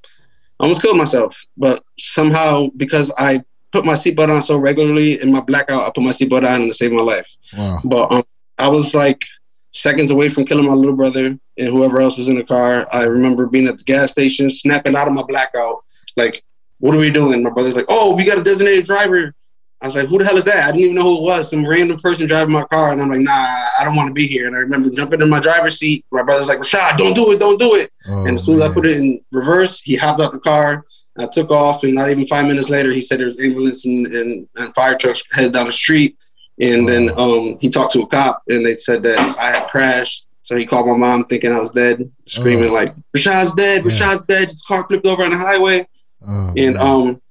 almost 0.60 0.82
killed 0.82 0.96
myself, 0.96 1.44
but 1.56 1.82
somehow 1.98 2.68
because 2.76 3.12
I 3.18 3.42
put 3.72 3.84
my 3.84 3.94
seatbelt 3.94 4.32
on 4.32 4.40
so 4.40 4.56
regularly 4.56 5.20
in 5.20 5.32
my 5.32 5.40
blackout, 5.40 5.82
I 5.82 5.90
put 5.90 6.04
my 6.04 6.12
seatbelt 6.12 6.46
on 6.46 6.60
and 6.60 6.70
it 6.70 6.74
saved 6.74 6.94
my 6.94 7.02
life. 7.02 7.28
Wow. 7.58 7.80
But 7.82 8.12
um, 8.12 8.22
I 8.56 8.68
was 8.68 8.94
like 8.94 9.24
seconds 9.72 10.12
away 10.12 10.28
from 10.28 10.44
killing 10.44 10.66
my 10.66 10.74
little 10.74 10.94
brother 10.94 11.26
and 11.26 11.68
whoever 11.68 12.00
else 12.00 12.18
was 12.18 12.28
in 12.28 12.36
the 12.36 12.44
car. 12.44 12.86
I 12.92 13.02
remember 13.06 13.46
being 13.46 13.66
at 13.66 13.78
the 13.78 13.84
gas 13.84 14.12
station, 14.12 14.48
snapping 14.48 14.94
out 14.94 15.08
of 15.08 15.14
my 15.14 15.24
blackout, 15.24 15.82
like 16.16 16.44
what 16.80 16.94
are 16.94 16.98
we 16.98 17.10
doing? 17.10 17.42
My 17.42 17.50
brother's 17.50 17.76
like, 17.76 17.86
oh, 17.88 18.14
we 18.14 18.24
got 18.24 18.38
a 18.38 18.42
designated 18.42 18.86
driver. 18.86 19.34
I 19.82 19.86
was 19.86 19.94
like, 19.94 20.08
who 20.08 20.18
the 20.18 20.24
hell 20.26 20.36
is 20.36 20.44
that? 20.44 20.64
I 20.64 20.72
didn't 20.72 20.80
even 20.80 20.94
know 20.96 21.04
who 21.04 21.18
it 21.18 21.22
was. 21.22 21.48
Some 21.48 21.66
random 21.66 21.98
person 22.00 22.26
driving 22.26 22.52
my 22.52 22.64
car. 22.64 22.92
And 22.92 23.00
I'm 23.00 23.08
like, 23.08 23.20
nah, 23.20 23.32
I 23.32 23.82
don't 23.82 23.96
want 23.96 24.08
to 24.08 24.12
be 24.12 24.26
here. 24.26 24.46
And 24.46 24.54
I 24.54 24.58
remember 24.58 24.90
jumping 24.90 25.22
in 25.22 25.30
my 25.30 25.40
driver's 25.40 25.78
seat. 25.78 26.04
My 26.10 26.22
brother's 26.22 26.48
like, 26.48 26.58
Rashad, 26.58 26.98
don't 26.98 27.14
do 27.14 27.32
it, 27.32 27.40
don't 27.40 27.58
do 27.58 27.76
it. 27.76 27.90
Oh, 28.08 28.26
and 28.26 28.36
as 28.36 28.44
soon 28.44 28.56
as. 28.56 28.62
I 28.62 28.74
put 28.74 28.84
it 28.84 28.98
in 28.98 29.24
reverse, 29.32 29.80
he 29.80 29.96
hopped 29.96 30.20
out 30.20 30.32
the 30.32 30.40
car. 30.40 30.84
I 31.18 31.26
took 31.26 31.50
off. 31.50 31.82
And 31.82 31.94
not 31.94 32.10
even 32.10 32.26
five 32.26 32.46
minutes 32.46 32.68
later, 32.68 32.92
he 32.92 33.00
said 33.00 33.20
there 33.20 33.26
was 33.26 33.40
ambulance 33.40 33.86
and, 33.86 34.06
and, 34.08 34.48
and 34.56 34.74
fire 34.74 34.96
trucks 34.96 35.22
headed 35.32 35.54
down 35.54 35.66
the 35.66 35.72
street. 35.72 36.18
And 36.60 36.86
then 36.86 37.10
um, 37.18 37.56
he 37.58 37.70
talked 37.70 37.92
to 37.94 38.02
a 38.02 38.06
cop 38.06 38.42
and 38.48 38.64
they 38.66 38.76
said 38.76 39.02
that 39.04 39.18
I 39.38 39.58
had 39.58 39.68
crashed. 39.68 40.26
So 40.42 40.56
he 40.56 40.66
called 40.66 40.88
my 40.88 40.96
mom 40.96 41.24
thinking 41.24 41.52
I 41.52 41.60
was 41.60 41.70
dead, 41.70 42.10
screaming 42.26 42.70
oh. 42.70 42.74
like, 42.74 42.94
Rashad's 43.16 43.54
dead, 43.54 43.82
Rashad's 43.82 44.24
dead. 44.24 44.48
His 44.48 44.62
car 44.62 44.86
flipped 44.86 45.06
over 45.06 45.22
on 45.22 45.30
the 45.30 45.38
highway. 45.38 45.86
Oh, 46.26 46.52
and 46.56 46.76
um, 46.76 47.22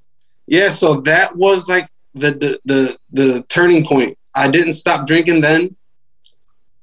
yeah, 0.48 0.70
so 0.70 1.02
that 1.02 1.36
was 1.36 1.68
like 1.68 1.90
the, 2.14 2.32
the 2.32 2.60
the 2.66 2.98
the 3.12 3.44
turning 3.50 3.86
point. 3.86 4.18
I 4.36 4.50
didn't 4.50 4.74
stop 4.74 5.08
drinking 5.08 5.42
then, 5.42 5.76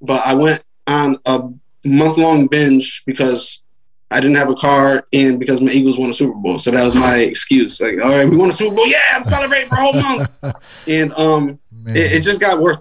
but 0.01 0.21
I 0.27 0.35
went 0.35 0.62
on 0.87 1.16
a 1.27 1.49
month 1.85 2.19
long 2.19 2.47
binge 2.47 3.03
because 3.07 3.62
I 4.11 4.21
didn't 4.21 4.37
have 4.37 4.51
a 4.51 4.55
car 4.55 5.05
and 5.12 5.40
because 5.40 5.61
my 5.61 5.73
Eagles 5.73 5.99
won 5.99 6.11
a 6.11 6.12
Super 6.12 6.35
Bowl. 6.35 6.59
So 6.59 6.71
that 6.71 6.83
was 6.83 6.95
my 6.95 7.19
excuse. 7.19 7.81
Like, 7.81 8.01
all 8.01 8.11
right, 8.11 8.29
we 8.29 8.37
won 8.37 8.51
a 8.51 8.53
Super 8.53 8.75
Bowl. 8.75 8.87
Yeah, 8.87 8.99
I'm 9.14 9.25
celebrating 9.25 9.69
for 9.69 9.75
a 9.75 9.79
whole 9.79 10.01
month. 10.01 10.31
and 10.87 11.12
um, 11.14 11.59
it, 11.87 12.19
it, 12.19 12.23
just 12.23 12.40
got 12.40 12.61
worse, 12.61 12.79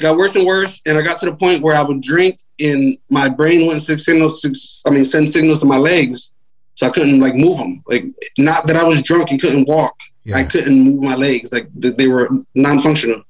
got 0.00 0.16
worse 0.16 0.34
and 0.34 0.44
worse. 0.44 0.80
And 0.84 0.98
I 0.98 1.02
got 1.02 1.18
to 1.20 1.26
the 1.26 1.36
point 1.36 1.62
where 1.62 1.76
I 1.76 1.82
would 1.82 2.02
drink 2.02 2.40
and 2.60 2.98
my 3.08 3.28
brain 3.28 3.66
wouldn't 3.66 3.84
send 3.84 4.00
signals. 4.00 4.82
I 4.84 4.90
mean, 4.90 5.04
send 5.04 5.30
signals 5.30 5.60
to 5.60 5.66
my 5.66 5.76
legs 5.76 6.32
so 6.74 6.86
I 6.86 6.90
couldn't 6.90 7.20
like 7.20 7.34
move 7.34 7.58
them. 7.58 7.82
Like 7.86 8.04
not 8.38 8.66
that 8.66 8.76
I 8.76 8.84
was 8.84 9.02
drunk 9.02 9.30
and 9.30 9.40
couldn't 9.40 9.68
walk. 9.68 9.96
Yeah. 10.24 10.36
I 10.36 10.44
couldn't 10.44 10.80
move 10.80 11.02
my 11.02 11.14
legs. 11.14 11.52
Like 11.52 11.68
they 11.74 12.08
were 12.08 12.28
non-functional. 12.54 13.22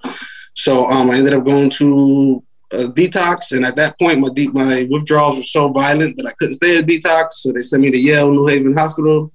So 0.55 0.89
um, 0.89 1.11
I 1.11 1.17
ended 1.17 1.35
up 1.35 1.45
going 1.45 1.71
to 1.71 2.43
a 2.73 2.85
detox, 2.85 3.53
and 3.53 3.65
at 3.65 3.77
that 3.77 3.99
point, 3.99 4.21
my 4.21 4.29
de- 4.29 4.49
my 4.49 4.87
withdrawals 4.91 5.37
were 5.37 5.43
so 5.43 5.69
violent 5.69 6.17
that 6.17 6.27
I 6.27 6.33
couldn't 6.39 6.55
stay 6.55 6.79
at 6.79 6.87
detox. 6.87 7.35
So 7.35 7.53
they 7.53 7.63
sent 7.63 7.83
me 7.83 7.91
to 7.91 7.99
Yale 7.99 8.33
New 8.33 8.47
Haven 8.47 8.77
Hospital, 8.77 9.33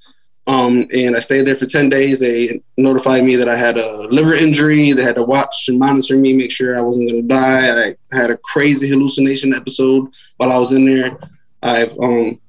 um, 0.48 0.86
and 0.94 1.16
I 1.16 1.20
stayed 1.20 1.44
there 1.44 1.56
for 1.56 1.66
ten 1.66 1.90
days. 1.90 2.20
They 2.20 2.62
notified 2.78 3.24
me 3.24 3.36
that 3.36 3.50
I 3.50 3.56
had 3.56 3.78
a 3.78 4.08
liver 4.10 4.34
injury. 4.34 4.94
They 4.94 5.04
had 5.04 5.16
to 5.16 5.24
watch 5.24 5.66
and 5.68 5.78
monitor 5.78 6.18
me, 6.18 6.34
make 6.34 6.52
sure 6.52 6.78
I 6.78 6.82
wasn't 6.82 7.10
going 7.10 7.22
to 7.22 7.28
die. 7.28 7.90
I 7.90 7.96
had 8.16 8.32
a 8.32 8.38
crazy 8.38 8.90
hallucination 8.90 9.54
episode 9.54 10.08
while 10.38 10.52
I 10.52 10.58
was 10.58 10.74
in 10.74 10.86
there. 10.86 11.18
I've 11.62 11.98
um, 12.00 12.40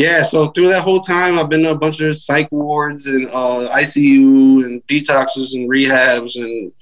yeah, 0.00 0.22
so 0.22 0.46
through 0.46 0.68
that 0.68 0.82
whole 0.82 1.00
time, 1.00 1.38
I've 1.38 1.50
been 1.50 1.62
to 1.64 1.72
a 1.72 1.78
bunch 1.78 2.00
of 2.00 2.16
psych 2.16 2.50
wards 2.50 3.06
and 3.06 3.28
uh, 3.28 3.68
ICU 3.76 4.64
and 4.64 4.86
detoxes 4.86 5.54
and 5.54 5.68
rehabs 5.68 6.36
and 6.36 6.72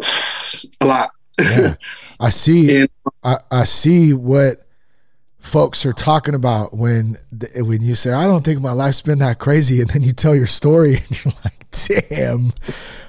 a 0.80 0.86
lot. 0.86 1.10
yeah. 1.38 1.74
I 2.18 2.30
see. 2.30 2.80
and, 2.80 2.90
I, 3.22 3.36
I 3.50 3.64
see 3.64 4.14
what 4.14 4.66
folks 5.38 5.84
are 5.84 5.92
talking 5.92 6.34
about 6.34 6.74
when 6.74 7.16
when 7.56 7.82
you 7.82 7.94
say, 7.94 8.10
"I 8.10 8.26
don't 8.26 8.42
think 8.42 8.62
my 8.62 8.72
life's 8.72 9.02
been 9.02 9.18
that 9.18 9.38
crazy," 9.38 9.82
and 9.82 9.90
then 9.90 10.00
you 10.02 10.14
tell 10.14 10.34
your 10.34 10.46
story, 10.46 10.96
and 11.08 11.24
you're 11.24 11.34
like, 11.44 12.08
"Damn." 12.08 12.52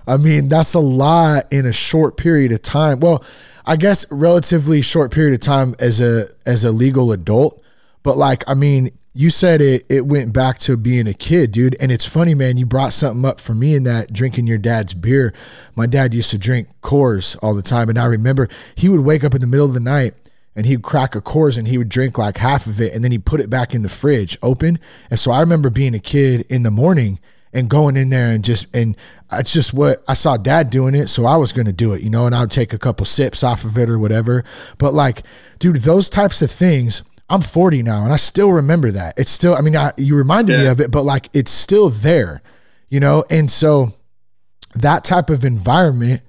I 0.08 0.18
mean, 0.18 0.50
that's 0.50 0.74
a 0.74 0.80
lot 0.80 1.46
in 1.54 1.66
a 1.66 1.72
short 1.72 2.18
period 2.18 2.52
of 2.52 2.62
time. 2.62 3.00
Well, 3.00 3.24
I 3.66 3.78
guess 3.78 4.06
relatively 4.12 4.82
short 4.82 5.14
period 5.14 5.36
of 5.36 5.40
time 5.40 5.74
as 5.80 6.02
a 6.02 6.26
as 6.46 6.66
a 6.66 6.72
legal 6.74 7.14
adult, 7.14 7.61
but 8.04 8.18
like, 8.18 8.44
I 8.48 8.54
mean, 8.54 8.92
you 9.14 9.30
said 9.30 9.62
it 9.62 9.86
it 9.90 10.06
went 10.06 10.34
back 10.34 10.58
to 10.60 10.78
being 10.78 11.08
a 11.08 11.14
kid, 11.14 11.52
dude. 11.52 11.76
And 11.80 11.92
it's 11.92 12.06
funny, 12.06 12.34
man. 12.34 12.58
You 12.58 12.66
brought 12.66 12.94
something 12.94 13.26
up 13.26 13.40
for 13.40 13.54
me 13.54 13.76
in 13.76 13.84
that 13.84 14.14
drinking 14.14 14.48
your 14.48 14.58
dad's 14.58 14.94
beer. 14.94 15.34
My 15.76 15.86
dad 15.86 16.14
used 16.14 16.32
to 16.32 16.38
drink 16.38 16.70
Coors 16.82 17.38
all 17.42 17.54
the 17.54 17.62
time, 17.62 17.90
and 17.90 18.00
I 18.00 18.06
remember 18.06 18.48
he 18.76 18.90
would 18.90 19.02
wake 19.02 19.24
up 19.24 19.36
in 19.36 19.42
the 19.42 19.48
middle 19.48 19.66
of 19.66 19.74
the 19.74 19.80
night 19.80 20.14
and 20.56 20.66
he'd 20.66 20.82
crack 20.82 21.16
a 21.16 21.22
Coors 21.22 21.58
and 21.58 21.68
he 21.68 21.78
would 21.78 21.90
drink 21.90 22.18
like 22.18 22.38
half 22.38 22.68
of 22.68 22.80
it, 22.82 22.94
and 22.94 23.04
then 23.04 23.12
he'd 23.12 23.26
put 23.26 23.42
it 23.42 23.50
back 23.50 23.74
in 23.74 23.84
the 23.84 23.90
fridge 23.90 24.38
open. 24.42 24.80
And 25.10 25.20
so 25.20 25.32
I 25.32 25.42
remember 25.42 25.70
being 25.70 25.94
a 25.96 26.00
kid 26.00 26.46
in 26.50 26.64
the 26.64 26.72
morning 26.72 27.20
and 27.54 27.70
going 27.70 27.98
in 27.98 28.10
there 28.10 28.32
and 28.32 28.46
just 28.46 28.74
and 28.74 28.96
it's 29.30 29.52
just 29.52 29.74
what 29.74 30.04
I 30.08 30.14
saw 30.14 30.38
dad 30.38 30.70
doing 30.70 30.96
it, 30.96 31.08
so 31.08 31.26
I 31.26 31.36
was 31.36 31.52
gonna 31.52 31.74
do 31.74 31.94
it, 31.94 32.02
you 32.02 32.10
know, 32.10 32.26
and 32.26 32.36
I 32.36 32.42
would 32.42 32.52
take 32.52 32.74
a 32.74 32.78
couple 32.78 33.06
sips 33.06 33.44
off 33.44 33.66
of 33.66 33.78
it 33.78 33.90
or 33.90 34.00
whatever. 34.00 34.46
But 34.78 34.94
like, 34.94 35.24
dude, 35.60 35.78
those 35.78 36.10
types 36.10 36.42
of 36.42 36.50
things. 36.50 37.04
I'm 37.32 37.42
40 37.42 37.82
now, 37.82 38.04
and 38.04 38.12
I 38.12 38.18
still 38.18 38.52
remember 38.52 38.92
that. 38.92 39.18
It's 39.18 39.32
still, 39.32 39.56
I 39.56 39.62
mean, 39.62 39.76
I, 39.76 39.94
you 39.98 40.18
reminded 40.18 40.54
yeah. 40.54 40.64
me 40.64 40.68
of 40.68 40.82
it, 40.82 40.92
but 40.92 41.04
like, 41.04 41.30
it's 41.34 41.50
still 41.50 41.90
there, 41.90 42.42
you 42.90 43.00
know. 43.00 43.24
And 43.30 43.50
so, 43.50 43.94
that 44.76 45.06
type 45.06 45.30
of 45.30 45.46
environment, 45.46 46.22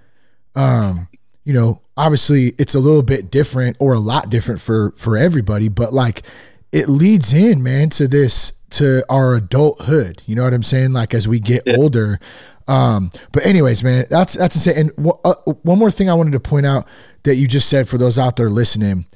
um, 0.55 1.09
you 1.45 1.55
know, 1.55 1.83
obviously, 1.97 2.55
it's 2.57 2.77
a 2.77 2.79
little 2.79 3.03
bit 3.03 3.33
different 3.33 3.77
or 3.81 3.95
a 3.95 3.99
lot 3.99 4.31
different 4.31 4.61
for 4.61 4.93
for 4.97 5.17
everybody, 5.17 5.69
but 5.69 5.93
like, 5.93 6.23
it 6.71 6.89
leads 6.89 7.33
in, 7.33 7.65
man, 7.65 7.89
to 7.91 8.07
this 8.07 8.53
to 8.71 9.05
our 9.09 9.35
adulthood. 9.35 10.23
You 10.27 10.37
know 10.37 10.45
what 10.45 10.55
I'm 10.55 10.63
saying? 10.63 10.93
Like 10.93 11.15
as 11.15 11.27
we 11.27 11.41
get 11.41 11.65
yeah. 11.67 11.77
older. 11.77 12.21
Um, 12.69 13.11
but 13.33 13.45
anyways, 13.45 13.83
man, 13.83 14.07
that's 14.09 14.35
that's 14.35 14.55
insane. 14.55 14.77
And 14.79 14.97
w- 14.97 15.19
uh, 15.25 15.35
one 15.63 15.81
more 15.81 15.91
thing 15.91 16.09
I 16.09 16.15
wanted 16.15 16.33
to 16.35 16.41
point 16.41 16.65
out 16.65 16.87
that 17.25 17.35
you 17.35 17.49
just 17.49 17.69
said 17.69 17.89
for 17.89 17.99
those 17.99 18.21
out 18.21 18.37
there 18.37 18.49
listening 18.49 19.07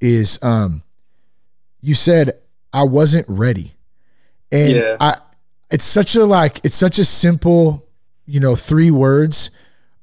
is, 0.00 0.38
um, 0.42 0.83
you 1.84 1.94
said 1.94 2.32
I 2.72 2.84
wasn't 2.84 3.26
ready, 3.28 3.74
and 4.50 4.72
yeah. 4.72 4.96
I. 4.98 5.16
It's 5.70 5.84
such 5.84 6.14
a 6.14 6.24
like 6.24 6.60
it's 6.64 6.76
such 6.76 6.98
a 6.98 7.04
simple, 7.04 7.86
you 8.26 8.40
know, 8.40 8.54
three 8.54 8.90
words. 8.90 9.50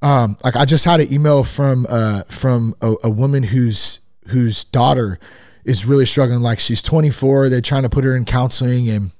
Um, 0.02 0.36
like 0.44 0.56
I 0.56 0.64
just 0.64 0.84
had 0.84 1.00
an 1.00 1.12
email 1.12 1.44
from 1.44 1.86
uh 1.88 2.22
from 2.28 2.74
a, 2.80 2.94
a 3.04 3.10
woman 3.10 3.42
whose 3.42 4.00
whose 4.28 4.64
daughter 4.64 5.18
is 5.64 5.86
really 5.86 6.06
struggling. 6.06 6.40
Like 6.40 6.58
she's 6.58 6.82
24, 6.82 7.48
they're 7.48 7.60
trying 7.60 7.82
to 7.82 7.88
put 7.88 8.04
her 8.04 8.16
in 8.16 8.24
counseling 8.24 8.88
and 8.88 9.12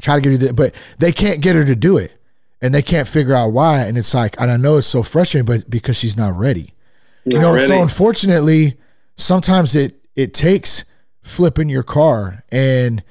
try 0.00 0.16
to 0.16 0.22
get 0.22 0.40
her, 0.40 0.48
to, 0.48 0.54
but 0.54 0.74
they 0.98 1.12
can't 1.12 1.40
get 1.40 1.56
her 1.56 1.64
to 1.64 1.74
do 1.74 1.96
it, 1.96 2.12
and 2.62 2.74
they 2.74 2.82
can't 2.82 3.08
figure 3.08 3.34
out 3.34 3.48
why. 3.48 3.80
And 3.82 3.98
it's 3.98 4.14
like, 4.14 4.40
and 4.40 4.50
I 4.50 4.56
know 4.56 4.76
it's 4.76 4.86
so 4.86 5.02
frustrating, 5.02 5.46
but 5.46 5.68
because 5.68 5.96
she's 5.96 6.16
not 6.16 6.36
ready, 6.36 6.74
not 7.24 7.34
you 7.34 7.40
know. 7.40 7.54
Ready. 7.54 7.66
So 7.66 7.82
unfortunately, 7.82 8.78
sometimes 9.16 9.74
it 9.74 9.96
it 10.14 10.34
takes 10.34 10.84
flipping 11.30 11.68
your 11.68 11.82
car 11.82 12.44
and 12.50 13.02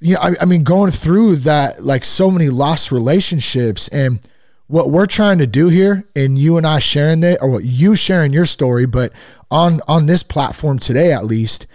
you 0.00 0.14
know, 0.14 0.20
I, 0.20 0.34
I 0.42 0.44
mean, 0.44 0.62
going 0.62 0.90
through 0.90 1.36
that, 1.36 1.82
like 1.82 2.04
so 2.04 2.30
many 2.30 2.48
lost 2.48 2.92
relationships 2.92 3.88
and 3.88 4.20
what 4.66 4.90
we're 4.90 5.06
trying 5.06 5.38
to 5.38 5.46
do 5.46 5.68
here 5.68 6.04
and 6.14 6.38
you 6.38 6.56
and 6.56 6.66
I 6.66 6.80
sharing 6.80 7.20
that 7.20 7.40
or 7.40 7.48
what 7.48 7.64
you 7.64 7.94
sharing 7.94 8.32
your 8.32 8.46
story, 8.46 8.86
but 8.86 9.12
on, 9.50 9.80
on 9.86 10.06
this 10.06 10.22
platform 10.22 10.78
today, 10.78 11.12
at 11.12 11.24
least 11.24 11.66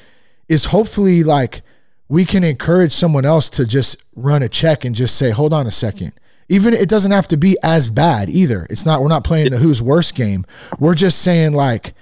is 0.50 0.66
hopefully 0.66 1.24
like 1.24 1.62
we 2.10 2.26
can 2.26 2.44
encourage 2.44 2.92
someone 2.92 3.26
else 3.26 3.50
to 3.52 3.66
just 3.66 4.04
run 4.16 4.44
a 4.44 4.50
check 4.50 4.84
and 4.84 4.94
just 4.94 5.18
say, 5.18 5.32
hold 5.32 5.54
on 5.54 5.66
a 5.66 5.72
second. 5.72 6.12
Even 6.50 6.74
it 6.74 6.90
doesn't 6.90 7.12
have 7.12 7.28
to 7.28 7.38
be 7.38 7.58
as 7.64 7.88
bad 7.88 8.30
either. 8.30 8.68
It's 8.70 8.86
not, 8.86 9.02
we're 9.02 9.08
not 9.08 9.24
playing 9.24 9.52
the 9.52 9.58
who's 9.58 9.82
worse 9.82 10.12
game. 10.12 10.46
We're 10.78 10.96
just 10.96 11.22
saying, 11.22 11.54
like, 11.54 11.94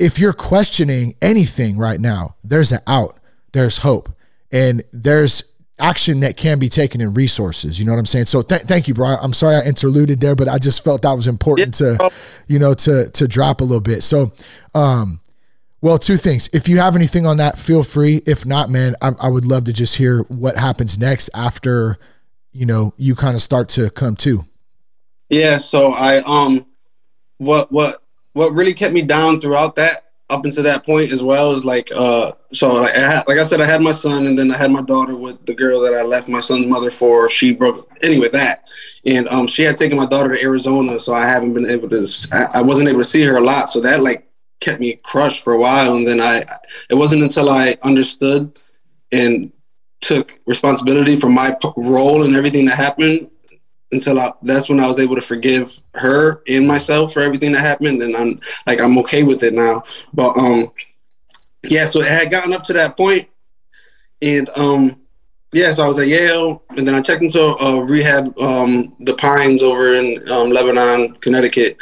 if 0.00 0.18
you're 0.18 0.32
questioning 0.32 1.14
anything 1.20 1.76
right 1.76 2.00
now, 2.00 2.34
there's 2.42 2.72
an 2.72 2.80
out, 2.86 3.20
there's 3.52 3.78
hope, 3.78 4.08
and 4.50 4.82
there's 4.92 5.44
action 5.78 6.20
that 6.20 6.36
can 6.36 6.58
be 6.58 6.68
taken 6.68 7.00
in 7.00 7.12
resources. 7.14 7.78
You 7.78 7.84
know 7.84 7.92
what 7.92 7.98
I'm 7.98 8.06
saying? 8.06 8.24
So 8.24 8.42
th- 8.42 8.62
thank 8.62 8.88
you, 8.88 8.94
bro. 8.94 9.08
I'm 9.08 9.34
sorry 9.34 9.56
I 9.56 9.62
interluded 9.62 10.20
there, 10.20 10.34
but 10.34 10.48
I 10.48 10.58
just 10.58 10.82
felt 10.82 11.02
that 11.02 11.12
was 11.12 11.28
important 11.28 11.74
to, 11.74 12.10
you 12.48 12.58
know, 12.58 12.74
to 12.74 13.10
to 13.10 13.28
drop 13.28 13.60
a 13.60 13.64
little 13.64 13.80
bit. 13.80 14.02
So, 14.02 14.32
um, 14.74 15.20
well, 15.82 15.98
two 15.98 16.16
things. 16.16 16.48
If 16.52 16.68
you 16.68 16.78
have 16.78 16.96
anything 16.96 17.26
on 17.26 17.36
that, 17.36 17.58
feel 17.58 17.82
free. 17.82 18.22
If 18.26 18.44
not, 18.46 18.70
man, 18.70 18.96
I, 19.02 19.12
I 19.20 19.28
would 19.28 19.44
love 19.44 19.64
to 19.64 19.72
just 19.72 19.96
hear 19.96 20.22
what 20.24 20.56
happens 20.56 20.98
next 20.98 21.30
after, 21.34 21.98
you 22.52 22.66
know, 22.66 22.94
you 22.96 23.14
kind 23.14 23.34
of 23.34 23.42
start 23.42 23.68
to 23.70 23.90
come 23.90 24.16
to. 24.16 24.44
Yeah. 25.28 25.58
So 25.58 25.92
I 25.92 26.22
um, 26.24 26.66
what 27.38 27.70
what 27.70 28.02
what 28.32 28.52
really 28.52 28.74
kept 28.74 28.94
me 28.94 29.02
down 29.02 29.40
throughout 29.40 29.76
that 29.76 30.06
up 30.28 30.44
until 30.44 30.62
that 30.62 30.86
point 30.86 31.10
as 31.10 31.24
well 31.24 31.50
is 31.50 31.64
like 31.64 31.90
uh 31.92 32.30
so 32.52 32.74
like 32.74 32.96
I 32.96 33.00
had, 33.00 33.24
like 33.26 33.38
I 33.38 33.42
said 33.42 33.60
I 33.60 33.64
had 33.64 33.82
my 33.82 33.90
son 33.90 34.26
and 34.26 34.38
then 34.38 34.52
I 34.52 34.56
had 34.56 34.70
my 34.70 34.82
daughter 34.82 35.16
with 35.16 35.44
the 35.44 35.54
girl 35.54 35.80
that 35.80 35.92
I 35.92 36.02
left 36.02 36.28
my 36.28 36.38
son's 36.38 36.66
mother 36.66 36.92
for 36.92 37.28
she 37.28 37.52
broke 37.52 37.90
anyway 38.04 38.28
that 38.28 38.68
and 39.04 39.26
um 39.28 39.48
she 39.48 39.64
had 39.64 39.76
taken 39.76 39.98
my 39.98 40.06
daughter 40.06 40.34
to 40.34 40.40
Arizona 40.40 41.00
so 41.00 41.14
I 41.14 41.26
haven't 41.26 41.54
been 41.54 41.68
able 41.68 41.88
to 41.88 42.06
I, 42.32 42.58
I 42.58 42.62
wasn't 42.62 42.88
able 42.88 43.00
to 43.00 43.04
see 43.04 43.22
her 43.22 43.36
a 43.38 43.40
lot 43.40 43.70
so 43.70 43.80
that 43.80 44.02
like 44.02 44.30
kept 44.60 44.80
me 44.80 44.94
crushed 45.02 45.42
for 45.42 45.54
a 45.54 45.58
while. 45.58 45.96
And 45.96 46.06
then 46.06 46.20
I, 46.20 46.44
it 46.88 46.94
wasn't 46.94 47.22
until 47.22 47.50
I 47.50 47.76
understood 47.82 48.58
and 49.10 49.52
took 50.00 50.38
responsibility 50.46 51.16
for 51.16 51.28
my 51.28 51.56
role 51.76 52.22
and 52.22 52.34
everything 52.36 52.66
that 52.66 52.76
happened 52.76 53.30
until 53.92 54.18
I, 54.18 54.32
that's 54.42 54.68
when 54.68 54.80
I 54.80 54.86
was 54.86 54.98
able 54.98 55.16
to 55.16 55.20
forgive 55.20 55.80
her 55.94 56.42
and 56.48 56.66
myself 56.66 57.12
for 57.12 57.20
everything 57.20 57.52
that 57.52 57.60
happened. 57.60 58.02
And 58.02 58.16
I'm 58.16 58.40
like, 58.66 58.80
I'm 58.80 58.98
okay 58.98 59.22
with 59.22 59.42
it 59.42 59.54
now. 59.54 59.82
But, 60.12 60.36
um, 60.36 60.70
yeah, 61.62 61.84
so 61.84 62.00
it 62.00 62.06
had 62.06 62.30
gotten 62.30 62.52
up 62.52 62.64
to 62.64 62.72
that 62.74 62.96
point 62.96 63.28
and, 64.22 64.48
um, 64.56 65.00
yeah, 65.52 65.72
so 65.72 65.84
I 65.84 65.88
was 65.88 65.98
at 65.98 66.06
Yale, 66.06 66.62
and 66.76 66.86
then 66.86 66.94
I 66.94 67.00
checked 67.00 67.22
into 67.22 67.42
a 67.42 67.84
rehab, 67.84 68.38
um, 68.38 68.94
the 69.00 69.14
Pines 69.14 69.62
over 69.62 69.94
in 69.94 70.28
um, 70.30 70.50
Lebanon, 70.50 71.14
Connecticut, 71.14 71.76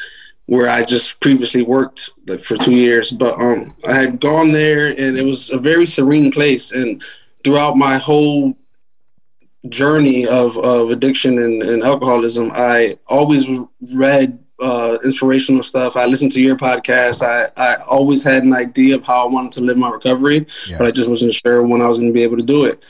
where 0.47 0.71
I 0.71 0.85
just 0.85 1.21
previously 1.21 1.62
worked 1.62 2.11
like, 2.27 2.40
for 2.40 2.57
two 2.57 2.75
years. 2.75 3.11
But 3.11 3.38
um, 3.38 3.77
I 3.87 3.94
had 3.94 4.21
gone 4.21 4.53
there, 4.53 4.87
and 4.87 5.18
it 5.18 5.25
was 5.25 5.51
a 5.51 5.59
very 5.59 5.85
serene 5.85 6.33
place. 6.33 6.73
And 6.73 7.05
throughout 7.44 7.77
my 7.77 7.99
whole 7.99 8.57
journey 9.68 10.27
of, 10.27 10.57
of 10.59 10.90
addiction 10.90 11.38
and, 11.38 11.62
and 11.62 11.83
alcoholism, 11.83 12.53
I 12.55 12.99
always 13.07 13.49
read 13.94 14.38
uh, 14.61 14.99
inspirational 15.05 15.62
stuff. 15.62 15.97
I 15.97 16.07
listened 16.07 16.33
to 16.33 16.42
your 16.42 16.57
podcast. 16.57 17.23
I, 17.23 17.51
I 17.57 17.77
always 17.83 18.23
had 18.23 18.42
an 18.44 18.53
idea 18.53 18.97
of 18.97 19.05
how 19.05 19.27
I 19.27 19.31
wanted 19.31 19.53
to 19.53 19.61
live 19.61 19.77
my 19.77 19.90
recovery, 19.90 20.47
yeah. 20.68 20.79
but 20.79 20.87
I 20.87 20.90
just 20.90 21.09
wasn't 21.09 21.33
sure 21.33 21.62
when 21.62 21.81
I 21.81 21.88
was 21.88 21.99
going 21.99 22.11
to 22.11 22.14
be 22.14 22.23
able 22.23 22.37
to 22.37 22.42
do 22.42 22.64
it. 22.64 22.85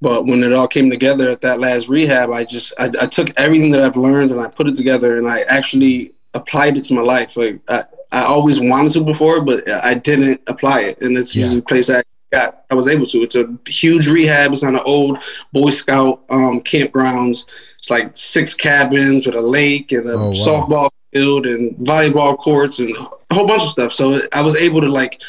But 0.00 0.26
when 0.26 0.42
it 0.42 0.52
all 0.52 0.66
came 0.66 0.90
together 0.90 1.30
at 1.30 1.40
that 1.42 1.60
last 1.60 1.88
rehab, 1.88 2.30
I 2.30 2.44
just 2.44 2.72
I, 2.76 2.86
I 3.00 3.06
took 3.06 3.28
everything 3.38 3.70
that 3.70 3.80
I've 3.80 3.96
learned 3.96 4.32
and 4.32 4.40
I 4.40 4.48
put 4.48 4.66
it 4.66 4.74
together, 4.74 5.16
and 5.16 5.28
I 5.28 5.42
actually 5.42 6.12
applied 6.34 6.76
it 6.76 6.82
to 6.84 6.94
my 6.94 7.02
life. 7.02 7.36
Like 7.36 7.60
I, 7.68 7.84
I 8.10 8.24
always 8.24 8.60
wanted 8.60 8.92
to 8.92 9.04
before, 9.04 9.40
but 9.40 9.68
I 9.70 9.94
didn't 9.94 10.40
apply 10.48 10.80
it. 10.82 11.02
And 11.02 11.16
it's 11.16 11.36
yeah. 11.36 11.56
a 11.56 11.62
place 11.62 11.88
I 11.88 12.02
got, 12.32 12.64
I 12.70 12.74
was 12.74 12.88
able 12.88 13.06
to. 13.06 13.18
It's 13.18 13.36
a 13.36 13.56
huge 13.66 14.08
rehab. 14.08 14.52
It's 14.52 14.64
on 14.64 14.74
an 14.74 14.82
old 14.84 15.22
Boy 15.52 15.70
Scout 15.70 16.22
um, 16.30 16.60
campgrounds. 16.62 17.46
It's 17.78 17.90
like 17.90 18.16
six 18.16 18.54
cabins 18.54 19.26
with 19.26 19.36
a 19.36 19.40
lake 19.40 19.92
and 19.92 20.08
a 20.08 20.14
oh, 20.14 20.28
wow. 20.28 20.32
softball 20.32 20.90
field 21.12 21.46
and 21.46 21.76
volleyball 21.76 22.36
courts 22.38 22.78
and 22.78 22.90
a 23.30 23.34
whole 23.34 23.46
bunch 23.46 23.62
of 23.62 23.68
stuff. 23.68 23.92
So 23.92 24.18
I 24.34 24.42
was 24.42 24.60
able 24.60 24.80
to 24.80 24.88
like 24.88 25.22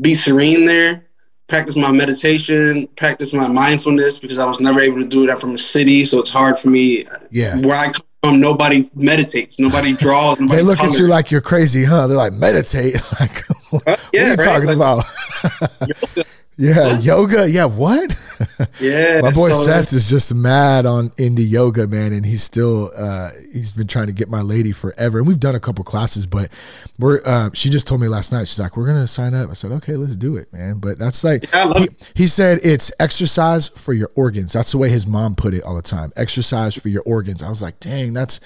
be 0.00 0.14
serene 0.14 0.64
there, 0.64 1.06
practice 1.48 1.76
my 1.76 1.90
meditation, 1.90 2.86
practice 2.96 3.32
my 3.32 3.48
mindfulness 3.48 4.18
because 4.18 4.38
I 4.38 4.46
was 4.46 4.60
never 4.60 4.80
able 4.80 4.98
to 4.98 5.08
do 5.08 5.26
that 5.26 5.40
from 5.40 5.52
the 5.52 5.58
city. 5.58 6.04
So 6.04 6.20
it's 6.20 6.30
hard 6.30 6.58
for 6.58 6.68
me. 6.68 7.06
Yeah. 7.30 7.58
Where 7.60 7.76
I 7.76 7.92
um, 8.22 8.40
nobody 8.40 8.88
meditates, 8.94 9.58
nobody 9.58 9.94
draws. 9.94 10.40
Nobody 10.40 10.56
they 10.56 10.62
look 10.62 10.78
colors. 10.78 10.96
at 10.96 11.00
you 11.00 11.06
like 11.06 11.30
you're 11.30 11.40
crazy, 11.40 11.84
huh? 11.84 12.06
They're 12.06 12.16
like, 12.16 12.32
meditate. 12.32 12.94
like, 13.20 13.44
what, 13.70 13.88
uh, 13.88 13.96
yeah, 14.12 14.30
what 14.30 14.40
are 14.40 14.42
you 14.44 14.50
right? 14.50 14.68
talking 14.68 14.78
like, 14.78 15.96
about? 16.16 16.26
Yeah, 16.58 16.98
yoga. 16.98 17.48
Yeah, 17.50 17.66
what? 17.66 18.14
Yeah, 18.80 19.20
my 19.22 19.32
boy 19.32 19.50
Seth 19.52 19.92
is 19.92 20.08
just 20.08 20.32
mad 20.32 20.86
on 20.86 21.10
indie 21.10 21.48
yoga, 21.48 21.86
man, 21.88 22.12
and 22.12 22.24
he's 22.24 22.42
still 22.42 22.92
uh, 22.96 23.30
he's 23.52 23.72
been 23.72 23.86
trying 23.88 24.06
to 24.06 24.12
get 24.12 24.28
my 24.28 24.42
lady 24.42 24.70
forever. 24.70 25.18
And 25.18 25.26
we've 25.26 25.40
done 25.40 25.54
a 25.56 25.60
couple 25.60 25.84
classes, 25.84 26.26
but 26.26 26.50
we're 26.98 27.20
uh, 27.24 27.50
she 27.54 27.68
just 27.68 27.88
told 27.88 28.00
me 28.00 28.06
last 28.08 28.32
night. 28.32 28.46
She's 28.46 28.60
like, 28.60 28.76
"We're 28.76 28.86
gonna 28.86 29.06
sign 29.08 29.34
up." 29.34 29.50
I 29.50 29.54
said, 29.54 29.72
"Okay, 29.72 29.96
let's 29.96 30.16
do 30.16 30.36
it, 30.36 30.52
man." 30.52 30.78
But 30.78 30.98
that's 30.98 31.24
like 31.24 31.50
yeah, 31.52 31.72
he, 31.76 31.88
he 32.14 32.26
said 32.28 32.60
it's 32.62 32.92
exercise 33.00 33.68
for 33.68 33.92
your 33.92 34.10
organs. 34.14 34.52
That's 34.52 34.70
the 34.72 34.78
way 34.78 34.88
his 34.90 35.06
mom 35.06 35.34
put 35.34 35.54
it 35.54 35.64
all 35.64 35.74
the 35.74 35.82
time. 35.82 36.12
Exercise 36.14 36.74
for 36.74 36.88
your 36.88 37.02
organs. 37.02 37.42
I 37.42 37.48
was 37.48 37.62
like, 37.62 37.80
"Dang, 37.80 38.12
that's 38.12 38.38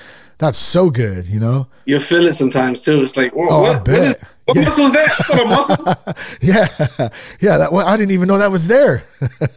that's 0.42 0.58
so 0.58 0.90
good," 0.90 1.26
you 1.26 1.40
know. 1.40 1.66
You 1.84 1.98
feel 2.00 2.26
it 2.26 2.34
sometimes 2.34 2.82
too. 2.82 3.00
It's 3.00 3.16
like, 3.16 3.32
oh, 3.34 3.60
what, 3.60 3.88
what 3.88 3.98
is 3.98 4.16
what 4.44 4.56
yeah. 4.56 4.64
muscle 4.64 4.84
was 4.84 4.92
that? 4.92 5.46
muscle? 5.46 6.36
yeah, 6.42 7.08
yeah. 7.40 7.58
That 7.58 7.72
well, 7.72 7.86
I 7.86 7.96
didn't 7.96 8.10
even 8.10 8.28
know 8.28 8.38
that 8.38 8.50
was 8.50 8.66
there. 8.66 9.04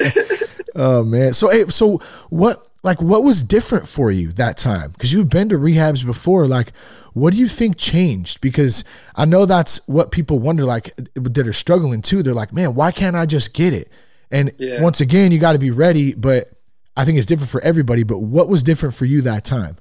oh 0.76 1.04
man. 1.04 1.34
So 1.34 1.50
hey, 1.50 1.66
so 1.66 1.98
what? 2.30 2.68
Like, 2.84 3.02
what 3.02 3.24
was 3.24 3.42
different 3.42 3.88
for 3.88 4.12
you 4.12 4.32
that 4.34 4.58
time? 4.58 4.92
Because 4.92 5.12
you've 5.12 5.30
been 5.30 5.50
to 5.50 5.56
rehabs 5.56 6.06
before. 6.06 6.46
Like, 6.46 6.72
what 7.14 7.34
do 7.34 7.40
you 7.40 7.48
think 7.48 7.78
changed? 7.78 8.42
Because 8.42 8.84
I 9.16 9.26
know 9.26 9.48
that's 9.48 9.88
what 9.88 10.12
people 10.12 10.38
wonder. 10.38 10.66
Like, 10.66 10.96
that 11.16 11.48
are 11.48 11.54
struggling 11.54 12.04
too. 12.04 12.22
They're 12.22 12.36
like, 12.36 12.54
man, 12.54 12.76
why 12.76 12.92
can't 12.92 13.16
I 13.16 13.26
just 13.26 13.56
get 13.56 13.74
it? 13.74 13.92
And 14.30 14.52
yeah. 14.60 14.84
once 14.84 15.02
again, 15.02 15.32
you 15.32 15.40
got 15.40 15.54
to 15.54 15.60
be 15.60 15.72
ready. 15.72 16.14
But 16.14 16.52
I 16.96 17.06
think 17.06 17.18
it's 17.18 17.26
different 17.26 17.50
for 17.50 17.62
everybody. 17.62 18.04
But 18.04 18.20
what 18.20 18.50
was 18.50 18.62
different 18.62 18.94
for 18.94 19.06
you 19.06 19.22
that 19.22 19.46
time? 19.46 19.78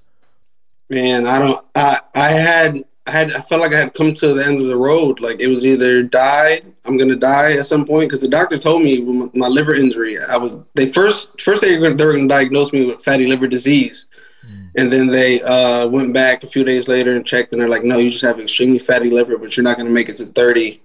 Man, 0.90 1.26
I 1.26 1.38
don't. 1.38 1.64
I 1.74 2.00
I 2.14 2.28
had 2.30 2.84
I 3.06 3.10
had 3.10 3.32
I 3.32 3.40
felt 3.40 3.60
like 3.60 3.74
I 3.74 3.80
had 3.80 3.94
come 3.94 4.12
to 4.14 4.34
the 4.34 4.44
end 4.44 4.60
of 4.60 4.66
the 4.66 4.76
road. 4.76 5.20
Like 5.20 5.40
it 5.40 5.46
was 5.46 5.66
either 5.66 6.02
die, 6.02 6.62
I'm 6.86 6.96
gonna 6.96 7.16
die 7.16 7.52
at 7.52 7.66
some 7.66 7.86
point 7.86 8.08
because 8.08 8.20
the 8.20 8.28
doctor 8.28 8.58
told 8.58 8.82
me 8.82 9.00
my, 9.00 9.28
my, 9.34 9.48
liver 9.48 9.74
injury. 9.74 10.18
I 10.18 10.36
was 10.36 10.56
they 10.74 10.92
first 10.92 11.40
first 11.40 11.62
they 11.62 11.76
were 11.76 11.84
gonna, 11.84 11.96
they 11.96 12.04
were 12.04 12.12
gonna 12.12 12.28
diagnose 12.28 12.72
me 12.72 12.84
with 12.84 13.02
fatty 13.02 13.26
liver 13.26 13.46
disease, 13.46 14.06
mm. 14.46 14.70
and 14.76 14.92
then 14.92 15.06
they 15.06 15.42
uh, 15.42 15.86
went 15.88 16.12
back 16.12 16.44
a 16.44 16.48
few 16.48 16.64
days 16.64 16.88
later 16.88 17.12
and 17.12 17.26
checked, 17.26 17.52
and 17.52 17.60
they're 17.60 17.68
like, 17.68 17.84
no, 17.84 17.98
you 17.98 18.10
just 18.10 18.24
have 18.24 18.40
extremely 18.40 18.78
fatty 18.78 19.10
liver, 19.10 19.38
but 19.38 19.56
you're 19.56 19.64
not 19.64 19.78
gonna 19.78 19.90
make 19.90 20.08
it 20.08 20.16
to 20.18 20.26
30 20.26 20.82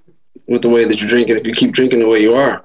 with 0.48 0.62
the 0.62 0.70
way 0.70 0.86
that 0.86 1.00
you're 1.00 1.10
drinking 1.10 1.38
if 1.38 1.46
you 1.46 1.54
keep 1.54 1.72
drinking 1.72 2.00
the 2.00 2.08
way 2.08 2.22
you 2.22 2.34
are. 2.34 2.64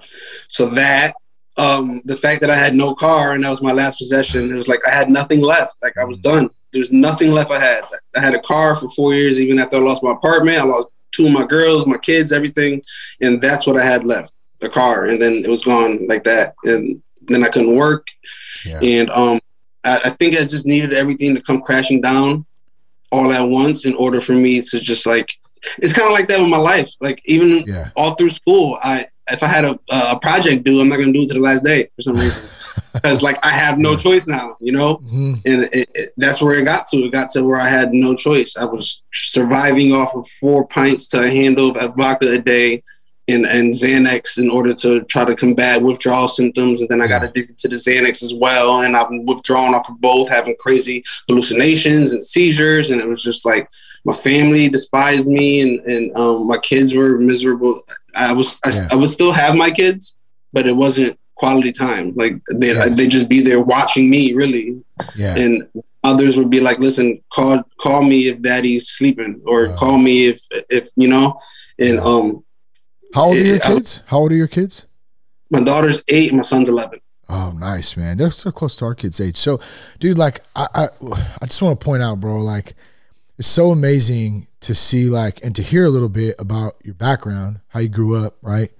So 0.48 0.66
that 0.66 1.14
um, 1.56 2.00
the 2.04 2.16
fact 2.16 2.40
that 2.40 2.50
I 2.50 2.56
had 2.56 2.74
no 2.74 2.94
car 2.94 3.34
and 3.34 3.44
that 3.44 3.50
was 3.50 3.62
my 3.62 3.72
last 3.72 3.98
possession, 3.98 4.50
it 4.50 4.56
was 4.56 4.68
like 4.68 4.80
I 4.86 4.90
had 4.90 5.10
nothing 5.10 5.40
left. 5.40 5.76
Like 5.82 5.96
I 5.98 6.04
was 6.04 6.16
done. 6.16 6.50
There's 6.74 6.92
nothing 6.92 7.32
left 7.32 7.50
I 7.50 7.58
had. 7.58 7.84
I 8.14 8.20
had 8.20 8.34
a 8.34 8.42
car 8.42 8.76
for 8.76 8.90
four 8.90 9.14
years, 9.14 9.40
even 9.40 9.58
after 9.58 9.76
I 9.76 9.80
lost 9.80 10.02
my 10.02 10.12
apartment. 10.12 10.58
I 10.58 10.64
lost 10.64 10.88
two 11.12 11.26
of 11.26 11.32
my 11.32 11.46
girls, 11.46 11.86
my 11.86 11.96
kids, 11.96 12.32
everything. 12.32 12.82
And 13.22 13.40
that's 13.40 13.66
what 13.66 13.78
I 13.78 13.84
had 13.84 14.04
left 14.04 14.32
the 14.60 14.68
car. 14.68 15.06
And 15.06 15.20
then 15.20 15.34
it 15.44 15.48
was 15.48 15.64
gone 15.64 16.06
like 16.06 16.24
that. 16.24 16.54
And 16.64 17.02
then 17.22 17.44
I 17.44 17.48
couldn't 17.48 17.76
work. 17.76 18.06
Yeah. 18.66 18.80
And 18.82 19.10
um, 19.10 19.40
I, 19.84 20.00
I 20.04 20.10
think 20.10 20.36
I 20.36 20.44
just 20.44 20.66
needed 20.66 20.92
everything 20.92 21.34
to 21.34 21.42
come 21.42 21.62
crashing 21.62 22.00
down 22.00 22.44
all 23.14 23.32
at 23.32 23.48
once 23.48 23.86
in 23.86 23.94
order 23.94 24.20
for 24.20 24.32
me 24.32 24.60
to 24.60 24.80
just 24.80 25.06
like 25.06 25.32
it's 25.78 25.92
kind 25.92 26.06
of 26.06 26.12
like 26.12 26.26
that 26.26 26.40
with 26.40 26.50
my 26.50 26.58
life 26.58 26.90
like 27.00 27.22
even 27.26 27.62
yeah. 27.66 27.88
all 27.96 28.14
through 28.14 28.28
school 28.28 28.76
i 28.82 29.06
if 29.30 29.42
I 29.42 29.46
had 29.46 29.64
a, 29.64 29.78
a 29.90 30.18
project 30.20 30.64
due, 30.64 30.80
I'm 30.80 30.88
not 30.88 30.96
going 30.96 31.12
to 31.12 31.18
do 31.18 31.24
it 31.24 31.28
to 31.28 31.34
the 31.34 31.40
last 31.40 31.64
day 31.64 31.90
for 31.94 32.02
some 32.02 32.16
reason. 32.16 32.44
Because 32.92 33.22
like 33.22 33.44
I 33.44 33.50
have 33.50 33.76
no 33.76 33.96
choice 33.96 34.28
now, 34.28 34.56
you 34.60 34.70
know, 34.70 34.98
mm-hmm. 34.98 35.34
and 35.44 35.62
it, 35.72 35.90
it, 35.96 36.10
that's 36.16 36.40
where 36.40 36.56
it 36.56 36.64
got 36.64 36.86
to. 36.88 36.98
It 36.98 37.12
got 37.12 37.28
to 37.30 37.42
where 37.42 37.58
I 37.58 37.68
had 37.68 37.92
no 37.92 38.14
choice. 38.14 38.56
I 38.56 38.64
was 38.64 39.02
surviving 39.12 39.92
off 39.92 40.14
of 40.14 40.28
four 40.28 40.66
pints 40.68 41.08
to 41.08 41.20
a 41.20 41.26
handle 41.26 41.76
of 41.76 41.96
vodka 41.96 42.34
a 42.34 42.38
day, 42.38 42.84
and 43.26 43.46
and 43.46 43.74
Xanax 43.74 44.38
in 44.38 44.48
order 44.48 44.72
to 44.74 45.02
try 45.04 45.24
to 45.24 45.34
combat 45.34 45.82
withdrawal 45.82 46.28
symptoms. 46.28 46.80
And 46.80 46.88
then 46.88 47.00
I 47.00 47.08
got 47.08 47.24
addicted 47.24 47.58
to 47.58 47.68
the 47.68 47.74
Xanax 47.74 48.22
as 48.22 48.32
well, 48.32 48.82
and 48.82 48.96
I've 48.96 49.08
withdrawn 49.24 49.74
off 49.74 49.88
of 49.88 50.00
both, 50.00 50.30
having 50.30 50.54
crazy 50.60 51.02
hallucinations 51.28 52.12
and 52.12 52.24
seizures, 52.24 52.92
and 52.92 53.00
it 53.00 53.08
was 53.08 53.24
just 53.24 53.44
like 53.44 53.68
my 54.04 54.12
family 54.12 54.68
despised 54.68 55.26
me 55.26 55.62
and, 55.62 55.80
and 55.86 56.16
um, 56.16 56.46
my 56.46 56.58
kids 56.58 56.94
were 56.94 57.18
miserable. 57.18 57.80
I 58.16 58.32
was 58.32 58.60
I, 58.64 58.70
yeah. 58.70 58.88
I, 58.92 58.96
would 58.96 59.08
still 59.08 59.32
have 59.32 59.56
my 59.56 59.70
kids, 59.70 60.16
but 60.52 60.66
it 60.66 60.76
wasn't 60.76 61.18
quality 61.36 61.72
time. 61.72 62.12
Like 62.14 62.36
they 62.54 62.74
yeah. 62.74 62.88
they 62.88 63.08
just 63.08 63.28
be 63.28 63.40
there 63.40 63.60
watching 63.60 64.10
me 64.10 64.34
really. 64.34 64.82
Yeah. 65.16 65.36
And 65.36 65.62
others 66.02 66.36
would 66.36 66.50
be 66.50 66.60
like, 66.60 66.78
"Listen, 66.78 67.20
call 67.32 67.62
call 67.78 68.02
me 68.02 68.28
if 68.28 68.42
daddy's 68.42 68.88
sleeping, 68.88 69.40
or 69.46 69.68
call 69.74 69.98
me 69.98 70.26
if 70.26 70.40
if 70.70 70.90
you 70.96 71.08
know." 71.08 71.38
And 71.78 71.98
um, 71.98 72.44
how 73.14 73.26
old 73.26 73.36
are 73.36 73.46
your 73.46 73.58
kids? 73.58 74.02
I, 74.06 74.10
how 74.10 74.18
old 74.18 74.32
are 74.32 74.36
your 74.36 74.48
kids? 74.48 74.86
My 75.50 75.62
daughter's 75.62 76.04
eight. 76.08 76.32
My 76.32 76.42
son's 76.42 76.68
eleven. 76.68 77.00
Oh, 77.28 77.52
nice, 77.52 77.96
man. 77.96 78.18
They're 78.18 78.30
so 78.30 78.52
close 78.52 78.76
to 78.76 78.84
our 78.84 78.94
kids' 78.94 79.18
age. 79.18 79.38
So, 79.38 79.58
dude, 79.98 80.18
like, 80.18 80.40
I, 80.54 80.68
I, 80.74 80.88
I 81.40 81.46
just 81.46 81.62
want 81.62 81.80
to 81.80 81.84
point 81.84 82.02
out, 82.02 82.20
bro, 82.20 82.36
like, 82.36 82.74
it's 83.38 83.48
so 83.48 83.70
amazing 83.70 84.46
to 84.60 84.74
see 84.74 85.06
like 85.06 85.44
and 85.44 85.54
to 85.56 85.62
hear 85.62 85.84
a 85.84 85.90
little 85.90 86.08
bit 86.08 86.36
about 86.38 86.76
your 86.84 86.94
background, 86.94 87.60
how 87.68 87.80
you 87.80 87.88
grew 87.88 88.16
up, 88.16 88.36
right? 88.42 88.70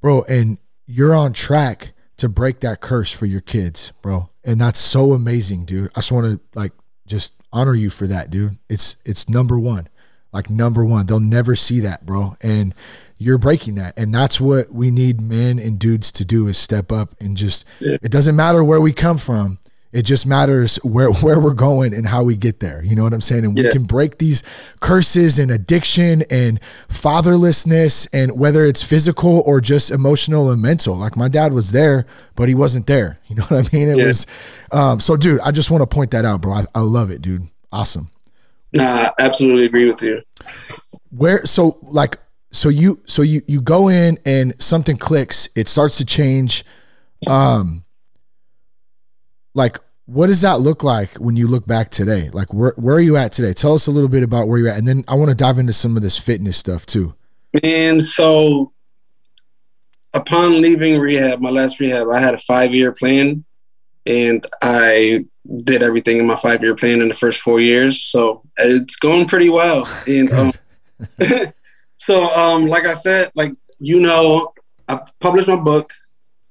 Bro, 0.00 0.24
and 0.24 0.58
you're 0.86 1.14
on 1.14 1.32
track 1.32 1.92
to 2.16 2.28
break 2.28 2.60
that 2.60 2.80
curse 2.80 3.10
for 3.10 3.26
your 3.26 3.40
kids, 3.40 3.92
bro. 4.02 4.30
And 4.44 4.60
that's 4.60 4.78
so 4.78 5.12
amazing, 5.12 5.64
dude. 5.64 5.90
I 5.94 5.98
just 5.98 6.12
want 6.12 6.26
to 6.26 6.58
like 6.58 6.72
just 7.06 7.34
honor 7.52 7.74
you 7.74 7.90
for 7.90 8.06
that, 8.06 8.30
dude. 8.30 8.58
It's 8.68 8.96
it's 9.04 9.28
number 9.28 9.58
1. 9.58 9.88
Like 10.32 10.50
number 10.50 10.84
1. 10.84 11.06
They'll 11.06 11.20
never 11.20 11.54
see 11.54 11.80
that, 11.80 12.04
bro. 12.04 12.36
And 12.40 12.74
you're 13.18 13.38
breaking 13.38 13.76
that. 13.76 13.98
And 13.98 14.12
that's 14.12 14.40
what 14.40 14.70
we 14.72 14.90
need 14.90 15.20
men 15.20 15.58
and 15.58 15.78
dudes 15.78 16.10
to 16.12 16.24
do 16.24 16.48
is 16.48 16.58
step 16.58 16.90
up 16.90 17.14
and 17.20 17.36
just 17.36 17.64
it 17.80 18.10
doesn't 18.10 18.36
matter 18.36 18.64
where 18.64 18.80
we 18.80 18.92
come 18.92 19.18
from 19.18 19.58
it 19.94 20.02
just 20.02 20.26
matters 20.26 20.76
where 20.82 21.10
where 21.22 21.40
we're 21.40 21.54
going 21.54 21.94
and 21.94 22.06
how 22.06 22.24
we 22.24 22.36
get 22.36 22.60
there. 22.60 22.82
You 22.84 22.96
know 22.96 23.04
what 23.04 23.14
I'm 23.14 23.20
saying? 23.22 23.44
And 23.44 23.56
yeah. 23.56 23.64
we 23.64 23.70
can 23.70 23.84
break 23.84 24.18
these 24.18 24.42
curses 24.80 25.38
and 25.38 25.50
addiction 25.50 26.24
and 26.30 26.60
fatherlessness 26.88 28.08
and 28.12 28.38
whether 28.38 28.66
it's 28.66 28.82
physical 28.82 29.40
or 29.46 29.60
just 29.60 29.90
emotional 29.90 30.50
and 30.50 30.60
mental. 30.60 30.96
Like 30.96 31.16
my 31.16 31.28
dad 31.28 31.52
was 31.52 31.70
there, 31.70 32.06
but 32.34 32.48
he 32.48 32.54
wasn't 32.54 32.86
there. 32.86 33.20
You 33.34 33.36
know 33.36 33.44
what 33.46 33.68
I 33.68 33.76
mean? 33.76 33.88
It 33.88 33.96
yeah. 33.96 34.04
was 34.04 34.26
um, 34.70 35.00
so 35.00 35.16
dude, 35.16 35.40
I 35.40 35.50
just 35.50 35.68
want 35.68 35.82
to 35.82 35.92
point 35.92 36.12
that 36.12 36.24
out, 36.24 36.40
bro. 36.40 36.52
I, 36.52 36.64
I 36.72 36.80
love 36.80 37.10
it, 37.10 37.20
dude. 37.20 37.48
Awesome. 37.72 38.08
Nah, 38.72 38.84
I 38.84 39.10
absolutely 39.18 39.64
agree 39.64 39.86
with 39.86 40.00
you. 40.02 40.22
Where 41.10 41.44
so 41.46 41.78
like 41.82 42.18
so 42.52 42.68
you 42.68 43.00
so 43.06 43.22
you 43.22 43.42
you 43.48 43.60
go 43.60 43.88
in 43.88 44.18
and 44.24 44.54
something 44.62 44.96
clicks, 44.96 45.48
it 45.56 45.66
starts 45.66 45.96
to 45.98 46.04
change. 46.04 46.64
Um 47.26 47.82
like 49.54 49.78
what 50.06 50.26
does 50.26 50.42
that 50.42 50.60
look 50.60 50.84
like 50.84 51.14
when 51.16 51.36
you 51.36 51.46
look 51.46 51.66
back 51.66 51.90
today? 51.90 52.28
Like 52.30 52.52
where 52.52 52.74
where 52.76 52.96
are 52.96 53.00
you 53.00 53.16
at 53.16 53.32
today? 53.32 53.52
Tell 53.52 53.74
us 53.74 53.86
a 53.86 53.90
little 53.90 54.08
bit 54.08 54.22
about 54.22 54.48
where 54.48 54.58
you're 54.58 54.68
at, 54.68 54.78
and 54.78 54.86
then 54.86 55.04
I 55.08 55.14
want 55.14 55.30
to 55.30 55.36
dive 55.36 55.58
into 55.58 55.72
some 55.72 55.96
of 55.96 56.02
this 56.02 56.18
fitness 56.18 56.56
stuff 56.56 56.84
too. 56.84 57.14
And 57.62 58.02
so, 58.02 58.72
upon 60.12 60.60
leaving 60.60 61.00
rehab, 61.00 61.40
my 61.40 61.50
last 61.50 61.80
rehab, 61.80 62.08
I 62.10 62.20
had 62.20 62.34
a 62.34 62.38
five 62.38 62.74
year 62.74 62.92
plan, 62.92 63.44
and 64.04 64.46
I 64.62 65.24
did 65.64 65.82
everything 65.82 66.18
in 66.18 66.26
my 66.26 66.36
five 66.36 66.62
year 66.62 66.74
plan 66.74 67.00
in 67.00 67.08
the 67.08 67.14
first 67.14 67.40
four 67.40 67.60
years. 67.60 68.02
So 68.04 68.42
it's 68.58 68.96
going 68.96 69.26
pretty 69.26 69.48
well. 69.48 69.88
And 70.06 70.32
um, 70.32 70.52
so, 71.98 72.26
um, 72.26 72.66
like 72.66 72.86
I 72.86 72.94
said, 72.94 73.30
like 73.34 73.52
you 73.78 74.00
know, 74.00 74.52
I 74.88 75.00
published 75.20 75.48
my 75.48 75.56
book. 75.60 75.92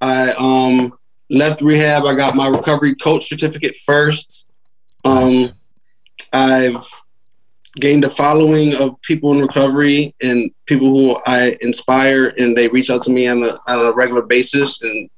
I 0.01 0.31
um 0.31 0.97
left 1.33 1.61
rehab. 1.61 2.05
I 2.05 2.15
got 2.15 2.35
my 2.35 2.47
recovery 2.47 2.95
coach 2.95 3.27
certificate 3.27 3.75
first. 3.75 4.47
Um, 5.03 5.27
nice. 5.27 5.51
I've 6.31 6.85
gained 7.79 8.05
a 8.05 8.09
following 8.09 8.75
of 8.75 9.01
people 9.01 9.33
in 9.33 9.41
recovery 9.41 10.13
and 10.21 10.51
people 10.65 10.87
who 10.87 11.17
I 11.25 11.57
inspire, 11.61 12.33
and 12.37 12.55
they 12.55 12.67
reach 12.67 12.89
out 12.89 13.01
to 13.03 13.11
me 13.11 13.27
on 13.27 13.43
a 13.43 13.57
on 13.67 13.85
a 13.85 13.91
regular 13.91 14.21
basis, 14.21 14.81
and 14.81 15.09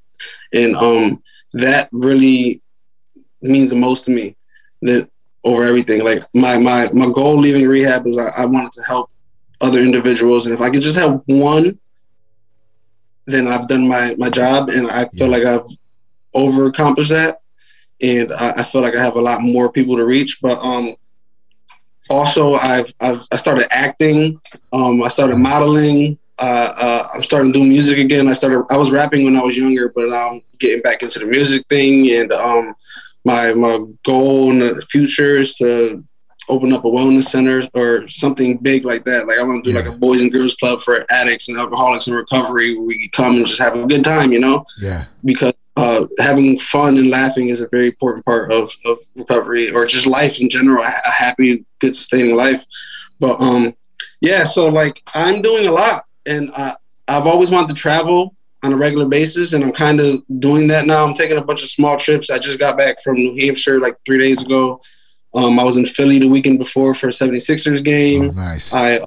and 0.53 0.75
um, 0.77 1.23
that 1.53 1.89
really 1.91 2.61
means 3.41 3.69
the 3.69 3.75
most 3.75 4.05
to 4.05 4.11
me. 4.11 4.35
That 4.81 5.09
over 5.43 5.63
everything. 5.63 6.03
Like 6.03 6.23
my 6.33 6.57
my 6.57 6.89
my 6.93 7.09
goal 7.09 7.37
leaving 7.37 7.67
rehab 7.67 8.07
is 8.07 8.17
I, 8.17 8.29
I 8.37 8.45
wanted 8.45 8.71
to 8.73 8.81
help 8.83 9.11
other 9.61 9.79
individuals, 9.79 10.45
and 10.45 10.55
if 10.55 10.61
I 10.61 10.69
could 10.69 10.81
just 10.81 10.97
help 10.97 11.23
one, 11.27 11.77
then 13.25 13.47
I've 13.47 13.67
done 13.67 13.87
my 13.87 14.15
my 14.17 14.29
job, 14.29 14.69
and 14.69 14.87
I 14.87 15.05
feel 15.09 15.29
yeah. 15.29 15.37
like 15.37 15.45
I've 15.45 15.67
over 16.35 16.67
accomplish 16.67 17.09
that, 17.09 17.41
and 18.01 18.31
I, 18.33 18.51
I, 18.57 18.63
feel 18.63 18.81
like 18.81 18.95
I 18.95 19.01
have 19.01 19.15
a 19.15 19.21
lot 19.21 19.41
more 19.41 19.71
people 19.71 19.95
to 19.95 20.05
reach. 20.05 20.41
But 20.41 20.59
um, 20.59 20.95
also 22.09 22.55
I've, 22.55 22.93
I've 23.01 23.25
I 23.31 23.37
started 23.37 23.67
acting. 23.71 24.39
Um, 24.73 25.01
I 25.01 25.07
started 25.07 25.37
modeling. 25.37 26.17
Uh, 26.37 26.73
uh, 26.77 27.07
I'm 27.13 27.23
starting 27.23 27.53
to 27.53 27.59
do 27.59 27.65
music 27.65 27.97
again. 27.97 28.27
I 28.27 28.33
started. 28.33 28.65
I 28.69 28.77
was 28.77 28.91
rapping 28.91 29.23
when 29.23 29.37
I 29.37 29.41
was 29.41 29.57
younger, 29.57 29.89
but 29.89 30.09
now 30.09 30.31
I'm 30.31 30.41
getting 30.59 30.81
back 30.81 31.01
into 31.01 31.19
the 31.19 31.25
music 31.25 31.65
thing. 31.67 32.11
And 32.11 32.31
um, 32.33 32.75
my 33.23 33.53
my 33.53 33.85
goal 34.03 34.51
in 34.51 34.59
the 34.59 34.81
future 34.89 35.37
is 35.37 35.55
to 35.55 36.03
open 36.47 36.73
up 36.73 36.85
a 36.85 36.87
wellness 36.87 37.23
center 37.23 37.61
or 37.73 38.07
something 38.07 38.57
big 38.57 38.85
like 38.85 39.03
that. 39.05 39.27
Like 39.27 39.39
I 39.39 39.43
want 39.43 39.63
to 39.63 39.71
do 39.71 39.75
yeah. 39.75 39.83
like 39.83 39.93
a 39.93 39.97
boys 39.97 40.21
and 40.21 40.31
girls 40.31 40.55
club 40.55 40.81
for 40.81 41.05
addicts 41.09 41.49
and 41.49 41.57
alcoholics 41.57 42.07
in 42.07 42.13
recovery 42.13 42.75
where 42.75 42.85
we 42.85 43.09
come 43.09 43.35
and 43.35 43.45
just 43.45 43.61
have 43.61 43.75
a 43.75 43.85
good 43.87 44.03
time, 44.03 44.31
you 44.31 44.39
know? 44.39 44.63
Yeah. 44.81 45.05
Because 45.23 45.53
uh, 45.77 46.05
having 46.19 46.57
fun 46.57 46.97
and 46.97 47.09
laughing 47.09 47.49
is 47.49 47.61
a 47.61 47.67
very 47.69 47.87
important 47.87 48.25
part 48.25 48.51
of, 48.51 48.71
of 48.85 48.99
recovery 49.15 49.71
or 49.71 49.85
just 49.85 50.07
life 50.07 50.39
in 50.39 50.49
general, 50.49 50.83
a 50.83 51.11
happy, 51.11 51.65
good, 51.79 51.95
sustaining 51.95 52.35
life. 52.35 52.65
But 53.19 53.39
um, 53.41 53.73
yeah, 54.21 54.43
so 54.43 54.69
like 54.69 55.01
I'm 55.13 55.41
doing 55.41 55.67
a 55.67 55.71
lot 55.71 56.05
and 56.25 56.49
I, 56.55 56.73
I've 57.07 57.27
always 57.27 57.51
wanted 57.51 57.75
to 57.75 57.81
travel 57.81 58.35
on 58.63 58.73
a 58.73 58.77
regular 58.77 59.05
basis 59.05 59.53
and 59.53 59.63
I'm 59.63 59.73
kind 59.73 59.99
of 59.99 60.23
doing 60.39 60.67
that 60.69 60.87
now. 60.87 61.05
I'm 61.05 61.13
taking 61.13 61.37
a 61.37 61.43
bunch 61.43 61.61
of 61.61 61.69
small 61.69 61.97
trips. 61.97 62.29
I 62.29 62.39
just 62.39 62.59
got 62.59 62.77
back 62.77 63.01
from 63.03 63.15
New 63.17 63.45
Hampshire 63.45 63.79
like 63.79 63.97
three 64.05 64.17
days 64.17 64.41
ago. 64.41 64.81
Um, 65.33 65.59
I 65.59 65.63
was 65.65 65.77
in 65.77 65.85
Philly 65.85 66.19
the 66.19 66.29
weekend 66.29 66.59
before 66.59 66.93
for 66.93 67.09
a 67.09 67.11
76ers 67.11 67.83
game. 67.83 68.29
Oh, 68.29 68.31
nice. 68.31 68.73
I 68.73 69.01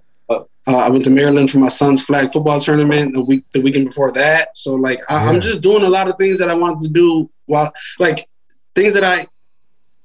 uh, 0.69 0.77
I 0.77 0.91
went 0.91 1.03
to 1.05 1.11
Maryland 1.11 1.51
for 1.51 1.59
my 1.59 1.71
son's 1.71 2.05
flag 2.05 2.31
football 2.31 2.61
tournament 2.61 3.15
the 3.15 3.23
week 3.23 3.45
the 3.53 3.61
weekend 3.63 3.87
before 3.87 4.13
that. 4.13 4.57
So 4.57 4.75
like 4.75 5.01
I, 5.11 5.25
yeah. 5.25 5.31
I'm 5.31 5.41
just 5.41 5.63
doing 5.63 5.83
a 5.83 5.89
lot 5.89 6.09
of 6.09 6.17
things 6.17 6.39
that 6.39 6.51
I 6.51 6.55
wanted 6.55 6.83
to 6.83 6.89
do 6.89 7.31
while 7.47 7.73
like 7.99 8.29
things 8.75 8.93
that 8.93 9.03
I 9.03 9.27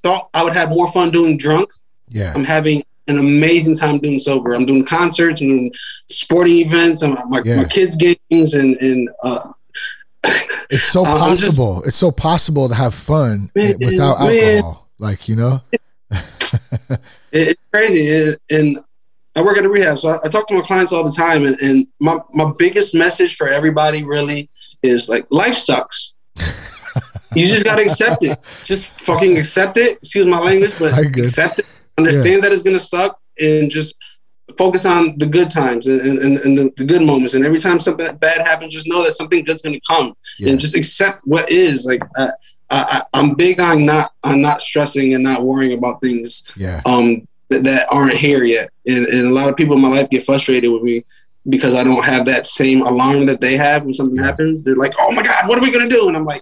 thought 0.04 0.30
I 0.34 0.41
would 0.43 0.54
have 0.54 0.69
more 0.69 0.89
fun 0.89 1.12
doing 1.12 1.38
drunk. 1.38 1.69
Yeah, 2.08 2.32
I'm 2.34 2.45
having 2.45 2.82
an 3.10 3.19
amazing 3.19 3.76
time 3.76 3.99
doing 3.99 4.19
sober. 4.19 4.54
I'm 4.54 4.65
doing 4.65 4.86
concerts 4.86 5.41
and 5.41 5.49
doing 5.49 5.71
sporting 6.10 6.60
events 6.60 7.02
and 7.02 7.13
my, 7.26 7.41
yeah. 7.43 7.58
my 7.58 7.65
kids 7.65 7.97
games 7.97 8.54
and 8.54 8.78
and. 8.78 9.10
Uh, 9.21 9.52
it's 10.69 10.86
so 10.86 11.04
possible. 11.04 11.76
Just, 11.80 11.88
it's 11.88 11.97
so 11.97 12.10
possible 12.10 12.69
to 12.69 12.76
have 12.76 12.93
fun 12.93 13.52
man, 13.54 13.76
without 13.82 14.19
man. 14.19 14.56
alcohol. 14.56 14.88
Like 14.97 15.28
you 15.28 15.36
know, 15.36 15.62
it's 17.34 17.60
crazy, 17.73 18.38
and 18.49 18.78
I 19.36 19.41
work 19.41 19.58
at 19.58 19.65
a 19.65 19.69
rehab, 19.69 20.00
so 20.00 20.10
I, 20.10 20.17
I 20.24 20.30
talk 20.30 20.48
to 20.48 20.54
my 20.54 20.62
clients 20.62 20.91
all 20.91 21.04
the 21.04 21.12
time, 21.12 21.46
and, 21.46 21.60
and 21.62 21.88
my 22.00 22.19
my 22.34 22.52
biggest 22.58 22.93
message 22.93 23.36
for 23.36 23.48
everybody 23.48 24.04
really 24.04 24.50
is 24.84 25.10
like 25.10 25.26
life 25.32 25.56
sucks. 25.56 26.13
you 27.36 27.48
just 27.48 27.65
gotta 27.65 27.82
accept 27.82 28.24
it. 28.24 28.38
Just 28.63 29.00
fucking 29.02 29.38
accept 29.38 29.78
it. 29.78 29.98
Excuse 29.98 30.28
my 30.28 30.39
language, 30.39 30.74
but 30.78 30.98
accept 30.98 31.60
it. 31.60 31.65
Understand 31.98 32.36
yeah. 32.36 32.41
that 32.41 32.52
it's 32.52 32.62
gonna 32.62 32.80
suck, 32.80 33.19
and 33.39 33.72
just 33.72 33.96
focus 34.58 34.86
on 34.86 35.17
the 35.17 35.26
good 35.26 35.50
times 35.50 35.88
and, 35.88 36.02
and, 36.02 36.38
and 36.38 36.58
the, 36.58 36.72
the, 36.76 36.84
good 36.84 37.02
moments. 37.02 37.34
And 37.34 37.46
every 37.46 37.58
time 37.58 37.80
something 37.80 38.15
bad 38.17 38.46
happens, 38.46 38.74
just 38.74 38.88
know 38.88 39.02
that 39.04 39.13
something 39.13 39.43
good's 39.43 39.62
gonna 39.63 39.80
come, 39.89 40.13
yeah. 40.38 40.52
and 40.52 40.60
just 40.60 40.78
accept 40.78 41.22
what 41.24 41.50
is. 41.52 41.86
Like 41.86 42.04
uh, 42.17 42.30
I, 42.69 43.02
am 43.15 43.34
big 43.34 43.60
on 43.60 43.86
not 43.86 44.12
on 44.24 44.41
not 44.41 44.62
stressing 44.62 45.15
and 45.15 45.24
not 45.24 45.43
worrying 45.43 45.78
about 45.78 46.02
things. 46.02 46.43
Yeah. 46.56 46.82
Um, 46.86 47.28
th- 47.54 47.63
that 47.63 47.88
aren't 47.92 48.13
here 48.13 48.44
yet, 48.44 48.70
and, 48.86 49.06
and 49.08 49.28
a 49.28 49.34
lot 49.34 49.50
of 49.50 49.56
people 49.56 49.76
in 49.76 49.82
my 49.82 49.89
life 49.89 50.10
get 50.10 50.24
frustrated 50.24 50.72
with 50.72 50.82
me 50.82 51.04
because 51.50 51.76
I 51.76 51.84
don't 51.84 52.04
have 52.06 52.26
that 52.26 52.46
same 52.46 52.82
alarm 52.82 53.26
that 53.28 53.42
they 53.42 53.58
have 53.58 53.84
when 53.84 53.94
something 53.94 54.22
happens. 54.24 54.63
They're 54.63 54.76
like, 54.76 54.94
"Oh 55.00 55.13
my 55.16 55.24
god, 55.24 55.48
what 55.48 55.58
are 55.58 55.62
we 55.62 55.72
gonna 55.72 55.89
do?" 55.89 56.08
And 56.08 56.18
I'm 56.18 56.26
like, 56.26 56.42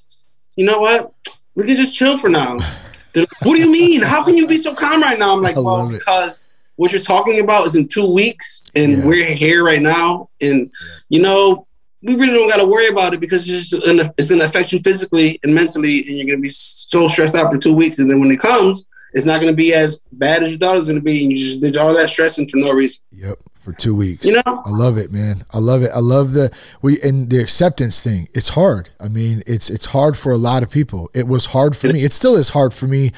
"You 0.56 0.66
know 0.66 0.80
what? 0.80 1.14
We 1.56 1.66
can 1.66 1.76
just 1.76 1.96
chill 1.96 2.18
for 2.18 2.30
now." 2.30 2.60
Like, 3.14 3.28
what 3.42 3.56
do 3.56 3.62
you 3.62 3.70
mean? 3.70 4.02
How 4.02 4.24
can 4.24 4.36
you 4.36 4.48
be 4.48 4.62
so 4.62 4.74
calm 4.74 5.02
right 5.02 5.20
now? 5.20 5.34
I'm 5.34 5.42
like, 5.42 5.58
well, 5.58 5.90
because 5.90 6.48
what 6.78 6.94
you're 6.94 7.02
talking 7.02 7.42
about 7.42 7.68
is 7.68 7.76
in 7.76 7.90
two 7.90 8.10
weeks, 8.10 8.64
and 8.74 8.92
yeah. 8.92 9.06
we're 9.06 9.26
here 9.26 9.66
right 9.66 9.82
now, 9.82 10.30
and 10.42 10.72
you 11.10 11.22
know, 11.22 11.68
we 12.02 12.16
really 12.16 12.34
don't 12.34 12.50
got 12.50 12.62
to 12.62 12.68
worry 12.68 12.88
about 12.88 13.14
it 13.14 13.20
because 13.20 13.48
it's 13.50 13.70
just 13.70 13.86
gonna, 13.86 14.14
it's 14.18 14.30
gonna 14.30 14.46
affect 14.46 14.72
you 14.72 14.80
physically 14.80 15.40
and 15.44 15.54
mentally, 15.54 16.08
and 16.08 16.18
you're 16.18 16.26
gonna 16.26 16.40
be 16.40 16.48
so 16.48 17.08
stressed 17.08 17.36
out 17.36 17.52
for 17.52 17.58
two 17.58 17.74
weeks, 17.74 18.00
and 18.00 18.10
then 18.10 18.20
when 18.20 18.32
it 18.32 18.40
comes, 18.40 18.86
it's 19.14 19.26
not 19.26 19.42
gonna 19.42 19.54
be 19.54 19.74
as 19.74 20.02
bad 20.14 20.44
as 20.44 20.52
you 20.52 20.58
thought 20.58 20.76
it 20.76 20.80
was 20.80 20.88
gonna 20.88 21.02
be, 21.02 21.24
and 21.24 21.32
you 21.32 21.38
just 21.38 21.62
did 21.62 21.78
all 21.78 21.94
that 21.94 22.10
stressing 22.10 22.48
for 22.48 22.58
no 22.58 22.72
reason. 22.72 23.02
Yep, 23.12 23.38
for 23.60 23.74
two 23.74 23.96
weeks. 23.96 24.26
You 24.26 24.34
know, 24.34 24.64
I 24.66 24.70
love 24.70 24.98
it, 24.98 25.12
man. 25.12 25.44
I 25.52 25.60
love 25.60 25.84
it. 25.84 25.92
I 25.94 26.00
love 26.00 26.32
the 26.34 26.52
we 26.82 27.02
and 27.02 27.30
the 27.30 27.40
acceptance 27.40 28.02
thing. 28.02 28.30
It's 28.34 28.50
hard. 28.50 28.90
I 29.00 29.08
mean, 29.08 29.44
it's 29.46 29.70
it's 29.70 29.86
hard 29.86 30.18
for 30.18 30.32
a 30.32 30.38
lot 30.38 30.64
of 30.64 30.70
people. 30.70 31.10
It 31.14 31.28
was 31.28 31.48
hard 31.48 31.76
for 31.76 31.88
me. 31.88 32.04
It 32.04 32.12
still 32.12 32.36
is 32.36 32.50
hard 32.50 32.74
for 32.74 32.88
me. 32.88 33.12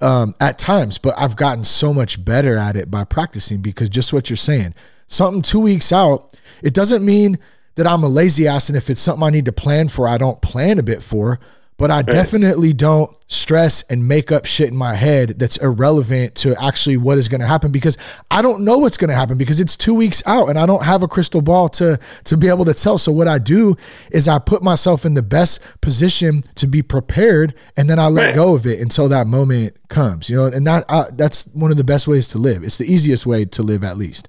Um, 0.00 0.34
at 0.40 0.58
times, 0.58 0.98
but 0.98 1.14
I've 1.16 1.36
gotten 1.36 1.62
so 1.62 1.94
much 1.94 2.24
better 2.24 2.56
at 2.56 2.74
it 2.74 2.90
by 2.90 3.04
practicing 3.04 3.60
because 3.60 3.88
just 3.88 4.12
what 4.12 4.28
you're 4.28 4.36
saying, 4.36 4.74
something 5.06 5.42
two 5.42 5.60
weeks 5.60 5.92
out, 5.92 6.36
it 6.60 6.74
doesn't 6.74 7.06
mean 7.06 7.38
that 7.76 7.86
I'm 7.86 8.02
a 8.02 8.08
lazy 8.08 8.48
ass 8.48 8.68
and 8.68 8.76
if 8.76 8.90
it's 8.90 9.00
something 9.00 9.22
I 9.22 9.30
need 9.30 9.44
to 9.44 9.52
plan 9.52 9.88
for, 9.88 10.08
I 10.08 10.18
don't 10.18 10.42
plan 10.42 10.80
a 10.80 10.82
bit 10.82 11.04
for. 11.04 11.38
But 11.82 11.90
I 11.90 12.02
definitely 12.02 12.72
don't 12.72 13.10
stress 13.26 13.82
and 13.90 14.06
make 14.06 14.30
up 14.30 14.44
shit 14.44 14.68
in 14.68 14.76
my 14.76 14.94
head 14.94 15.40
that's 15.40 15.56
irrelevant 15.56 16.36
to 16.36 16.54
actually 16.62 16.96
what 16.96 17.18
is 17.18 17.26
going 17.26 17.40
to 17.40 17.46
happen 17.48 17.72
because 17.72 17.98
I 18.30 18.40
don't 18.40 18.64
know 18.64 18.78
what's 18.78 18.96
going 18.96 19.08
to 19.08 19.16
happen 19.16 19.36
because 19.36 19.58
it's 19.58 19.76
two 19.76 19.92
weeks 19.92 20.22
out 20.24 20.48
and 20.48 20.56
I 20.56 20.64
don't 20.64 20.84
have 20.84 21.02
a 21.02 21.08
crystal 21.08 21.42
ball 21.42 21.68
to 21.70 21.98
to 22.22 22.36
be 22.36 22.46
able 22.46 22.64
to 22.66 22.72
tell. 22.72 22.98
So 22.98 23.10
what 23.10 23.26
I 23.26 23.38
do 23.38 23.74
is 24.12 24.28
I 24.28 24.38
put 24.38 24.62
myself 24.62 25.04
in 25.04 25.14
the 25.14 25.22
best 25.22 25.60
position 25.80 26.44
to 26.54 26.68
be 26.68 26.82
prepared 26.82 27.52
and 27.76 27.90
then 27.90 27.98
I 27.98 28.06
let 28.06 28.26
right. 28.26 28.34
go 28.36 28.54
of 28.54 28.64
it 28.64 28.78
until 28.78 29.08
that 29.08 29.26
moment 29.26 29.76
comes. 29.88 30.30
You 30.30 30.36
know, 30.36 30.46
and 30.46 30.64
that 30.68 30.84
uh, 30.88 31.06
that's 31.14 31.48
one 31.48 31.72
of 31.72 31.78
the 31.78 31.84
best 31.84 32.06
ways 32.06 32.28
to 32.28 32.38
live. 32.38 32.62
It's 32.62 32.78
the 32.78 32.86
easiest 32.86 33.26
way 33.26 33.44
to 33.46 33.62
live, 33.64 33.82
at 33.82 33.96
least. 33.96 34.28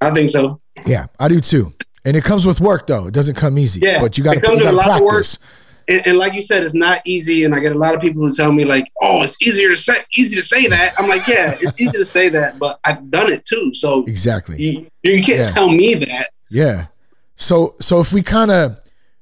I 0.00 0.12
think 0.12 0.30
so. 0.30 0.62
Yeah, 0.86 1.08
I 1.18 1.28
do 1.28 1.40
too. 1.40 1.74
And 2.06 2.16
it 2.16 2.24
comes 2.24 2.46
with 2.46 2.58
work 2.58 2.86
though. 2.86 3.08
It 3.08 3.12
doesn't 3.12 3.34
come 3.34 3.58
easy. 3.58 3.80
Yeah, 3.82 4.00
but 4.00 4.16
you 4.16 4.24
got 4.24 4.32
to 4.32 4.40
put 4.40 4.62
a 4.62 4.72
lot 4.72 4.84
practice. 4.86 5.36
of 5.36 5.42
work. 5.42 5.60
And, 5.90 6.06
and, 6.06 6.18
like 6.18 6.34
you 6.34 6.42
said, 6.42 6.62
it's 6.62 6.74
not 6.74 7.00
easy. 7.04 7.44
And 7.44 7.54
I 7.54 7.58
get 7.58 7.74
a 7.74 7.78
lot 7.78 7.94
of 7.96 8.00
people 8.00 8.24
who 8.24 8.32
tell 8.32 8.52
me 8.52 8.64
like, 8.64 8.90
"Oh, 9.02 9.22
it's 9.22 9.36
easier 9.46 9.68
to 9.68 9.76
say 9.76 9.94
easy 10.16 10.36
to 10.36 10.42
say 10.42 10.66
that." 10.68 10.94
I'm 10.98 11.08
like, 11.08 11.26
"Yeah, 11.26 11.56
it's 11.60 11.80
easy 11.80 11.98
to 11.98 12.04
say 12.04 12.28
that, 12.28 12.58
but 12.58 12.78
I've 12.84 13.10
done 13.10 13.32
it 13.32 13.44
too." 13.44 13.74
So 13.74 14.04
exactly, 14.04 14.62
you, 14.62 14.86
you 15.02 15.20
can't 15.20 15.40
yeah. 15.40 15.50
tell 15.50 15.68
me 15.68 15.94
that. 15.94 16.28
Yeah. 16.48 16.86
So 17.34 17.74
so 17.80 18.00
if 18.00 18.12
we 18.12 18.22
kind 18.22 18.52
of 18.52 18.78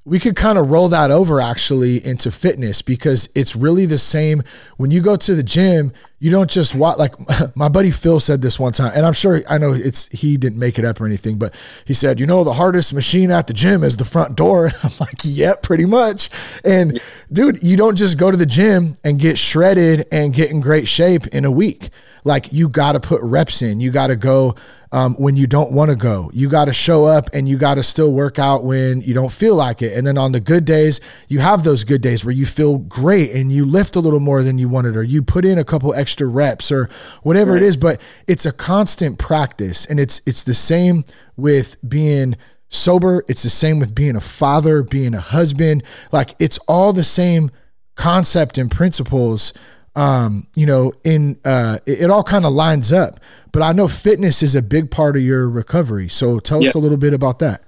we 0.08 0.18
could 0.18 0.36
kind 0.36 0.58
of 0.58 0.70
roll 0.70 0.88
that 0.88 1.10
over 1.10 1.40
actually 1.40 2.04
into 2.04 2.30
fitness 2.30 2.82
because 2.82 3.28
it's 3.34 3.54
really 3.54 3.86
the 3.86 3.98
same. 3.98 4.42
When 4.76 4.90
you 4.90 5.00
go 5.00 5.16
to 5.16 5.34
the 5.34 5.42
gym 5.42 5.92
you 6.20 6.30
don't 6.30 6.50
just 6.50 6.74
watch 6.74 6.98
like 6.98 7.14
my 7.56 7.68
buddy 7.68 7.90
phil 7.90 8.20
said 8.20 8.42
this 8.42 8.58
one 8.58 8.72
time 8.72 8.92
and 8.94 9.06
i'm 9.06 9.12
sure 9.12 9.40
i 9.48 9.58
know 9.58 9.72
it's 9.72 10.08
he 10.08 10.36
didn't 10.36 10.58
make 10.58 10.78
it 10.78 10.84
up 10.84 11.00
or 11.00 11.06
anything 11.06 11.38
but 11.38 11.54
he 11.84 11.94
said 11.94 12.18
you 12.18 12.26
know 12.26 12.44
the 12.44 12.54
hardest 12.54 12.92
machine 12.92 13.30
at 13.30 13.46
the 13.46 13.52
gym 13.52 13.82
is 13.82 13.96
the 13.96 14.04
front 14.04 14.36
door. 14.36 14.70
I'm 14.82 14.90
like 15.00 15.20
yep 15.24 15.62
pretty 15.62 15.84
much. 15.84 16.30
And 16.64 17.00
dude 17.32 17.62
you 17.62 17.76
don't 17.76 17.96
just 17.96 18.18
go 18.18 18.30
to 18.30 18.36
the 18.36 18.46
gym 18.46 18.96
and 19.04 19.18
get 19.18 19.38
shredded 19.38 20.06
and 20.10 20.32
get 20.32 20.50
in 20.50 20.60
great 20.60 20.88
shape 20.88 21.26
in 21.28 21.44
a 21.44 21.50
week 21.50 21.90
like 22.28 22.52
you 22.52 22.68
got 22.68 22.92
to 22.92 23.00
put 23.00 23.20
reps 23.22 23.62
in 23.62 23.80
you 23.80 23.90
got 23.90 24.08
to 24.08 24.16
go 24.16 24.54
um, 24.92 25.14
when 25.14 25.36
you 25.36 25.46
don't 25.46 25.72
want 25.72 25.90
to 25.90 25.96
go. 25.96 26.30
You 26.32 26.48
got 26.48 26.66
to 26.66 26.72
show 26.72 27.04
up 27.04 27.28
and 27.32 27.48
you 27.48 27.58
got 27.58 27.74
to 27.74 27.82
still 27.82 28.12
work 28.12 28.38
out 28.38 28.64
when 28.64 29.00
you 29.02 29.14
don't 29.14 29.32
feel 29.32 29.54
like 29.54 29.82
it. 29.82 29.96
And 29.96 30.06
then 30.06 30.16
on 30.16 30.32
the 30.32 30.40
good 30.40 30.64
days, 30.64 31.00
you 31.28 31.40
have 31.40 31.64
those 31.64 31.84
good 31.84 32.00
days 32.00 32.24
where 32.24 32.34
you 32.34 32.46
feel 32.46 32.78
great 32.78 33.32
and 33.32 33.52
you 33.52 33.64
lift 33.64 33.96
a 33.96 34.00
little 34.00 34.20
more 34.20 34.42
than 34.42 34.58
you 34.58 34.68
wanted, 34.68 34.96
or 34.96 35.02
you 35.02 35.22
put 35.22 35.44
in 35.44 35.58
a 35.58 35.64
couple 35.64 35.92
extra 35.94 36.26
reps, 36.26 36.72
or 36.72 36.88
whatever 37.22 37.52
right. 37.52 37.62
it 37.62 37.66
is. 37.66 37.76
But 37.76 38.00
it's 38.26 38.46
a 38.46 38.52
constant 38.52 39.18
practice, 39.18 39.84
and 39.86 40.00
it's 40.00 40.22
it's 40.26 40.42
the 40.42 40.54
same 40.54 41.04
with 41.36 41.76
being 41.88 42.36
sober. 42.68 43.24
It's 43.28 43.42
the 43.42 43.50
same 43.50 43.78
with 43.78 43.94
being 43.94 44.16
a 44.16 44.20
father, 44.20 44.82
being 44.82 45.14
a 45.14 45.20
husband. 45.20 45.82
Like 46.12 46.34
it's 46.38 46.58
all 46.66 46.92
the 46.92 47.04
same 47.04 47.50
concept 47.94 48.58
and 48.58 48.70
principles 48.70 49.52
um, 49.94 50.46
you 50.56 50.66
know, 50.66 50.92
in 51.04 51.38
uh, 51.44 51.78
it, 51.86 52.02
it 52.02 52.10
all 52.10 52.22
kind 52.22 52.44
of 52.44 52.52
lines 52.52 52.92
up. 52.92 53.20
But 53.52 53.62
I 53.62 53.72
know 53.72 53.88
fitness 53.88 54.42
is 54.42 54.54
a 54.54 54.62
big 54.62 54.90
part 54.90 55.16
of 55.16 55.22
your 55.22 55.48
recovery. 55.48 56.08
So 56.08 56.38
tell 56.38 56.62
yeah. 56.62 56.68
us 56.68 56.74
a 56.74 56.78
little 56.78 56.98
bit 56.98 57.14
about 57.14 57.38
that. 57.40 57.64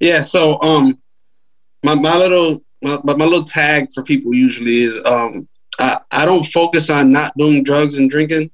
Yeah. 0.00 0.20
So 0.20 0.60
um, 0.62 0.98
my 1.82 1.94
my 1.94 2.16
little 2.16 2.62
my, 2.82 2.98
my 3.04 3.24
little 3.24 3.44
tag 3.44 3.88
for 3.92 4.02
people 4.02 4.34
usually 4.34 4.82
is 4.82 5.02
um, 5.04 5.48
I, 5.78 5.96
I 6.12 6.24
don't 6.24 6.44
focus 6.44 6.90
on 6.90 7.10
not 7.12 7.36
doing 7.36 7.62
drugs 7.64 7.98
and 7.98 8.10
drinking. 8.10 8.50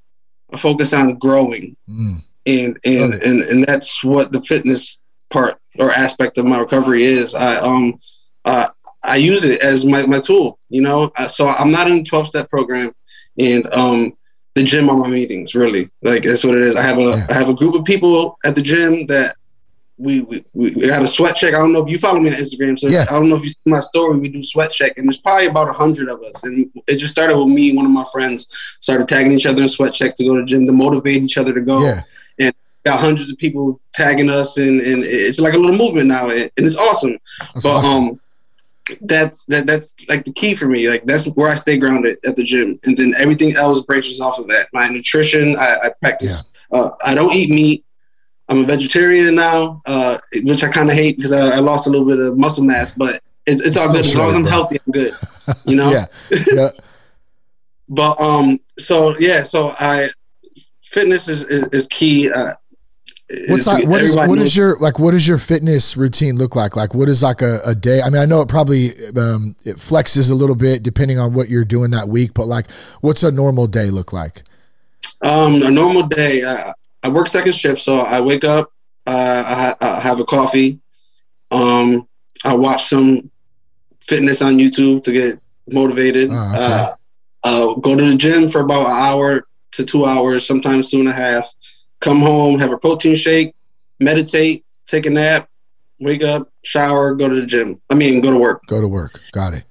I 0.53 0.57
focus 0.57 0.93
on 0.93 1.15
growing, 1.15 1.75
mm. 1.89 2.21
and 2.45 2.79
and, 2.85 3.13
and 3.15 3.41
and 3.41 3.63
that's 3.65 4.03
what 4.03 4.31
the 4.31 4.41
fitness 4.41 5.03
part 5.29 5.59
or 5.77 5.91
aspect 5.91 6.37
of 6.37 6.45
my 6.45 6.59
recovery 6.59 7.03
is. 7.03 7.35
I 7.35 7.57
um 7.57 7.99
uh, 8.45 8.67
I 9.07 9.17
use 9.17 9.43
it 9.43 9.61
as 9.61 9.85
my, 9.85 10.05
my 10.05 10.19
tool, 10.19 10.59
you 10.69 10.81
know. 10.81 11.11
So 11.29 11.47
I'm 11.47 11.71
not 11.71 11.89
in 11.89 11.97
the 11.97 12.03
12 12.03 12.27
step 12.27 12.49
program, 12.49 12.93
and 13.39 13.67
um, 13.73 14.13
the 14.55 14.63
gym 14.63 14.89
are 14.89 14.97
my 14.97 15.09
meetings. 15.09 15.55
Really, 15.55 15.87
like 16.01 16.23
that's 16.23 16.43
what 16.43 16.55
it 16.55 16.61
is. 16.61 16.75
I 16.75 16.81
have 16.81 16.97
a 16.97 17.01
yeah. 17.01 17.27
I 17.29 17.33
have 17.33 17.49
a 17.49 17.53
group 17.53 17.75
of 17.75 17.85
people 17.85 18.37
at 18.45 18.55
the 18.55 18.61
gym 18.61 19.05
that 19.07 19.35
we, 19.97 20.21
we 20.21 20.43
we 20.53 20.87
got 20.87 21.03
a 21.03 21.07
sweat 21.07 21.35
check. 21.35 21.53
I 21.53 21.59
don't 21.59 21.71
know 21.71 21.83
if 21.83 21.89
you 21.89 21.97
follow 21.97 22.19
me 22.19 22.29
on 22.29 22.35
Instagram, 22.35 22.77
so 22.77 22.87
yeah. 22.87 23.05
I 23.09 23.13
don't 23.13 23.29
know 23.29 23.37
if 23.37 23.43
you 23.43 23.49
see 23.49 23.59
my 23.65 23.79
story. 23.79 24.17
We 24.17 24.29
do 24.29 24.41
sweat 24.41 24.71
check, 24.71 24.97
and 24.97 25.07
there's 25.07 25.19
probably 25.19 25.47
about 25.47 25.69
a 25.69 25.73
hundred 25.73 26.09
of 26.09 26.21
us. 26.23 26.43
And 26.43 26.69
it 26.87 26.97
just 26.97 27.13
started 27.13 27.37
with 27.37 27.47
me. 27.47 27.75
One 27.75 27.85
of 27.85 27.91
my 27.91 28.05
friends 28.11 28.47
started 28.81 29.07
tagging 29.07 29.31
each 29.31 29.45
other 29.45 29.61
in 29.61 29.69
sweat 29.69 29.93
check 29.93 30.15
to 30.15 30.25
go 30.25 30.35
to 30.35 30.41
the 30.41 30.47
gym 30.47 30.65
to 30.65 30.73
motivate 30.73 31.23
each 31.23 31.37
other 31.37 31.53
to 31.53 31.61
go. 31.61 31.83
Yeah. 31.85 32.03
And 32.39 32.53
got 32.85 32.99
hundreds 32.99 33.31
of 33.31 33.37
people 33.37 33.79
tagging 33.93 34.29
us, 34.29 34.57
and, 34.57 34.81
and 34.81 35.03
it's 35.03 35.39
like 35.39 35.53
a 35.53 35.57
little 35.57 35.77
movement 35.77 36.07
now, 36.07 36.29
and 36.29 36.51
it's 36.57 36.77
awesome. 36.77 37.17
That's 37.39 37.63
but 37.63 37.77
awesome. 37.77 37.93
um, 37.93 38.19
that's 39.01 39.45
that 39.45 39.67
that's 39.67 39.95
like 40.07 40.25
the 40.25 40.33
key 40.33 40.53
for 40.53 40.67
me. 40.67 40.89
Like 40.89 41.05
that's 41.05 41.25
where 41.29 41.51
I 41.51 41.55
stay 41.55 41.77
grounded 41.77 42.17
at 42.25 42.35
the 42.35 42.43
gym, 42.43 42.79
and 42.83 42.95
then 42.97 43.13
everything 43.19 43.55
else 43.55 43.81
branches 43.81 44.21
off 44.21 44.39
of 44.39 44.47
that. 44.47 44.67
My 44.73 44.87
nutrition, 44.87 45.55
I, 45.57 45.77
I 45.83 45.89
practice. 46.01 46.43
Yeah. 46.71 46.79
Uh, 46.79 46.89
I 47.05 47.15
don't 47.15 47.33
eat 47.33 47.49
meat. 47.49 47.85
I'm 48.47 48.59
a 48.59 48.63
vegetarian 48.63 49.35
now, 49.35 49.81
uh, 49.85 50.17
which 50.43 50.63
I 50.63 50.69
kind 50.69 50.89
of 50.89 50.95
hate 50.95 51.17
because 51.17 51.31
I, 51.31 51.57
I, 51.57 51.59
lost 51.59 51.87
a 51.87 51.89
little 51.89 52.05
bit 52.05 52.19
of 52.19 52.37
muscle 52.37 52.63
mass, 52.63 52.91
but 52.91 53.21
it's, 53.47 53.65
it's 53.65 53.75
all 53.75 53.91
good 53.91 54.05
as 54.05 54.15
long 54.15 54.29
as 54.29 54.35
I'm 54.35 54.43
bro. 54.43 54.51
healthy. 54.51 54.77
I'm 54.85 54.91
good. 54.91 55.13
You 55.65 55.75
know. 55.77 55.91
yeah. 55.91 56.05
yeah. 56.53 56.69
but 57.89 58.19
um, 58.19 58.59
so 58.77 59.17
yeah, 59.17 59.43
so 59.43 59.71
I 59.79 60.09
fitness 60.83 61.27
is 61.27 61.43
is, 61.43 61.67
is 61.69 61.87
key. 61.87 62.31
Uh, 62.31 62.53
What's 63.47 63.65
like, 63.65 63.87
what 63.87 64.03
is 64.03 64.15
what 64.15 64.37
is 64.37 64.55
your 64.55 64.77
like 64.77 64.99
what 64.99 65.11
does 65.11 65.27
your 65.27 65.39
fitness 65.39 65.97
routine 65.97 66.35
look 66.35 66.55
like? 66.55 66.75
Like 66.75 66.93
what 66.93 67.09
is 67.09 67.23
like 67.23 67.41
a, 67.41 67.59
a 67.65 67.73
day? 67.73 68.01
I 68.03 68.09
mean, 68.11 68.21
I 68.21 68.25
know 68.25 68.41
it 68.41 68.47
probably 68.47 68.91
um, 69.17 69.55
it 69.65 69.77
flexes 69.77 70.29
a 70.29 70.35
little 70.35 70.55
bit 70.55 70.83
depending 70.83 71.17
on 71.17 71.33
what 71.33 71.49
you're 71.49 71.65
doing 71.65 71.89
that 71.91 72.07
week, 72.07 72.35
but 72.35 72.45
like 72.45 72.69
what's 73.01 73.23
a 73.23 73.31
normal 73.31 73.65
day 73.65 73.89
look 73.89 74.13
like? 74.13 74.43
Um, 75.23 75.63
a 75.63 75.71
normal 75.71 76.03
day, 76.03 76.43
uh, 76.43 76.71
I 77.01 77.09
work 77.09 77.27
second 77.27 77.55
shift, 77.55 77.81
so 77.81 78.01
I 78.01 78.21
wake 78.21 78.43
up, 78.43 78.71
uh, 79.07 79.43
I, 79.45 79.53
ha- 79.53 79.77
I, 79.81 79.99
have 80.01 80.19
a 80.19 80.25
coffee, 80.25 80.79
um, 81.49 82.07
I 82.43 82.53
watch 82.53 82.85
some 82.85 83.31
fitness 84.01 84.41
on 84.43 84.57
YouTube 84.57 85.01
to 85.03 85.11
get 85.11 85.39
motivated. 85.71 86.29
Oh, 86.31 86.35
okay. 86.35 86.57
uh, 86.57 86.91
I'll 87.43 87.75
go 87.77 87.95
to 87.95 88.11
the 88.11 88.15
gym 88.15 88.49
for 88.49 88.61
about 88.61 88.85
an 88.87 88.91
hour 88.91 89.47
to 89.71 89.85
two 89.85 90.05
hours, 90.05 90.45
sometimes 90.45 90.91
two 90.91 90.99
and 90.99 91.09
a 91.09 91.13
half 91.13 91.51
come 92.05 92.21
home, 92.21 92.59
have 92.59 92.71
a 92.71 92.77
protein 92.77 93.15
shake, 93.15 93.55
meditate, 93.99 94.63
take 94.85 95.07
a 95.07 95.09
nap, 95.09 95.49
wake 95.99 96.23
up, 96.23 96.49
shower, 96.63 97.15
go 97.15 97.27
to 97.27 97.41
the 97.41 97.45
gym. 97.45 97.81
I 97.89 97.95
mean, 97.95 98.21
go 98.21 98.31
to 98.31 98.37
work. 98.37 98.61
Go 98.67 98.79
to 98.79 98.87
work. 98.87 99.19
Got 99.31 99.55
it. 99.55 99.63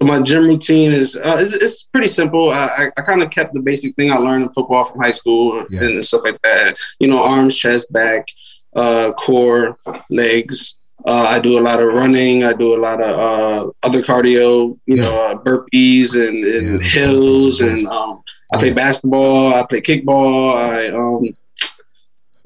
my 0.00 0.22
gym 0.22 0.46
routine 0.46 0.92
is 0.92 1.16
uh, 1.16 1.36
it's, 1.40 1.56
it's, 1.56 1.82
pretty 1.82 2.06
simple. 2.06 2.52
I, 2.52 2.68
I, 2.78 2.86
I 2.98 3.02
kind 3.02 3.22
of 3.22 3.30
kept 3.30 3.52
the 3.52 3.60
basic 3.60 3.96
thing 3.96 4.12
I 4.12 4.16
learned 4.16 4.44
in 4.44 4.52
football 4.52 4.84
from 4.84 5.00
high 5.00 5.10
school 5.10 5.66
yeah. 5.68 5.82
and 5.82 6.04
stuff 6.04 6.22
like 6.22 6.40
that. 6.42 6.76
You 7.00 7.08
know, 7.08 7.22
arms, 7.22 7.56
chest, 7.56 7.92
back, 7.92 8.28
uh, 8.76 9.12
core, 9.12 9.76
legs. 10.08 10.78
Uh, 11.04 11.26
I 11.30 11.40
do 11.40 11.58
a 11.58 11.62
lot 11.62 11.80
of 11.80 11.92
running. 11.94 12.44
I 12.44 12.52
do 12.52 12.74
a 12.74 12.80
lot 12.80 13.00
of 13.00 13.10
uh, 13.10 13.70
other 13.82 14.02
cardio. 14.02 14.78
You 14.86 14.96
yeah. 14.96 15.02
know, 15.02 15.26
uh, 15.26 15.34
burpees 15.42 16.14
and, 16.14 16.44
and 16.44 16.82
yeah, 16.82 16.88
hills, 16.88 17.60
and 17.60 17.86
um, 17.88 18.22
I 18.52 18.58
play 18.58 18.72
basketball. 18.72 19.54
I 19.54 19.64
play 19.64 19.80
kickball. 19.80 20.56
I 20.56 20.88
um, 20.88 21.34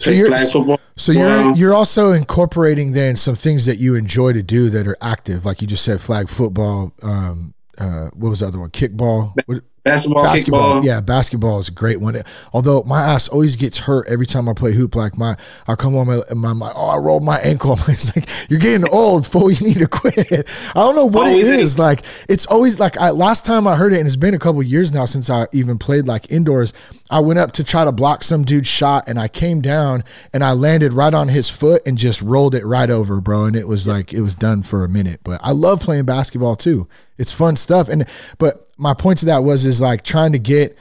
so 0.00 0.10
you're 0.10 0.78
so 0.96 1.12
you're 1.12 1.56
you're 1.56 1.74
also 1.74 2.12
incorporating 2.12 2.92
then 2.92 3.16
some 3.16 3.34
things 3.36 3.66
that 3.66 3.78
you 3.78 3.94
enjoy 3.94 4.32
to 4.32 4.42
do 4.42 4.70
that 4.70 4.86
are 4.86 4.96
active, 5.00 5.44
like 5.44 5.60
you 5.60 5.66
just 5.66 5.84
said, 5.84 6.00
flag 6.00 6.28
football. 6.28 6.92
Um, 7.02 7.54
uh, 7.78 8.10
what 8.12 8.30
was 8.30 8.40
the 8.40 8.46
other 8.46 8.58
one? 8.58 8.70
Kickball. 8.70 9.34
Basketball, 9.82 10.22
basketball, 10.22 10.82
kickball. 10.82 10.84
yeah, 10.84 11.00
basketball 11.00 11.58
is 11.58 11.68
a 11.68 11.72
great 11.72 12.00
one. 12.00 12.14
Although 12.52 12.82
my 12.82 13.00
ass 13.00 13.28
always 13.28 13.56
gets 13.56 13.78
hurt 13.78 14.06
every 14.08 14.26
time 14.26 14.46
I 14.46 14.52
play 14.52 14.72
hoop. 14.72 14.94
Like 14.94 15.16
my, 15.16 15.38
I 15.66 15.74
come 15.74 15.96
on 15.96 16.06
my, 16.06 16.20
my, 16.34 16.52
my 16.52 16.70
oh, 16.74 16.88
I 16.88 16.98
rolled 16.98 17.24
my 17.24 17.38
ankle. 17.38 17.78
It's 17.88 18.14
like 18.14 18.28
you're 18.50 18.60
getting 18.60 18.86
old, 18.90 19.26
fool. 19.26 19.50
You 19.50 19.68
need 19.68 19.78
to 19.78 19.88
quit. 19.88 20.18
I 20.30 20.74
don't 20.74 20.96
know 20.96 21.06
what 21.06 21.28
always 21.28 21.48
it 21.48 21.60
is. 21.60 21.78
Like 21.78 22.04
it's 22.28 22.44
always 22.46 22.78
like 22.78 22.98
I 22.98 23.10
last 23.10 23.46
time 23.46 23.66
I 23.66 23.76
heard 23.76 23.94
it, 23.94 23.96
and 23.96 24.06
it's 24.06 24.16
been 24.16 24.34
a 24.34 24.38
couple 24.38 24.62
years 24.62 24.92
now 24.92 25.06
since 25.06 25.30
I 25.30 25.46
even 25.52 25.78
played 25.78 26.06
like 26.06 26.30
indoors. 26.30 26.74
I 27.10 27.20
went 27.20 27.38
up 27.40 27.52
to 27.52 27.64
try 27.64 27.84
to 27.84 27.92
block 27.92 28.22
some 28.22 28.44
dude's 28.44 28.68
shot, 28.68 29.04
and 29.08 29.18
I 29.18 29.28
came 29.28 29.60
down 29.60 30.04
and 30.32 30.44
I 30.44 30.52
landed 30.52 30.92
right 30.92 31.12
on 31.12 31.28
his 31.28 31.50
foot 31.50 31.82
and 31.84 31.98
just 31.98 32.22
rolled 32.22 32.54
it 32.54 32.64
right 32.64 32.88
over, 32.88 33.20
bro. 33.20 33.44
And 33.44 33.56
it 33.56 33.66
was 33.66 33.86
like 33.86 34.14
it 34.14 34.20
was 34.20 34.34
done 34.34 34.62
for 34.62 34.84
a 34.84 34.88
minute. 34.88 35.20
But 35.24 35.40
I 35.42 35.52
love 35.52 35.80
playing 35.80 36.04
basketball 36.04 36.56
too. 36.56 36.88
It's 37.18 37.32
fun 37.32 37.56
stuff. 37.56 37.88
And 37.88 38.06
but 38.38 38.66
my 38.78 38.94
point 38.94 39.18
to 39.18 39.26
that 39.26 39.44
was 39.44 39.66
is 39.66 39.80
like 39.80 40.04
trying 40.04 40.32
to 40.32 40.38
get 40.38 40.78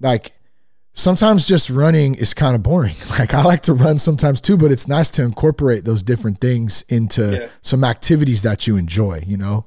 like 0.00 0.32
sometimes 0.98 1.46
just 1.46 1.70
running 1.70 2.16
is 2.16 2.34
kind 2.34 2.54
of 2.54 2.62
boring. 2.62 2.94
Like 3.18 3.34
I 3.34 3.42
like 3.42 3.62
to 3.62 3.72
run 3.72 3.98
sometimes 3.98 4.40
too, 4.40 4.56
but 4.56 4.70
it's 4.70 4.86
nice 4.86 5.10
to 5.12 5.22
incorporate 5.22 5.84
those 5.84 6.02
different 6.04 6.40
things 6.40 6.82
into 6.88 7.40
yeah. 7.40 7.48
some 7.62 7.82
activities 7.82 8.42
that 8.42 8.66
you 8.66 8.76
enjoy, 8.76 9.22
you 9.26 9.36
know? 9.36 9.66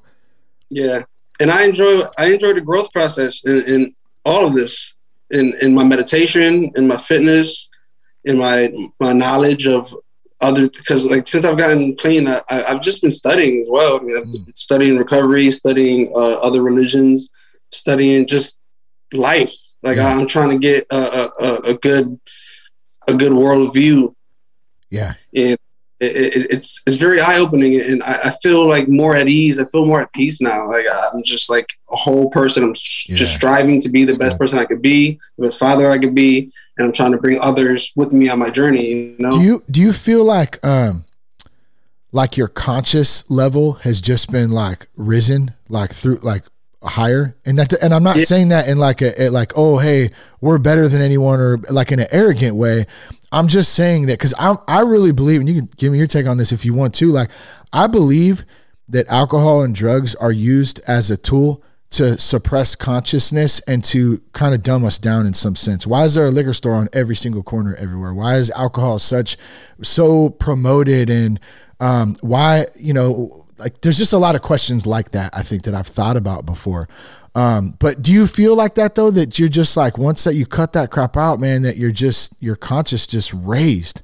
Yeah. 0.69 1.03
And 1.39 1.51
I 1.51 1.65
enjoy 1.65 2.03
I 2.17 2.31
enjoy 2.31 2.53
the 2.53 2.61
growth 2.61 2.91
process 2.93 3.43
in, 3.43 3.63
in 3.67 3.91
all 4.25 4.45
of 4.45 4.53
this. 4.53 4.93
In 5.31 5.53
in 5.61 5.73
my 5.73 5.83
meditation, 5.83 6.71
in 6.75 6.87
my 6.87 6.97
fitness, 6.97 7.69
in 8.23 8.37
my 8.37 8.71
my 8.99 9.13
knowledge 9.13 9.67
of 9.67 9.95
other 10.41 10.69
because 10.69 11.09
like 11.09 11.27
since 11.27 11.45
I've 11.45 11.57
gotten 11.57 11.95
clean, 11.95 12.27
I, 12.27 12.41
have 12.49 12.81
just 12.81 13.01
been 13.01 13.11
studying 13.11 13.59
as 13.59 13.69
well. 13.69 13.99
I 13.99 14.03
mean, 14.03 14.17
mm. 14.17 14.57
studying 14.57 14.97
recovery, 14.97 15.51
studying 15.51 16.11
uh, 16.15 16.39
other 16.39 16.61
religions, 16.61 17.29
studying 17.71 18.25
just 18.25 18.59
life. 19.13 19.53
Like 19.83 19.97
yeah. 19.97 20.07
I'm 20.07 20.27
trying 20.27 20.51
to 20.51 20.57
get 20.57 20.85
a, 20.91 21.31
a, 21.39 21.55
a 21.69 21.73
good 21.75 22.19
a 23.07 23.13
good 23.13 23.33
world 23.33 23.73
view. 23.73 24.15
Yeah, 24.89 25.13
and 25.35 25.57
it, 26.01 26.35
it, 26.35 26.47
it's 26.49 26.81
it's 26.87 26.95
very 26.95 27.21
eye 27.21 27.37
opening, 27.37 27.79
and 27.79 28.01
I, 28.01 28.17
I, 28.25 28.31
feel 28.41 28.67
like 28.67 28.87
more 28.87 29.15
at 29.15 29.27
ease. 29.27 29.59
I 29.59 29.65
feel 29.65 29.85
more 29.85 30.01
at 30.01 30.11
peace 30.13 30.41
now. 30.41 30.67
Like 30.67 30.87
I'm 30.91 31.21
just 31.23 31.47
like 31.49 31.67
a 31.91 31.95
whole 31.95 32.29
person. 32.31 32.63
I'm 32.63 32.73
yeah. 33.07 33.15
just 33.15 33.35
striving 33.35 33.79
to 33.81 33.89
be 33.89 34.03
the 34.03 34.17
best 34.17 34.39
person 34.39 34.57
I 34.57 34.65
could 34.65 34.81
be, 34.81 35.19
the 35.37 35.45
best 35.45 35.59
father 35.59 35.91
I 35.91 35.99
could 35.99 36.15
be, 36.15 36.51
and 36.77 36.87
I'm 36.87 36.91
trying 36.91 37.11
to 37.11 37.19
bring 37.19 37.39
others 37.39 37.91
with 37.95 38.13
me 38.13 38.29
on 38.29 38.39
my 38.39 38.49
journey. 38.49 38.87
You 38.87 39.15
know? 39.19 39.29
Do 39.29 39.41
you 39.41 39.63
do 39.69 39.79
you 39.79 39.93
feel 39.93 40.25
like 40.25 40.63
um 40.65 41.05
like 42.11 42.35
your 42.35 42.47
conscious 42.47 43.29
level 43.29 43.73
has 43.73 44.01
just 44.01 44.31
been 44.31 44.49
like 44.49 44.87
risen 44.97 45.53
like 45.69 45.93
through 45.93 46.17
like 46.17 46.43
higher 46.83 47.35
and 47.45 47.59
that 47.59 47.71
and 47.73 47.93
i'm 47.93 48.01
not 48.01 48.17
yeah. 48.17 48.25
saying 48.25 48.49
that 48.49 48.67
in 48.67 48.79
like 48.79 49.03
a, 49.03 49.23
a, 49.23 49.29
like 49.29 49.53
oh 49.55 49.77
hey 49.77 50.09
we're 50.41 50.57
better 50.57 50.87
than 50.87 50.99
anyone 50.99 51.39
or 51.39 51.57
like 51.69 51.91
in 51.91 51.99
an 51.99 52.07
arrogant 52.11 52.55
way 52.55 52.87
i'm 53.31 53.47
just 53.47 53.73
saying 53.73 54.05
that 54.05 54.13
because 54.13 54.33
i 54.37 54.55
i 54.67 54.81
really 54.81 55.11
believe 55.11 55.39
and 55.39 55.49
you 55.49 55.55
can 55.55 55.69
give 55.77 55.91
me 55.91 55.97
your 55.97 56.07
take 56.07 56.25
on 56.25 56.37
this 56.37 56.51
if 56.51 56.65
you 56.65 56.73
want 56.73 56.93
to 56.93 57.11
like 57.11 57.29
i 57.73 57.87
believe 57.87 58.45
that 58.89 59.07
alcohol 59.09 59.63
and 59.63 59.73
drugs 59.73 60.15
are 60.15 60.31
used 60.31 60.79
as 60.87 61.09
a 61.09 61.17
tool 61.17 61.63
to 61.91 62.17
suppress 62.17 62.73
consciousness 62.73 63.59
and 63.61 63.83
to 63.83 64.21
kind 64.31 64.55
of 64.55 64.63
dumb 64.63 64.85
us 64.85 64.97
down 64.97 65.25
in 65.25 65.33
some 65.33 65.57
sense. 65.57 65.85
Why 65.85 66.05
is 66.05 66.13
there 66.13 66.27
a 66.27 66.31
liquor 66.31 66.53
store 66.53 66.73
on 66.73 66.87
every 66.93 67.17
single 67.17 67.43
corner 67.43 67.75
everywhere? 67.75 68.13
Why 68.13 68.35
is 68.35 68.49
alcohol 68.51 68.97
such 68.97 69.35
so 69.81 70.29
promoted 70.29 71.09
and 71.09 71.39
um, 71.81 72.15
why 72.21 72.67
you 72.75 72.93
know 72.93 73.45
like 73.57 73.81
there's 73.81 73.97
just 73.97 74.13
a 74.13 74.17
lot 74.17 74.35
of 74.35 74.41
questions 74.41 74.85
like 74.87 75.11
that 75.11 75.31
I 75.35 75.43
think 75.43 75.63
that 75.63 75.73
I've 75.73 75.87
thought 75.87 76.15
about 76.15 76.45
before. 76.45 76.87
Um, 77.33 77.75
but 77.79 78.01
do 78.01 78.11
you 78.11 78.27
feel 78.27 78.55
like 78.55 78.75
that 78.75 78.95
though 78.95 79.11
that 79.11 79.39
you're 79.39 79.49
just 79.49 79.77
like 79.77 79.97
once 79.97 80.23
that 80.25 80.35
you 80.35 80.45
cut 80.45 80.73
that 80.73 80.91
crap 80.91 81.15
out, 81.15 81.39
man, 81.39 81.61
that 81.61 81.77
you're 81.77 81.91
just 81.91 82.35
your 82.39 82.55
conscious 82.55 83.07
just 83.07 83.33
raised? 83.33 84.01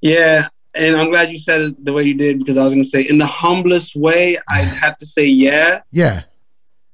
Yeah, 0.00 0.48
and 0.74 0.96
I'm 0.96 1.10
glad 1.10 1.30
you 1.30 1.38
said 1.38 1.60
it 1.60 1.84
the 1.84 1.92
way 1.92 2.02
you 2.02 2.14
did 2.14 2.38
because 2.38 2.56
I 2.56 2.64
was 2.64 2.72
going 2.72 2.84
to 2.84 2.88
say 2.88 3.02
in 3.02 3.18
the 3.18 3.26
humblest 3.26 3.96
way, 3.96 4.38
I'd 4.50 4.64
have 4.82 4.96
to 4.98 5.06
say 5.06 5.24
yeah. 5.24 5.80
Yeah. 5.90 6.22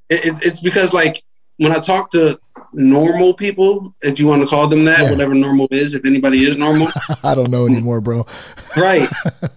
It, 0.09 0.27
it, 0.27 0.47
it's 0.47 0.61
because 0.61 0.93
like 0.93 1.23
when 1.59 1.73
I 1.73 1.79
talk 1.79 2.11
to 2.11 2.39
normal 2.73 3.35
people, 3.35 3.95
if 4.03 4.19
you 4.19 4.27
want 4.27 4.43
to 4.43 4.49
call 4.49 4.69
them 4.69 4.85
that, 4.85 5.01
yeah. 5.01 5.11
whatever 5.11 5.35
normal 5.35 5.69
is, 5.71 5.95
if 5.95 6.05
anybody 6.05 6.45
is 6.45 6.57
normal. 6.57 6.89
I 7.25 7.35
don't 7.35 7.51
know 7.51 7.67
anymore, 7.67 8.01
bro. 8.01 8.27
right. 8.77 9.09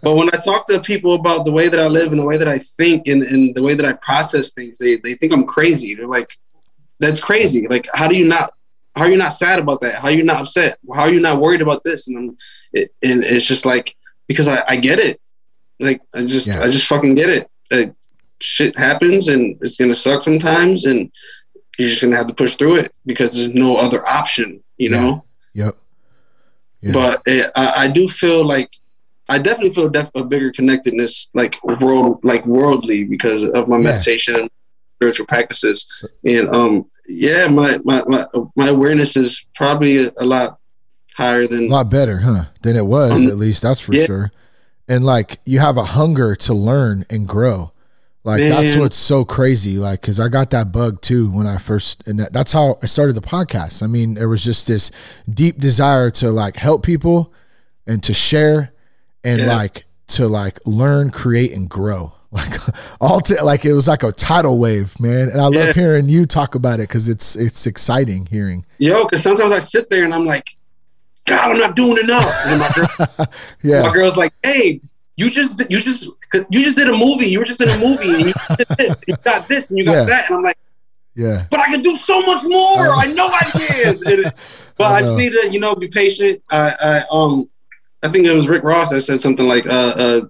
But 0.02 0.16
when 0.16 0.28
I 0.34 0.38
talk 0.38 0.66
to 0.68 0.80
people 0.80 1.14
about 1.14 1.46
the 1.46 1.52
way 1.52 1.68
that 1.70 1.80
I 1.80 1.88
live 1.88 2.12
and 2.12 2.20
the 2.20 2.26
way 2.26 2.38
that 2.38 2.48
I 2.48 2.58
think 2.58 3.08
and, 3.08 3.24
and 3.24 3.56
the 3.56 3.64
way 3.64 3.76
that 3.76 3.86
I 3.86 3.94
process 3.94 4.54
things, 4.54 4.78
they, 4.78 4.98
they 4.98 5.14
think 5.14 5.34
I'm 5.34 5.46
crazy. 5.46 5.96
They're 5.96 6.08
like, 6.08 6.38
that's 7.00 7.20
crazy. 7.20 7.68
Like, 7.68 7.88
how 7.94 8.08
do 8.08 8.18
you 8.18 8.28
not, 8.28 8.52
how 8.96 9.04
are 9.04 9.10
you 9.10 9.18
not 9.18 9.34
sad 9.34 9.60
about 9.60 9.82
that? 9.82 9.96
How 9.96 10.08
are 10.08 10.12
you 10.12 10.24
not 10.24 10.42
upset? 10.42 10.78
How 10.94 11.04
are 11.04 11.14
you 11.14 11.22
not 11.22 11.40
worried 11.40 11.62
about 11.62 11.84
this? 11.84 12.08
And, 12.08 12.18
I'm, 12.18 12.38
it, 12.74 12.94
and 13.04 13.24
it's 13.24 13.46
just 13.46 13.66
like, 13.66 13.96
because 14.28 14.48
I, 14.48 14.64
I 14.68 14.76
get 14.78 15.00
it. 15.00 15.20
Like, 15.80 16.02
I 16.14 16.22
just, 16.22 16.48
yeah. 16.48 16.62
I 16.62 16.66
just 16.66 16.88
fucking 16.88 17.16
get 17.16 17.30
it. 17.30 17.50
Like, 17.72 17.94
shit 18.40 18.78
happens 18.78 19.28
and 19.28 19.58
it's 19.62 19.78
going 19.78 19.92
to 19.92 19.96
suck 19.96 20.22
sometimes. 20.22 20.86
And, 20.86 21.12
you're 21.82 21.90
just 21.90 22.02
gonna 22.02 22.16
have 22.16 22.28
to 22.28 22.34
push 22.34 22.56
through 22.56 22.76
it 22.76 22.94
because 23.06 23.34
there's 23.34 23.54
no 23.54 23.76
other 23.78 24.02
option, 24.08 24.64
you 24.78 24.90
know. 24.90 25.24
Yep. 25.54 25.76
yep. 26.82 26.94
But 26.94 27.22
it, 27.26 27.52
I, 27.56 27.74
I, 27.78 27.88
do 27.88 28.08
feel 28.08 28.46
like 28.46 28.70
I 29.28 29.38
definitely 29.38 29.74
feel 29.74 29.90
def- 29.90 30.12
a 30.16 30.24
bigger 30.24 30.52
connectedness, 30.52 31.30
like 31.34 31.62
world, 31.64 32.20
like 32.24 32.46
worldly, 32.46 33.04
because 33.04 33.50
of 33.50 33.68
my 33.68 33.78
yeah. 33.78 33.84
meditation 33.84 34.36
and 34.36 34.50
spiritual 34.96 35.26
practices. 35.26 35.88
And 36.26 36.56
um, 36.56 36.90
yeah, 37.08 37.48
my 37.48 37.80
my 37.84 38.04
my, 38.06 38.26
my 38.56 38.68
awareness 38.68 39.18
is 39.18 39.46
probably 39.56 40.06
a, 40.06 40.12
a 40.20 40.26
lot 40.26 40.60
higher 41.16 41.48
than 41.48 41.66
a 41.66 41.70
lot 41.70 41.90
better, 41.90 42.20
huh? 42.20 42.46
Than 42.62 42.76
it 42.76 42.86
was, 42.86 43.26
um, 43.26 43.28
at 43.28 43.38
least 43.38 43.64
that's 43.64 43.82
for 43.82 43.94
yeah. 43.94 44.06
sure. 44.06 44.32
And 44.88 45.04
like 45.04 45.40
you 45.46 45.60
have 45.60 45.78
a 45.78 45.86
hunger 45.86 46.36
to 46.36 46.54
learn 46.54 47.06
and 47.10 47.28
grow. 47.28 47.71
Like 48.24 48.42
Man. 48.42 48.50
that's 48.52 48.78
what's 48.78 48.98
so 48.98 49.26
crazy. 49.26 49.78
Like, 49.78 50.02
cause 50.02 50.20
I 50.20 50.28
got 50.28 50.52
that 50.52 50.72
bug 50.72 51.02
too 51.02 51.30
when 51.32 51.48
I 51.48 51.58
first, 51.58 52.08
and 52.08 52.20
that's 52.20 52.52
how 52.52 52.78
I 52.84 52.86
started 52.86 53.14
the 53.14 53.22
podcast. 53.22 53.82
I 53.82 53.88
mean, 53.88 54.14
there 54.14 54.30
was 54.30 54.44
just 54.44 54.68
this 54.68 54.92
deep 55.28 55.58
desire 55.58 56.12
to 56.12 56.30
like 56.30 56.56
help 56.56 56.86
people 56.86 57.34
and 57.88 58.04
to 58.04 58.14
share 58.14 58.74
and 59.24 59.40
yeah. 59.40 59.56
like 59.56 59.86
to 60.10 60.28
like 60.28 60.60
learn, 60.66 61.10
create, 61.10 61.52
and 61.54 61.70
grow. 61.70 62.14
Like 62.34 62.62
all 63.02 63.20
to 63.20 63.44
like 63.44 63.66
it 63.66 63.74
was 63.74 63.90
like 63.90 64.04
a 64.04 64.12
tidal 64.14 64.58
wave, 64.58 64.98
man. 65.02 65.28
And 65.28 65.42
I 65.42 65.48
love 65.48 65.54
yeah. 65.54 65.74
hearing 65.74 66.08
you 66.08 66.26
talk 66.26 66.56
about 66.56 66.76
it 66.80 66.88
because 66.88 67.10
it's 67.10 67.36
it's 67.36 67.68
exciting 67.68 68.26
hearing. 68.26 68.66
Yo, 68.78 69.04
because 69.04 69.22
sometimes 69.22 69.52
I 69.52 69.60
sit 69.60 69.90
there 69.90 70.06
and 70.06 70.14
I'm 70.14 70.26
like, 70.26 70.56
God, 71.26 71.52
I'm 71.52 71.58
not 71.58 71.76
doing 71.76 71.98
enough. 72.02 72.34
And 72.46 72.62
my 72.62 72.72
girl, 72.74 73.28
yeah, 73.64 73.82
my 73.82 73.92
girl's 73.94 74.16
like, 74.16 74.34
Hey, 74.44 74.80
you 75.18 75.30
just 75.30 75.60
you 75.70 75.80
just 75.80 76.10
because 76.20 76.46
you 76.50 76.64
just 76.64 76.76
did 76.76 76.88
a 76.88 76.98
movie. 76.98 77.26
You 77.26 77.40
were 77.40 77.46
just 77.46 77.62
in 77.62 77.70
a 77.70 77.78
movie, 77.78 78.16
and 78.16 78.26
you 78.28 78.34
did 78.58 78.68
this, 78.78 79.04
and 79.04 79.08
you 79.08 79.16
got 79.24 79.48
this, 79.48 79.70
and 79.70 79.80
you 79.80 79.86
got 79.86 79.94
yeah. 79.94 80.04
that, 80.06 80.30
and 80.30 80.38
I'm 80.38 80.44
like, 80.44 80.58
yeah. 81.16 81.46
But 81.50 81.60
I 81.60 81.66
can 81.66 81.82
do 81.82 81.98
so 81.98 82.22
much 82.22 82.42
more. 82.44 82.88
I 82.98 83.12
know 83.14 83.28
I 83.28 83.46
can. 83.52 84.00
but 84.78 84.92
I, 84.92 84.98
I, 84.98 85.02
just 85.02 85.18
need 85.18 85.34
to, 85.34 85.50
you 85.52 85.60
know, 85.60 85.76
be 85.76 85.88
patient. 85.88 86.42
I, 86.52 86.74
I, 86.80 87.04
um, 87.12 87.50
I 88.04 88.08
think 88.08 88.26
it 88.26 88.34
was 88.34 88.50
Rick 88.50 88.64
Ross 88.64 88.90
that 88.92 89.02
said 89.02 89.22
something 89.22 89.48
like, 89.48 89.66
uh, 89.68 89.94
uh, 89.96 90.22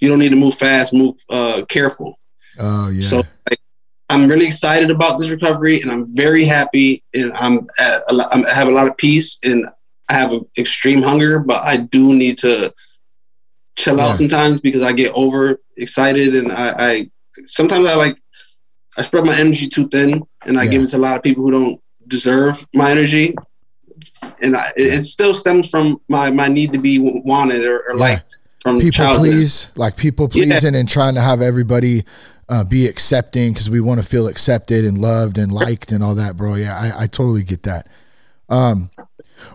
you 0.00 0.08
don't 0.08 0.18
need 0.18 0.30
to 0.30 0.36
move 0.36 0.54
fast, 0.54 0.92
move 0.92 1.16
uh, 1.30 1.62
careful. 1.68 2.18
Oh 2.58 2.88
yeah. 2.88 3.02
So 3.02 3.16
like, 3.48 3.60
I'm 4.10 4.28
really 4.28 4.46
excited 4.46 4.90
about 4.90 5.18
this 5.18 5.30
recovery, 5.30 5.80
and 5.80 5.90
I'm 5.90 6.14
very 6.14 6.44
happy, 6.44 7.02
and 7.14 7.32
I'm 7.34 7.66
at 7.80 8.02
a, 8.08 8.28
I'm, 8.32 8.44
I 8.44 8.54
have 8.54 8.68
a 8.68 8.72
lot 8.72 8.86
of 8.86 8.96
peace, 8.96 9.38
and 9.42 9.66
I 10.10 10.14
have 10.14 10.32
an 10.32 10.46
extreme 10.58 11.02
hunger, 11.02 11.38
but 11.38 11.62
I 11.62 11.78
do 11.78 12.14
need 12.14 12.38
to 12.38 12.72
chill 13.76 13.96
yeah. 13.96 14.06
out 14.06 14.16
sometimes 14.16 14.60
because 14.60 14.82
I 14.82 14.92
get 14.92 15.12
over 15.14 15.60
excited 15.76 16.34
and 16.34 16.52
I, 16.52 16.74
I, 16.78 17.10
sometimes 17.44 17.86
I 17.86 17.94
like 17.96 18.18
I 18.96 19.02
spread 19.02 19.24
my 19.24 19.36
energy 19.36 19.66
too 19.66 19.88
thin 19.88 20.22
and 20.46 20.58
I 20.58 20.64
yeah. 20.64 20.70
give 20.70 20.82
it 20.82 20.86
to 20.88 20.96
a 20.96 20.98
lot 20.98 21.16
of 21.16 21.22
people 21.22 21.44
who 21.44 21.50
don't 21.50 21.80
deserve 22.06 22.66
my 22.74 22.90
energy. 22.90 23.34
And 24.40 24.56
I, 24.56 24.68
it, 24.76 25.00
it, 25.00 25.04
still 25.04 25.34
stems 25.34 25.68
from 25.68 26.00
my, 26.08 26.30
my 26.30 26.48
need 26.48 26.72
to 26.72 26.78
be 26.78 26.98
wanted 26.98 27.64
or, 27.64 27.80
or 27.88 27.94
yeah. 27.96 28.00
liked 28.00 28.38
from 28.62 28.78
people 28.78 28.90
childhood. 28.90 29.30
please, 29.30 29.70
like 29.74 29.96
people 29.96 30.28
pleasing 30.28 30.74
and 30.74 30.88
trying 30.88 31.14
to 31.14 31.20
have 31.20 31.42
everybody 31.42 32.04
uh, 32.48 32.64
be 32.64 32.86
accepting 32.86 33.52
because 33.52 33.68
we 33.68 33.80
want 33.80 34.00
to 34.00 34.06
feel 34.06 34.28
accepted 34.28 34.84
and 34.84 34.98
loved 34.98 35.38
and 35.38 35.52
liked 35.52 35.92
and 35.92 36.02
all 36.02 36.14
that, 36.14 36.36
bro. 36.36 36.54
Yeah, 36.54 36.78
I, 36.78 37.04
I 37.04 37.06
totally 37.06 37.42
get 37.42 37.64
that. 37.64 37.88
Um, 38.48 38.90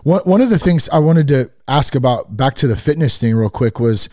one 0.02 0.20
one 0.24 0.40
of 0.40 0.50
the 0.50 0.58
things 0.58 0.88
I 0.88 0.98
wanted 0.98 1.28
to 1.28 1.50
ask 1.68 1.94
about 1.94 2.36
back 2.36 2.54
to 2.56 2.66
the 2.66 2.76
fitness 2.76 3.18
thing 3.18 3.34
real 3.34 3.50
quick 3.50 3.80
was, 3.80 4.08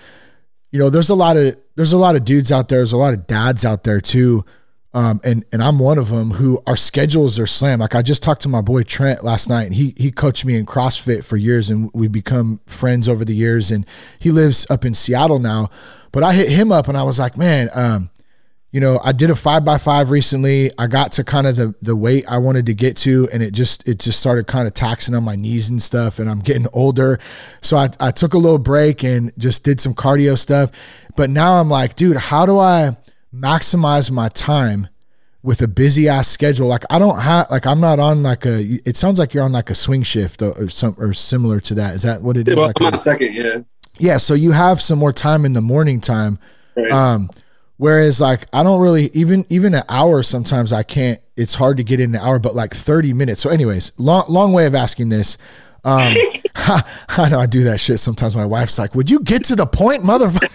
you 0.72 0.80
know, 0.80 0.90
there's 0.90 1.10
a 1.10 1.16
lot 1.16 1.38
of 1.38 1.58
there's 1.76 1.94
a 1.94 1.98
lot 1.98 2.16
of 2.16 2.26
dudes 2.26 2.52
out 2.52 2.70
there, 2.70 2.80
there's 2.80 2.94
a 2.94 2.98
lot 2.98 3.14
of 3.14 3.28
dads 3.28 3.66
out 3.66 3.84
there 3.84 4.02
too. 4.02 4.46
Um, 4.94 5.20
and 5.24 5.46
and 5.52 5.62
I'm 5.62 5.78
one 5.78 5.98
of 5.98 6.10
them 6.10 6.32
who 6.32 6.60
our 6.66 6.76
schedules 6.76 7.38
are 7.38 7.46
slammed. 7.46 7.82
Like 7.82 7.94
I 7.94 8.02
just 8.02 8.24
talked 8.24 8.42
to 8.42 8.50
my 8.50 8.62
boy 8.62 8.84
Trent 8.84 9.24
last 9.24 9.50
night, 9.50 9.66
and 9.66 9.76
he 9.76 9.94
he 9.98 10.12
coached 10.12 10.44
me 10.44 10.58
in 10.58 10.66
CrossFit 10.66 11.24
for 11.24 11.38
years, 11.38 11.70
and 11.70 11.92
we 11.94 12.08
become 12.08 12.62
friends 12.66 13.08
over 13.08 13.24
the 13.24 13.36
years. 13.36 13.70
And 13.70 13.86
he 14.20 14.32
lives 14.32 14.66
up 14.72 14.86
in 14.86 14.94
Seattle 14.94 15.40
now. 15.40 15.70
But 16.12 16.24
I 16.24 16.34
hit 16.34 16.50
him 16.50 16.72
up, 16.72 16.88
and 16.88 16.98
I 16.98 17.04
was 17.04 17.20
like, 17.20 17.38
man, 17.38 17.70
um, 17.76 18.10
you 18.78 18.82
know, 18.82 19.00
I 19.04 19.12
did 19.12 19.32
a 19.32 19.36
five 19.36 19.66
by 19.66 19.80
five 19.80 20.12
recently. 20.12 20.70
I 20.78 20.86
got 20.86 21.12
to 21.14 21.24
kind 21.24 21.48
of 21.48 21.56
the 21.56 21.74
the 21.82 21.96
weight 21.96 22.26
I 22.30 22.38
wanted 22.38 22.68
to 22.68 22.76
get 22.76 22.96
to, 22.98 23.28
and 23.34 23.42
it 23.42 23.52
just 23.52 23.88
it 23.88 23.98
just 23.98 24.20
started 24.20 24.46
kind 24.46 24.68
of 24.68 24.76
taxing 24.76 25.16
on 25.16 25.24
my 25.24 25.36
knees 25.36 25.68
and 25.68 25.82
stuff. 25.82 26.20
And 26.20 26.30
I'm 26.30 26.42
getting 26.42 26.68
older, 26.74 27.18
so 27.60 27.76
I 27.76 27.90
I 28.00 28.12
took 28.12 28.36
a 28.36 28.38
little 28.38 28.60
break 28.60 29.04
and 29.04 29.32
just 29.36 29.64
did 29.64 29.82
some 29.82 29.96
cardio 29.96 30.38
stuff. 30.38 30.70
But 31.16 31.32
now 31.32 31.54
I'm 31.54 31.72
like, 31.72 31.96
dude, 31.96 32.18
how 32.18 32.46
do 32.46 32.60
I 32.60 32.96
maximize 33.34 34.12
my 34.12 34.30
time? 34.30 34.90
with 35.42 35.62
a 35.62 35.68
busy 35.68 36.10
ass 36.10 36.28
schedule. 36.28 36.68
Like 36.68 36.84
I 36.90 37.00
don't 37.00 37.20
have 37.20 37.50
like 37.50 37.66
I'm 37.66 37.80
not 37.80 38.00
on 38.00 38.22
like 38.22 38.46
a. 38.46 38.62
It 38.86 38.96
sounds 38.96 39.18
like 39.18 39.34
you're 39.34 39.44
on 39.44 39.54
like 39.54 39.72
a 39.72 39.76
swing 39.76 40.04
shift 40.04 40.44
or, 40.44 40.52
or 40.52 40.70
some 40.70 40.94
or 41.00 41.14
similar 41.14 41.60
to 41.62 41.76
that. 41.76 41.96
Is 41.96 42.04
that 42.04 42.22
what 42.22 42.38
it 42.38 42.48
is? 42.48 42.56
Well, 42.56 42.68
like 42.68 42.80
I'm 42.80 42.88
on 42.88 42.94
a 42.94 42.98
second, 42.98 43.34
yeah. 43.34 43.62
Yeah, 43.98 44.18
so 44.18 44.36
you 44.36 44.52
have 44.52 44.82
some 44.82 45.00
more 45.00 45.14
time 45.14 45.46
in 45.46 45.54
the 45.54 45.62
morning 45.62 46.00
time. 46.00 46.38
Right. 46.76 46.92
Um, 46.92 47.30
Whereas 47.78 48.20
like 48.20 48.48
I 48.52 48.64
don't 48.64 48.82
really 48.82 49.10
even 49.14 49.46
even 49.50 49.76
an 49.76 49.84
hour 49.88 50.24
sometimes 50.24 50.74
I 50.74 50.84
can't. 50.84 51.20
It's 51.36 51.54
hard 51.54 51.78
to 51.78 51.84
get 51.84 52.00
in 52.00 52.16
an 52.16 52.22
hour, 52.22 52.40
but 52.40 52.56
like 52.56 52.74
thirty 52.74 53.14
minutes. 53.14 53.42
So, 53.42 53.50
anyways, 53.50 53.94
long 53.98 54.26
long 54.28 54.54
way 54.54 54.66
of 54.66 54.76
asking 54.76 55.10
this. 55.10 55.38
Um, 55.84 56.02
I 56.56 57.30
know 57.30 57.40
I 57.40 57.46
do 57.46 57.64
that 57.66 57.80
shit 57.80 58.00
sometimes. 58.00 58.36
My 58.36 58.46
wife's 58.46 58.80
like, 58.80 58.96
"Would 58.96 59.10
you 59.10 59.20
get 59.20 59.46
to 59.46 59.56
the 59.56 59.68
point, 59.68 60.04
motherfucker?" 60.04 60.52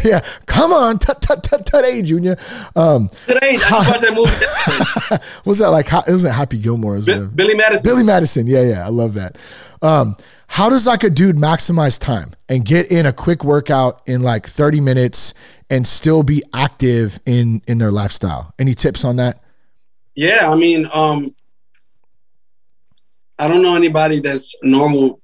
yeah, 0.04 0.24
come 0.46 0.72
on, 0.72 0.98
today, 0.98 2.02
Junior. 2.02 2.36
Um, 2.76 3.10
today, 3.26 3.58
I 3.68 3.84
watched 3.86 4.00
that 4.00 4.14
movie. 4.14 5.24
was 5.44 5.58
that 5.58 5.68
like? 5.68 5.92
It 5.92 6.12
wasn't 6.12 6.34
Happy 6.34 6.58
Gilmore. 6.58 6.94
It 6.94 7.06
was 7.06 7.26
Billy 7.28 7.54
Madison. 7.54 7.82
Billy 7.82 8.04
Madison. 8.04 8.46
Yeah, 8.46 8.62
yeah, 8.62 8.86
I 8.86 8.88
love 8.88 9.14
that. 9.14 9.36
Um, 9.82 10.16
how 10.50 10.68
does 10.68 10.84
like 10.84 11.04
a 11.04 11.10
dude 11.10 11.36
maximize 11.36 11.96
time 11.96 12.32
and 12.48 12.64
get 12.64 12.90
in 12.90 13.06
a 13.06 13.12
quick 13.12 13.44
workout 13.44 14.02
in 14.06 14.20
like 14.20 14.48
30 14.48 14.80
minutes 14.80 15.32
and 15.70 15.86
still 15.86 16.24
be 16.24 16.42
active 16.52 17.20
in 17.24 17.62
in 17.68 17.78
their 17.78 17.92
lifestyle? 17.92 18.52
Any 18.58 18.74
tips 18.74 19.04
on 19.04 19.16
that? 19.16 19.40
Yeah 20.16 20.50
i 20.50 20.56
mean 20.56 20.86
um 20.92 21.30
i 23.38 23.46
don't 23.46 23.62
know 23.62 23.76
anybody 23.76 24.18
that's 24.18 24.52
normal 24.62 25.20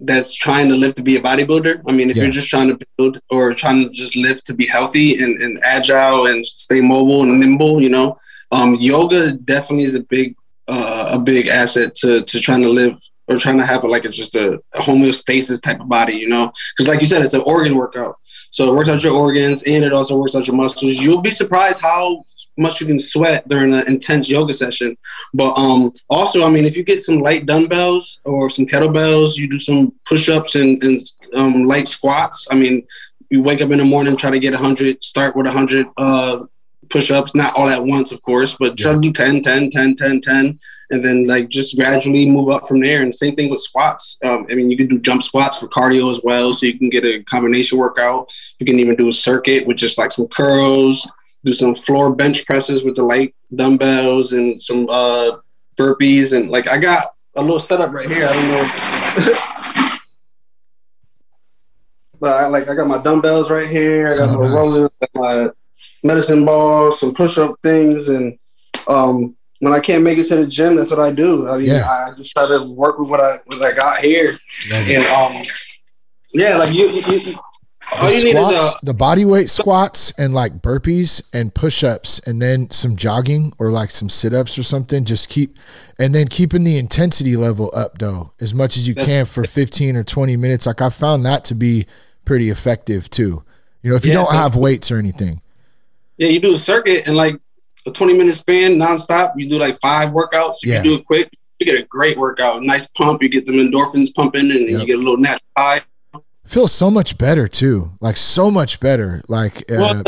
that's 0.00 0.34
trying 0.34 0.68
to 0.68 0.74
live 0.74 0.94
to 0.94 1.02
be 1.02 1.16
a 1.16 1.20
bodybuilder. 1.20 1.82
I 1.86 1.92
mean 1.92 2.10
if 2.10 2.16
yeah. 2.16 2.24
you're 2.24 2.32
just 2.32 2.50
trying 2.50 2.76
to 2.76 2.86
build 2.96 3.20
or 3.30 3.54
trying 3.54 3.84
to 3.84 3.90
just 3.90 4.16
live 4.16 4.42
to 4.44 4.54
be 4.54 4.66
healthy 4.66 5.22
and, 5.22 5.40
and 5.40 5.60
agile 5.62 6.26
and 6.26 6.44
stay 6.44 6.80
mobile 6.80 7.22
and 7.22 7.38
nimble 7.38 7.80
you 7.80 7.90
know 7.90 8.18
um 8.50 8.74
yoga 8.74 9.32
definitely 9.32 9.84
is 9.84 9.94
a 9.94 10.02
big 10.02 10.34
uh, 10.66 11.10
a 11.12 11.18
big 11.18 11.46
asset 11.46 11.94
to 11.94 12.22
to 12.24 12.40
trying 12.40 12.62
to 12.62 12.68
live 12.68 12.98
or 13.30 13.38
trying 13.38 13.58
to 13.58 13.64
have 13.64 13.84
it 13.84 13.88
like 13.88 14.04
it's 14.04 14.16
just 14.16 14.34
a, 14.34 14.54
a 14.74 14.78
homeostasis 14.78 15.62
type 15.62 15.80
of 15.80 15.88
body, 15.88 16.14
you 16.14 16.28
know? 16.28 16.52
Because 16.76 16.88
like 16.88 17.00
you 17.00 17.06
said, 17.06 17.22
it's 17.22 17.32
an 17.32 17.42
organ 17.46 17.76
workout. 17.76 18.18
So 18.50 18.68
it 18.68 18.74
works 18.74 18.88
out 18.88 19.04
your 19.04 19.14
organs 19.14 19.62
and 19.62 19.84
it 19.84 19.92
also 19.92 20.18
works 20.18 20.34
out 20.34 20.48
your 20.48 20.56
muscles. 20.56 20.96
You'll 20.96 21.22
be 21.22 21.30
surprised 21.30 21.80
how 21.80 22.24
much 22.58 22.80
you 22.80 22.88
can 22.88 22.98
sweat 22.98 23.46
during 23.46 23.72
an 23.72 23.86
intense 23.86 24.28
yoga 24.28 24.52
session. 24.52 24.96
But 25.32 25.56
um, 25.56 25.92
also, 26.08 26.44
I 26.44 26.50
mean, 26.50 26.64
if 26.64 26.76
you 26.76 26.82
get 26.82 27.02
some 27.02 27.20
light 27.20 27.46
dumbbells 27.46 28.20
or 28.24 28.50
some 28.50 28.66
kettlebells, 28.66 29.36
you 29.36 29.48
do 29.48 29.60
some 29.60 29.94
push-ups 30.06 30.56
and, 30.56 30.82
and 30.82 30.98
um, 31.34 31.66
light 31.66 31.86
squats. 31.86 32.48
I 32.50 32.56
mean, 32.56 32.84
you 33.30 33.42
wake 33.42 33.62
up 33.62 33.70
in 33.70 33.78
the 33.78 33.84
morning, 33.84 34.16
try 34.16 34.30
to 34.30 34.40
get 34.40 34.54
100, 34.54 35.04
start 35.04 35.36
with 35.36 35.46
100 35.46 35.86
uh, 35.96 36.44
push-ups, 36.88 37.36
not 37.36 37.52
all 37.56 37.68
at 37.68 37.84
once, 37.84 38.10
of 38.10 38.20
course, 38.22 38.56
but 38.58 38.76
try 38.76 38.92
to 38.92 39.00
do 39.00 39.12
10, 39.12 39.44
10, 39.44 39.70
10, 39.70 39.94
10, 39.94 40.20
10 40.20 40.58
and 40.90 41.04
then 41.04 41.26
like 41.26 41.48
just 41.48 41.76
gradually 41.76 42.28
move 42.28 42.50
up 42.50 42.66
from 42.66 42.80
there. 42.80 43.02
And 43.02 43.14
same 43.14 43.36
thing 43.36 43.50
with 43.50 43.60
squats. 43.60 44.18
Um, 44.24 44.46
I 44.50 44.54
mean, 44.54 44.70
you 44.70 44.76
can 44.76 44.88
do 44.88 44.98
jump 44.98 45.22
squats 45.22 45.58
for 45.58 45.68
cardio 45.68 46.10
as 46.10 46.20
well, 46.22 46.52
so 46.52 46.66
you 46.66 46.78
can 46.78 46.90
get 46.90 47.04
a 47.04 47.22
combination 47.24 47.78
workout. 47.78 48.32
You 48.58 48.66
can 48.66 48.78
even 48.78 48.96
do 48.96 49.08
a 49.08 49.12
circuit 49.12 49.66
with 49.66 49.76
just 49.76 49.98
like 49.98 50.12
some 50.12 50.28
curls, 50.28 51.08
do 51.44 51.52
some 51.52 51.74
floor 51.74 52.14
bench 52.14 52.44
presses 52.46 52.84
with 52.84 52.96
the 52.96 53.02
light 53.02 53.34
dumbbells 53.54 54.32
and 54.32 54.60
some 54.60 54.88
uh, 54.90 55.38
burpees. 55.76 56.36
And 56.36 56.50
like 56.50 56.68
I 56.68 56.78
got 56.78 57.04
a 57.36 57.42
little 57.42 57.60
setup 57.60 57.92
right 57.92 58.10
here. 58.10 58.26
I 58.26 58.32
don't 58.32 58.48
know. 58.48 59.46
but 62.20 62.32
I, 62.32 62.46
like 62.48 62.68
I 62.68 62.74
got 62.74 62.88
my 62.88 62.98
dumbbells 62.98 63.50
right 63.50 63.68
here. 63.68 64.12
I 64.12 64.16
got 64.18 64.36
oh, 64.36 64.40
my 64.40 64.88
nice. 65.00 65.10
my 65.14 65.50
medicine 66.02 66.44
ball, 66.44 66.92
some 66.92 67.14
push 67.14 67.38
up 67.38 67.56
things, 67.62 68.08
and 68.08 68.38
um, 68.88 69.36
when 69.60 69.72
I 69.72 69.80
can't 69.80 70.02
make 70.02 70.18
it 70.18 70.24
to 70.24 70.36
the 70.36 70.46
gym, 70.46 70.76
that's 70.76 70.90
what 70.90 71.00
I 71.00 71.12
do. 71.12 71.48
I 71.48 71.58
mean, 71.58 71.68
yeah. 71.68 71.86
I 71.86 72.10
just 72.16 72.32
try 72.36 72.48
to 72.48 72.64
work 72.64 72.98
with 72.98 73.08
what 73.08 73.20
I 73.20 73.36
what 73.46 73.62
I 73.62 73.72
got 73.72 73.98
here, 74.00 74.36
and 74.72 75.06
um, 75.06 75.42
yeah, 76.32 76.56
like 76.56 76.72
you, 76.72 76.88
you, 76.90 77.02
you 77.18 77.34
all 77.92 78.10
you 78.10 78.20
squats, 78.20 78.24
need 78.24 78.36
is 78.36 78.74
a, 78.74 78.86
the 78.86 78.94
body 78.94 79.24
weight 79.24 79.50
squats 79.50 80.12
and 80.12 80.32
like 80.32 80.60
burpees 80.62 81.22
and 81.32 81.54
push 81.54 81.84
ups, 81.84 82.20
and 82.20 82.40
then 82.40 82.70
some 82.70 82.96
jogging 82.96 83.52
or 83.58 83.70
like 83.70 83.90
some 83.90 84.08
sit 84.08 84.32
ups 84.32 84.58
or 84.58 84.62
something. 84.62 85.04
Just 85.04 85.28
keep, 85.28 85.58
and 85.98 86.14
then 86.14 86.28
keeping 86.28 86.64
the 86.64 86.78
intensity 86.78 87.36
level 87.36 87.70
up 87.74 87.98
though 87.98 88.32
as 88.40 88.54
much 88.54 88.76
as 88.76 88.88
you 88.88 88.94
can 88.94 89.26
for 89.26 89.44
fifteen 89.44 89.96
or 89.96 90.04
twenty 90.04 90.36
minutes. 90.36 90.66
Like 90.66 90.80
I 90.80 90.88
found 90.88 91.24
that 91.26 91.44
to 91.46 91.54
be 91.54 91.86
pretty 92.24 92.48
effective 92.48 93.10
too. 93.10 93.44
You 93.82 93.90
know, 93.90 93.96
if 93.96 94.04
you 94.04 94.12
yeah, 94.12 94.18
don't 94.18 94.30
so, 94.30 94.36
have 94.36 94.56
weights 94.56 94.90
or 94.90 94.98
anything. 94.98 95.42
Yeah, 96.16 96.28
you 96.28 96.40
do 96.40 96.54
a 96.54 96.58
circuit 96.58 97.06
and 97.06 97.16
like 97.16 97.40
a 97.86 97.90
20 97.90 98.16
minute 98.16 98.34
span 98.34 98.72
nonstop. 98.72 99.32
You 99.36 99.48
do 99.48 99.58
like 99.58 99.78
five 99.80 100.10
workouts. 100.10 100.56
If 100.62 100.70
yeah. 100.70 100.78
you 100.78 100.82
do 100.82 100.94
it 100.96 101.06
quick, 101.06 101.30
you 101.58 101.66
get 101.66 101.80
a 101.80 101.86
great 101.86 102.18
workout, 102.18 102.62
nice 102.62 102.86
pump. 102.88 103.22
You 103.22 103.28
get 103.28 103.46
them 103.46 103.56
endorphins 103.56 104.14
pumping, 104.14 104.50
and 104.50 104.68
yep. 104.68 104.80
you 104.80 104.86
get 104.86 104.96
a 104.96 105.02
little 105.02 105.18
natural 105.18 105.40
high. 105.56 105.82
Feels 106.44 106.72
so 106.72 106.90
much 106.90 107.18
better 107.18 107.46
too. 107.46 107.92
Like 108.00 108.16
so 108.16 108.50
much 108.50 108.80
better. 108.80 109.22
Like. 109.28 109.58
Uh, 109.70 109.76
well, 109.78 110.02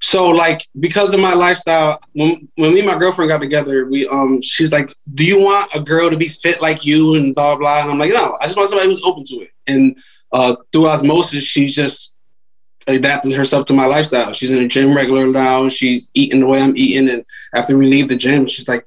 so 0.00 0.28
like 0.28 0.66
because 0.78 1.12
of 1.12 1.20
my 1.20 1.34
lifestyle, 1.34 1.98
when 2.12 2.48
when 2.54 2.72
me 2.72 2.80
and 2.80 2.88
my 2.88 2.96
girlfriend 2.96 3.30
got 3.30 3.40
together, 3.40 3.86
we 3.86 4.06
um 4.08 4.40
she's 4.40 4.70
like, 4.70 4.94
"Do 5.14 5.24
you 5.24 5.40
want 5.40 5.74
a 5.74 5.80
girl 5.80 6.08
to 6.08 6.16
be 6.16 6.28
fit 6.28 6.62
like 6.62 6.84
you?" 6.84 7.16
and 7.16 7.34
blah 7.34 7.56
blah. 7.56 7.82
And 7.82 7.90
I'm 7.90 7.98
like, 7.98 8.12
"No, 8.12 8.36
I 8.40 8.44
just 8.44 8.56
want 8.56 8.70
somebody 8.70 8.88
who's 8.88 9.04
open 9.04 9.24
to 9.24 9.40
it." 9.40 9.50
And 9.66 9.98
uh, 10.32 10.54
through 10.72 10.88
osmosis, 10.88 11.42
she 11.42 11.66
just 11.66 12.16
adapted 12.88 13.32
herself 13.32 13.66
to 13.66 13.72
my 13.72 13.86
lifestyle. 13.86 14.32
She's 14.32 14.50
in 14.50 14.62
the 14.62 14.68
gym 14.68 14.94
regular 14.94 15.26
now. 15.26 15.68
She's 15.68 16.10
eating 16.14 16.40
the 16.40 16.46
way 16.46 16.60
I'm 16.60 16.76
eating. 16.76 17.08
And 17.08 17.24
after 17.54 17.76
we 17.76 17.86
leave 17.86 18.08
the 18.08 18.16
gym, 18.16 18.46
she's 18.46 18.68
like, 18.68 18.86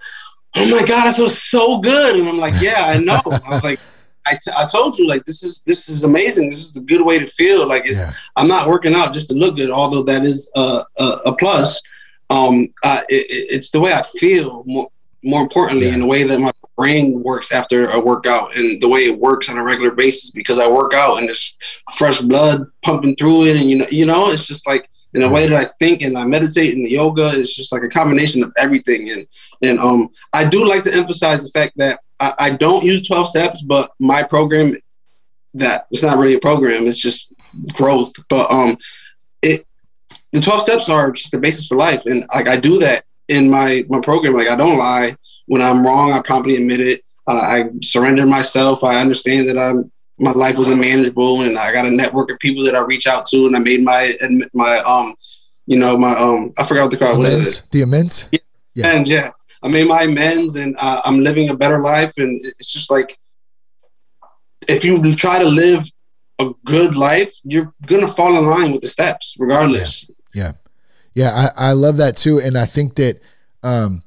"Oh 0.55 0.69
my 0.69 0.85
god, 0.85 1.07
I 1.07 1.13
feel 1.13 1.29
so 1.29 1.79
good." 1.79 2.15
And 2.15 2.27
I'm 2.27 2.37
like, 2.37 2.53
"Yeah, 2.61 2.83
I 2.85 2.99
know." 2.99 3.21
I 3.25 3.49
was 3.49 3.63
like, 3.63 3.79
I, 4.27 4.33
t- 4.33 4.51
I 4.57 4.65
told 4.65 4.97
you 4.97 5.07
like 5.07 5.25
this 5.25 5.43
is 5.43 5.63
this 5.63 5.89
is 5.89 6.03
amazing. 6.03 6.49
This 6.49 6.61
is 6.61 6.73
the 6.73 6.81
good 6.81 7.05
way 7.05 7.19
to 7.19 7.27
feel. 7.27 7.67
Like 7.67 7.87
it's 7.87 7.99
yeah. 7.99 8.13
I'm 8.35 8.47
not 8.47 8.67
working 8.67 8.93
out 8.93 9.13
just 9.13 9.29
to 9.29 9.35
look 9.35 9.57
good, 9.57 9.71
although 9.71 10.03
that 10.03 10.23
is 10.23 10.51
a, 10.55 10.83
a, 10.97 11.05
a 11.25 11.35
plus. 11.35 11.81
Um, 12.29 12.67
it, 12.83 13.05
it's 13.09 13.71
the 13.71 13.79
way 13.79 13.93
I 13.93 14.03
feel 14.03 14.63
more 14.65 14.89
more 15.23 15.41
importantly 15.41 15.87
yeah. 15.87 15.93
in 15.93 15.99
the 15.99 16.07
way 16.07 16.23
that 16.23 16.39
my 16.39 16.51
brain 16.77 17.21
works 17.21 17.51
after 17.51 17.89
a 17.91 17.99
workout 17.99 18.55
and 18.55 18.81
the 18.81 18.87
way 18.87 19.01
it 19.01 19.19
works 19.19 19.49
on 19.49 19.57
a 19.57 19.63
regular 19.63 19.91
basis 19.91 20.31
because 20.31 20.57
I 20.57 20.67
work 20.67 20.93
out 20.93 21.17
and 21.17 21.27
there's 21.27 21.57
fresh 21.95 22.21
blood 22.21 22.65
pumping 22.81 23.15
through 23.15 23.43
it 23.45 23.61
and 23.61 23.69
you 23.69 23.77
know 23.77 23.85
you 23.91 24.05
know 24.05 24.31
it's 24.31 24.47
just 24.47 24.65
like 24.65 24.89
in 25.13 25.21
the 25.21 25.29
way 25.29 25.47
that 25.47 25.55
I 25.55 25.65
think 25.77 26.01
and 26.01 26.17
I 26.17 26.25
meditate 26.25 26.73
and 26.73 26.85
the 26.85 26.89
yoga 26.89 27.31
it's 27.33 27.55
just 27.55 27.71
like 27.71 27.83
a 27.83 27.89
combination 27.89 28.43
of 28.43 28.51
everything. 28.57 29.11
And 29.11 29.27
and 29.61 29.79
um 29.79 30.09
I 30.33 30.43
do 30.43 30.67
like 30.67 30.83
to 30.85 30.93
emphasize 30.93 31.43
the 31.43 31.49
fact 31.49 31.73
that 31.77 31.99
I, 32.19 32.33
I 32.39 32.49
don't 32.51 32.83
use 32.83 33.07
12 33.07 33.27
steps 33.27 33.61
but 33.61 33.91
my 33.99 34.23
program 34.23 34.75
that 35.53 35.85
it's 35.91 36.03
not 36.03 36.17
really 36.17 36.35
a 36.35 36.39
program 36.39 36.87
it's 36.87 36.97
just 36.97 37.33
growth. 37.73 38.13
But 38.27 38.49
um 38.49 38.77
it 39.41 39.67
the 40.31 40.39
12 40.39 40.63
steps 40.63 40.89
are 40.89 41.11
just 41.11 41.31
the 41.31 41.37
basis 41.37 41.67
for 41.67 41.77
life. 41.77 42.05
And 42.05 42.25
like 42.33 42.47
I 42.47 42.57
do 42.57 42.79
that 42.79 43.03
in 43.31 43.49
my 43.49 43.85
my 43.89 43.99
program. 43.99 44.33
Like 44.33 44.49
I 44.49 44.55
don't 44.55 44.77
lie. 44.77 45.15
When 45.47 45.61
I'm 45.61 45.85
wrong, 45.85 46.13
I 46.13 46.21
promptly 46.21 46.55
admit 46.55 46.79
it. 46.79 47.01
Uh, 47.27 47.41
I 47.43 47.69
surrender 47.81 48.25
myself. 48.25 48.83
I 48.83 49.01
understand 49.01 49.49
that 49.49 49.57
I'm 49.57 49.91
my 50.19 50.31
life 50.31 50.55
was 50.55 50.69
unmanageable, 50.69 51.41
and 51.41 51.57
I 51.57 51.73
got 51.73 51.85
a 51.85 51.91
network 51.91 52.29
of 52.31 52.37
people 52.39 52.63
that 52.65 52.75
I 52.75 52.79
reach 52.79 53.07
out 53.07 53.25
to, 53.27 53.47
and 53.47 53.55
I 53.55 53.59
made 53.59 53.83
my 53.83 54.15
my 54.53 54.77
um, 54.85 55.15
you 55.65 55.79
know, 55.79 55.97
my 55.97 56.11
um, 56.11 56.51
I 56.57 56.63
forgot 56.63 56.83
what 56.83 56.91
they 56.91 56.97
call 56.97 57.15
amends. 57.15 57.61
The 57.71 57.81
amends. 57.81 58.27
Yeah. 58.31 58.39
yeah. 58.75 58.95
And 58.95 59.07
yeah, 59.07 59.29
I 59.63 59.67
made 59.67 59.87
my 59.87 60.03
amends, 60.03 60.55
and 60.55 60.75
uh, 60.79 61.01
I'm 61.05 61.21
living 61.21 61.49
a 61.49 61.55
better 61.55 61.79
life, 61.79 62.13
and 62.17 62.39
it's 62.43 62.71
just 62.71 62.91
like 62.91 63.17
if 64.67 64.83
you 64.83 65.15
try 65.15 65.39
to 65.39 65.47
live 65.47 65.85
a 66.39 66.51
good 66.65 66.95
life, 66.95 67.33
you're 67.43 67.73
gonna 67.85 68.07
fall 68.07 68.37
in 68.37 68.45
line 68.45 68.71
with 68.71 68.81
the 68.81 68.87
steps, 68.87 69.35
regardless. 69.39 70.09
Yeah, 70.33 70.43
yeah, 70.43 70.51
yeah 71.13 71.51
I, 71.57 71.69
I 71.69 71.71
love 71.73 71.97
that 71.97 72.17
too, 72.17 72.39
and 72.39 72.57
I 72.57 72.65
think 72.65 72.95
that 72.95 73.21
um, 73.63 74.03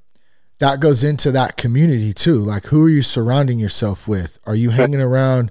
that 0.58 0.80
goes 0.80 1.04
into 1.04 1.30
that 1.32 1.56
community 1.56 2.12
too. 2.12 2.40
Like, 2.40 2.66
who 2.66 2.84
are 2.84 2.88
you 2.88 3.02
surrounding 3.02 3.58
yourself 3.58 4.08
with? 4.08 4.38
Are 4.46 4.54
you 4.54 4.70
hanging 4.70 5.00
around 5.00 5.50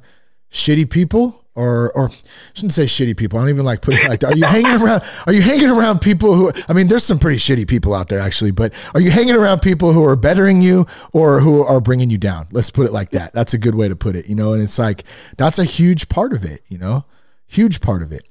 shitty 0.51 0.89
people? 0.89 1.43
or 1.55 1.91
or 1.95 2.09
I 2.09 2.13
shouldn't 2.53 2.73
say 2.73 2.85
shitty 2.85 3.15
people. 3.15 3.37
I 3.37 3.43
don't 3.43 3.49
even 3.49 3.65
like 3.65 3.81
putting 3.81 3.99
it 4.03 4.09
like 4.09 4.19
that. 4.21 4.33
Are 4.33 4.37
you 4.37 4.45
hanging 4.45 4.81
around? 4.81 5.03
Are 5.27 5.33
you 5.33 5.41
hanging 5.41 5.69
around 5.69 5.99
people 5.99 6.33
who? 6.33 6.51
I 6.67 6.73
mean, 6.73 6.87
there's 6.87 7.03
some 7.03 7.19
pretty 7.19 7.37
shitty 7.37 7.67
people 7.67 7.93
out 7.93 8.09
there 8.09 8.19
actually, 8.19 8.51
but 8.51 8.73
are 8.93 9.01
you 9.01 9.11
hanging 9.11 9.35
around 9.35 9.61
people 9.61 9.93
who 9.93 10.03
are 10.03 10.15
bettering 10.15 10.61
you 10.61 10.85
or 11.11 11.39
who 11.39 11.63
are 11.63 11.79
bringing 11.79 12.09
you 12.09 12.17
down? 12.17 12.47
Let's 12.51 12.71
put 12.71 12.87
it 12.87 12.91
like 12.91 13.11
that. 13.11 13.33
That's 13.33 13.53
a 13.53 13.57
good 13.57 13.75
way 13.75 13.87
to 13.87 13.95
put 13.95 14.15
it. 14.15 14.27
You 14.27 14.35
know, 14.35 14.53
and 14.53 14.63
it's 14.63 14.79
like 14.79 15.03
that's 15.37 15.59
a 15.59 15.63
huge 15.63 16.09
part 16.09 16.33
of 16.33 16.43
it. 16.43 16.61
You 16.69 16.79
know, 16.79 17.05
huge 17.45 17.81
part 17.81 18.01
of 18.01 18.11
it. 18.11 18.27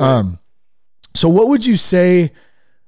Um, 0.00 0.38
so 1.14 1.28
what 1.28 1.48
would 1.48 1.64
you 1.64 1.76
say? 1.76 2.32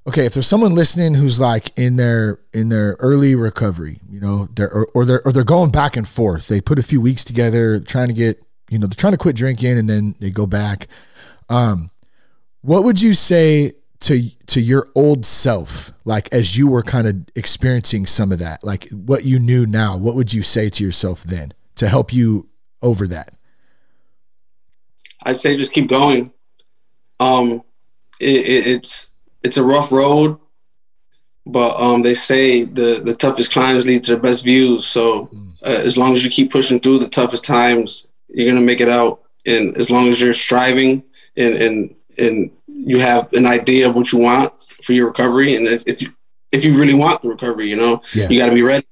Okay, 0.07 0.25
if 0.25 0.33
there's 0.33 0.47
someone 0.47 0.75
listening 0.75 1.15
who's 1.15 1.39
like 1.39 1.79
in 1.79 1.97
their 1.97 2.41
in 2.55 2.71
their 2.71 2.97
early 3.01 3.35
recovery, 3.35 4.01
you 4.09 4.19
know, 4.19 4.49
they're 4.55 4.73
or, 4.73 4.89
or 4.95 5.05
they're 5.05 5.23
or 5.27 5.33
they're 5.33 5.45
going 5.45 5.71
back 5.71 5.97
and 5.97 6.09
forth. 6.09 6.49
They 6.49 6.61
put 6.61 6.79
a 6.79 6.83
few 6.83 7.01
weeks 7.01 7.23
together, 7.25 7.81
trying 7.81 8.09
to 8.09 8.15
get 8.15 8.43
you 8.71 8.79
know 8.79 8.87
they're 8.87 8.95
trying 8.95 9.13
to 9.13 9.19
quit 9.19 9.37
drinking 9.37 9.77
and 9.77 9.89
then 9.91 10.15
they 10.19 10.31
go 10.31 10.47
back. 10.47 10.89
Um, 11.51 11.91
what 12.63 12.85
would 12.85 13.03
you 13.03 13.13
say 13.13 13.73
to 14.01 14.31
to 14.47 14.61
your 14.61 14.89
old 14.95 15.27
self 15.27 15.93
like 16.05 16.33
as 16.33 16.57
you 16.57 16.67
were 16.67 16.83
kind 16.83 17.07
of 17.07 17.17
experiencing 17.37 18.07
some 18.07 18.33
of 18.33 18.39
that? 18.39 18.65
Like 18.65 18.89
what 18.91 19.25
you 19.25 19.39
knew 19.39 19.67
now 19.67 19.97
what 19.97 20.15
would 20.15 20.33
you 20.33 20.43
say 20.43 20.71
to 20.71 20.85
yourself 20.85 21.25
then 21.25 21.53
to 21.77 21.89
help 21.89 22.13
you 22.13 22.49
over 22.81 23.07
that? 23.09 23.35
I 25.25 25.33
say 25.33 25.57
just 25.57 25.73
keep 25.73 25.91
going. 25.91 26.33
Um 27.19 27.63
it, 28.21 28.47
it, 28.47 28.67
it's 28.67 29.10
it's 29.43 29.57
a 29.57 29.65
rough 29.65 29.91
road 29.93 30.39
but 31.47 31.81
um 31.81 32.03
they 32.03 32.15
say 32.15 32.65
the 32.65 33.01
the 33.05 33.15
toughest 33.15 33.53
climbs 33.53 33.87
lead 33.87 34.03
to 34.03 34.15
the 34.15 34.21
best 34.21 34.45
views 34.45 34.87
so 34.87 35.27
mm. 35.27 35.53
uh, 35.63 35.81
as 35.85 35.97
long 35.97 36.13
as 36.13 36.25
you 36.25 36.31
keep 36.31 36.51
pushing 36.51 36.79
through 36.79 36.99
the 36.99 37.09
toughest 37.09 37.45
times 37.45 38.11
you're 38.33 38.49
gonna 38.49 38.65
make 38.65 38.81
it 38.81 38.89
out. 38.89 39.23
And 39.47 39.77
as 39.77 39.91
long 39.91 40.09
as 40.09 40.21
you're 40.21 40.33
striving 40.33 41.03
and 41.37 41.55
and 41.55 41.95
and 42.19 42.51
you 42.67 43.01
have 43.01 43.33
an 43.33 43.47
idea 43.47 43.89
of 43.89 43.97
what 43.97 44.13
you 44.13 44.19
want 44.19 44.53
for 44.83 44.93
your 44.93 45.07
recovery, 45.09 45.57
and 45.57 45.67
if, 45.67 45.83
if 45.87 46.03
you 46.03 46.09
if 46.53 46.65
you 46.65 46.79
really 46.79 46.95
want 46.95 47.23
the 47.23 47.29
recovery, 47.29 47.69
you 47.69 47.77
know, 47.77 48.03
yeah. 48.15 48.29
you 48.29 48.39
got 48.39 48.49
to 48.49 48.55
be 48.55 48.63
ready. 48.63 48.87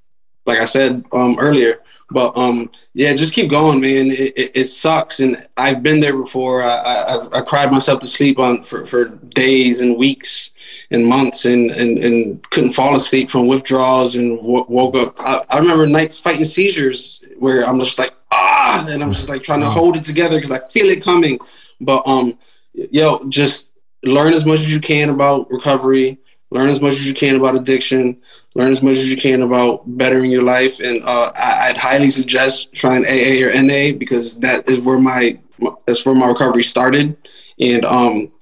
Like 0.46 0.58
I 0.58 0.64
said 0.64 1.04
um, 1.12 1.36
earlier, 1.38 1.80
but 2.10 2.36
um, 2.36 2.70
yeah, 2.94 3.14
just 3.14 3.34
keep 3.34 3.50
going, 3.50 3.80
man. 3.80 4.06
It, 4.06 4.32
it, 4.36 4.56
it, 4.56 4.66
sucks, 4.66 5.20
and 5.20 5.36
I've 5.58 5.82
been 5.82 6.00
there 6.00 6.16
before. 6.16 6.62
I, 6.62 6.76
I, 6.76 7.38
I 7.38 7.40
cried 7.42 7.70
myself 7.70 8.00
to 8.00 8.06
sleep 8.06 8.38
on 8.38 8.62
for, 8.62 8.86
for 8.86 9.06
days 9.06 9.80
and 9.82 9.96
weeks 9.96 10.52
and 10.90 11.06
months, 11.06 11.44
and, 11.44 11.70
and, 11.70 11.98
and 11.98 12.50
couldn't 12.50 12.72
fall 12.72 12.96
asleep 12.96 13.30
from 13.30 13.46
withdrawals, 13.46 14.16
and 14.16 14.38
w- 14.38 14.64
woke 14.68 14.96
up. 14.96 15.14
I, 15.18 15.44
I 15.50 15.58
remember 15.58 15.86
nights 15.86 16.18
fighting 16.18 16.46
seizures 16.46 17.22
where 17.38 17.66
I'm 17.66 17.78
just 17.78 17.98
like, 17.98 18.14
ah, 18.32 18.86
and 18.88 19.02
I'm 19.02 19.12
just 19.12 19.28
like 19.28 19.42
trying 19.42 19.60
to 19.60 19.68
hold 19.68 19.96
it 19.96 20.04
together 20.04 20.40
because 20.40 20.50
I 20.50 20.66
feel 20.68 20.88
it 20.88 21.02
coming. 21.02 21.38
But 21.80 22.06
um, 22.06 22.38
yo, 22.72 23.22
just 23.28 23.78
learn 24.02 24.32
as 24.32 24.46
much 24.46 24.60
as 24.60 24.72
you 24.72 24.80
can 24.80 25.10
about 25.10 25.50
recovery. 25.50 26.18
Learn 26.50 26.70
as 26.70 26.80
much 26.80 26.92
as 26.92 27.06
you 27.06 27.12
can 27.12 27.36
about 27.36 27.56
addiction. 27.56 28.22
Learn 28.58 28.72
as 28.72 28.82
much 28.82 28.96
as 28.96 29.08
you 29.08 29.16
can 29.16 29.42
about 29.42 29.84
bettering 29.96 30.32
your 30.32 30.42
life. 30.42 30.80
And 30.80 31.00
uh, 31.04 31.30
I, 31.36 31.70
would 31.70 31.80
highly 31.80 32.10
suggest 32.10 32.74
trying 32.74 33.04
AA 33.04 33.46
or 33.46 33.62
NA 33.62 33.96
because 33.96 34.38
that 34.40 34.68
is 34.68 34.80
where 34.80 34.98
my 34.98 35.38
that's 35.86 36.04
where 36.04 36.14
my 36.14 36.26
recovery 36.26 36.64
started. 36.64 37.16
And 37.60 37.84
um, 37.84 38.32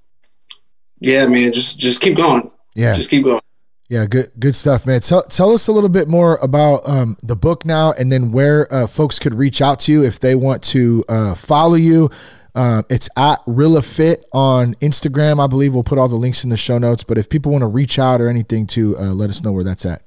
yeah, 1.01 1.27
man, 1.27 1.53
just 1.53 1.79
just 1.79 2.01
keep 2.01 2.17
going. 2.17 2.51
Yeah, 2.75 2.95
just 2.95 3.11
keep 3.11 3.25
going. 3.25 3.43
Yeah, 3.91 4.07
good 4.07 4.33
good 4.39 4.55
stuff, 4.55 4.87
man. 4.87 5.01
Tell 5.01 5.23
tell 5.23 5.51
us 5.53 5.69
a 5.69 5.73
little 5.73 5.91
bit 5.91 6.09
more 6.09 6.39
about 6.43 6.89
um, 6.89 7.19
the 7.23 7.37
book 7.37 7.67
now, 7.67 7.93
and 7.93 8.11
then 8.11 8.33
where 8.33 8.73
uh, 8.73 8.87
folks 8.87 9.19
could 9.19 9.35
reach 9.35 9.61
out 9.61 9.81
to 9.81 9.93
you 9.93 10.03
if 10.03 10.19
they 10.19 10.35
want 10.35 10.63
to 10.65 11.05
uh, 11.11 11.35
follow 11.35 11.75
you. 11.75 12.11
Uh, 12.57 12.83
it's 12.89 13.11
at 13.19 13.41
Rilla 13.47 13.83
Fit 13.83 14.25
on 14.33 14.73
Instagram. 14.77 15.45
I 15.45 15.47
believe 15.47 15.75
we'll 15.75 15.85
put 15.85 15.99
all 15.99 16.09
the 16.09 16.17
links 16.17 16.43
in 16.43 16.49
the 16.49 16.57
show 16.57 16.79
notes. 16.79 17.05
But 17.05 17.19
if 17.19 17.29
people 17.29 17.53
want 17.53 17.61
to 17.61 17.69
reach 17.69 17.99
out 17.99 18.23
or 18.23 18.29
anything, 18.29 18.67
to 18.69 18.97
uh, 18.97 19.13
let 19.13 19.29
us 19.29 19.43
know 19.43 19.53
where 19.53 19.63
that's 19.63 19.85
at. 19.85 20.03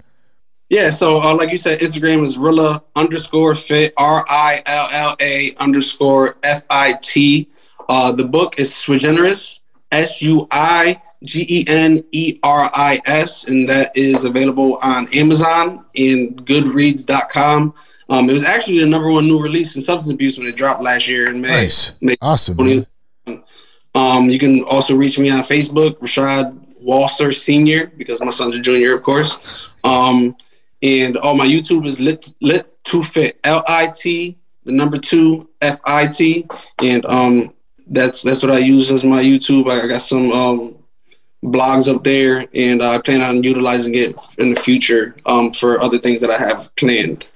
Yeah, 0.69 0.89
so 0.89 1.21
uh, 1.21 1.35
like 1.35 1.51
you 1.51 1.57
said, 1.57 1.79
Instagram 1.79 2.23
is 2.23 2.37
Rilla 2.37 2.83
underscore 2.95 3.53
Fit 3.53 3.93
R 3.97 4.25
I 4.27 4.61
L 4.65 4.87
L 4.91 5.15
A 5.21 5.55
underscore 5.57 6.37
F 6.43 6.63
I 6.71 6.93
T. 7.01 7.49
Uh, 7.87 8.11
the 8.11 8.25
book 8.25 8.59
is 8.59 8.73
Sui 8.73 8.97
Generis 8.97 9.59
S 9.91 10.21
U 10.21 10.47
I 10.51 11.01
G 11.23 11.45
E 11.49 11.65
N 11.67 11.99
E 12.11 12.39
R 12.43 12.69
I 12.73 12.99
S, 13.05 13.45
and 13.45 13.69
that 13.69 13.95
is 13.95 14.23
available 14.23 14.77
on 14.81 15.07
Amazon 15.13 15.85
and 15.95 16.43
Goodreads.com. 16.45 17.73
Um, 18.09 18.29
it 18.29 18.33
was 18.33 18.45
actually 18.45 18.79
the 18.79 18.87
number 18.87 19.11
one 19.11 19.25
new 19.25 19.39
release 19.41 19.75
in 19.75 19.81
substance 19.81 20.11
abuse 20.13 20.37
when 20.37 20.47
it 20.47 20.55
dropped 20.55 20.81
last 20.81 21.07
year 21.07 21.27
in 21.27 21.39
May. 21.41 21.49
Nice. 21.49 21.91
May 22.01 22.15
awesome. 22.21 22.85
Um, 23.95 24.29
you 24.29 24.39
can 24.39 24.63
also 24.63 24.95
reach 24.95 25.19
me 25.19 25.29
on 25.29 25.41
Facebook, 25.41 25.99
Rashad 25.99 26.57
Walser 26.83 27.33
Senior, 27.33 27.87
because 27.97 28.19
my 28.21 28.29
son's 28.29 28.55
a 28.55 28.59
junior, 28.59 28.93
of 28.93 29.03
course. 29.03 29.67
Um, 29.83 30.35
and 30.81 31.17
all 31.17 31.35
my 31.35 31.45
YouTube 31.45 31.85
is 31.85 31.99
lit 31.99 32.33
lit 32.41 32.83
to 32.85 33.03
fit 33.03 33.39
L 33.43 33.63
I 33.67 33.87
T 33.87 34.37
the 34.63 34.71
number 34.71 34.97
two 34.97 35.49
F 35.61 35.79
I 35.85 36.07
T, 36.07 36.47
and 36.81 37.05
um, 37.05 37.53
that's 37.87 38.21
that's 38.21 38.41
what 38.43 38.51
I 38.51 38.59
use 38.59 38.89
as 38.91 39.03
my 39.03 39.21
YouTube. 39.21 39.69
I 39.69 39.85
got 39.87 40.01
some 40.01 40.31
um, 40.31 40.75
blogs 41.43 41.93
up 41.93 42.03
there, 42.03 42.45
and 42.53 42.81
I 42.81 42.99
plan 42.99 43.21
on 43.21 43.43
utilizing 43.43 43.95
it 43.95 44.15
in 44.37 44.53
the 44.53 44.59
future 44.61 45.15
um, 45.25 45.51
for 45.51 45.81
other 45.81 45.97
things 45.97 46.21
that 46.21 46.29
I 46.29 46.37
have 46.37 46.73
planned. 46.75 47.31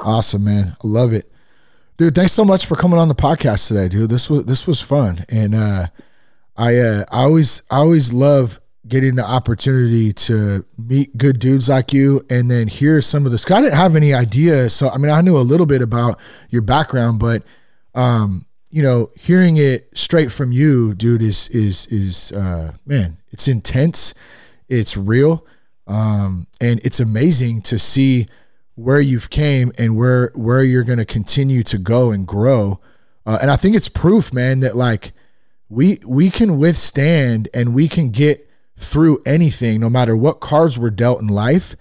Awesome, 0.00 0.44
man! 0.44 0.76
I 0.82 0.86
love 0.86 1.12
it, 1.12 1.30
dude. 1.96 2.14
Thanks 2.14 2.32
so 2.32 2.44
much 2.44 2.66
for 2.66 2.76
coming 2.76 2.98
on 2.98 3.08
the 3.08 3.14
podcast 3.14 3.68
today, 3.68 3.88
dude. 3.88 4.10
This 4.10 4.28
was 4.28 4.44
this 4.44 4.66
was 4.66 4.80
fun, 4.80 5.24
and 5.28 5.54
uh, 5.54 5.86
I 6.56 6.76
uh, 6.76 7.04
I 7.10 7.22
always 7.22 7.62
I 7.70 7.76
always 7.78 8.12
love 8.12 8.60
getting 8.86 9.16
the 9.16 9.24
opportunity 9.24 10.12
to 10.12 10.64
meet 10.78 11.16
good 11.16 11.40
dudes 11.40 11.68
like 11.68 11.92
you 11.92 12.24
and 12.30 12.48
then 12.50 12.68
hear 12.68 13.00
some 13.00 13.26
of 13.26 13.32
this. 13.32 13.44
Cause 13.44 13.58
I 13.58 13.60
didn't 13.62 13.76
have 13.76 13.96
any 13.96 14.14
idea, 14.14 14.70
so 14.70 14.88
I 14.88 14.98
mean 14.98 15.10
I 15.10 15.20
knew 15.22 15.36
a 15.36 15.38
little 15.38 15.66
bit 15.66 15.82
about 15.82 16.20
your 16.50 16.62
background, 16.62 17.18
but 17.18 17.42
um, 17.94 18.46
you 18.70 18.82
know, 18.82 19.10
hearing 19.16 19.56
it 19.56 19.88
straight 19.96 20.30
from 20.30 20.52
you, 20.52 20.94
dude, 20.94 21.22
is 21.22 21.48
is 21.48 21.86
is 21.86 22.32
uh, 22.32 22.72
man, 22.84 23.16
it's 23.32 23.48
intense, 23.48 24.12
it's 24.68 24.96
real, 24.96 25.46
um, 25.86 26.46
and 26.60 26.78
it's 26.84 27.00
amazing 27.00 27.62
to 27.62 27.78
see 27.78 28.28
where 28.76 29.00
you've 29.00 29.30
came 29.30 29.72
and 29.78 29.96
where 29.96 30.30
where 30.34 30.62
you're 30.62 30.84
going 30.84 30.98
to 30.98 31.04
continue 31.04 31.62
to 31.64 31.78
go 31.78 32.12
and 32.12 32.26
grow. 32.26 32.80
Uh, 33.24 33.38
and 33.42 33.50
I 33.50 33.56
think 33.56 33.74
it's 33.74 33.88
proof, 33.88 34.32
man, 34.32 34.60
that 34.60 34.76
like 34.76 35.12
we 35.68 35.98
we 36.06 36.30
can 36.30 36.58
withstand 36.58 37.48
and 37.52 37.74
we 37.74 37.88
can 37.88 38.10
get 38.10 38.48
through 38.76 39.22
anything, 39.26 39.80
no 39.80 39.90
matter 39.90 40.16
what 40.16 40.40
cards 40.40 40.78
were 40.78 40.90
dealt 40.90 41.20
in 41.20 41.28
life. 41.28 41.74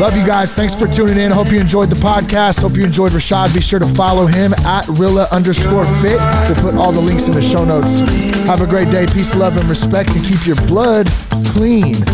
Love 0.00 0.16
you 0.16 0.26
guys. 0.26 0.54
Thanks 0.54 0.74
for 0.74 0.86
tuning 0.86 1.18
in. 1.18 1.30
Hope 1.30 1.50
you 1.50 1.58
enjoyed 1.58 1.88
the 1.88 1.96
podcast. 1.96 2.60
Hope 2.62 2.76
you 2.76 2.84
enjoyed 2.84 3.12
Rashad. 3.12 3.54
Be 3.54 3.60
sure 3.60 3.78
to 3.78 3.86
follow 3.86 4.26
him 4.26 4.52
at 4.64 4.86
Rilla 4.88 5.28
underscore 5.30 5.84
fit. 6.02 6.20
We'll 6.48 6.72
put 6.72 6.74
all 6.74 6.92
the 6.92 7.00
links 7.00 7.28
in 7.28 7.34
the 7.34 7.42
show 7.42 7.64
notes. 7.64 8.00
Have 8.46 8.60
a 8.60 8.66
great 8.66 8.90
day. 8.90 9.06
Peace, 9.06 9.34
love, 9.34 9.56
and 9.56 9.68
respect, 9.68 10.14
and 10.16 10.24
keep 10.24 10.46
your 10.46 10.56
blood 10.66 11.08
clean. 11.46 12.04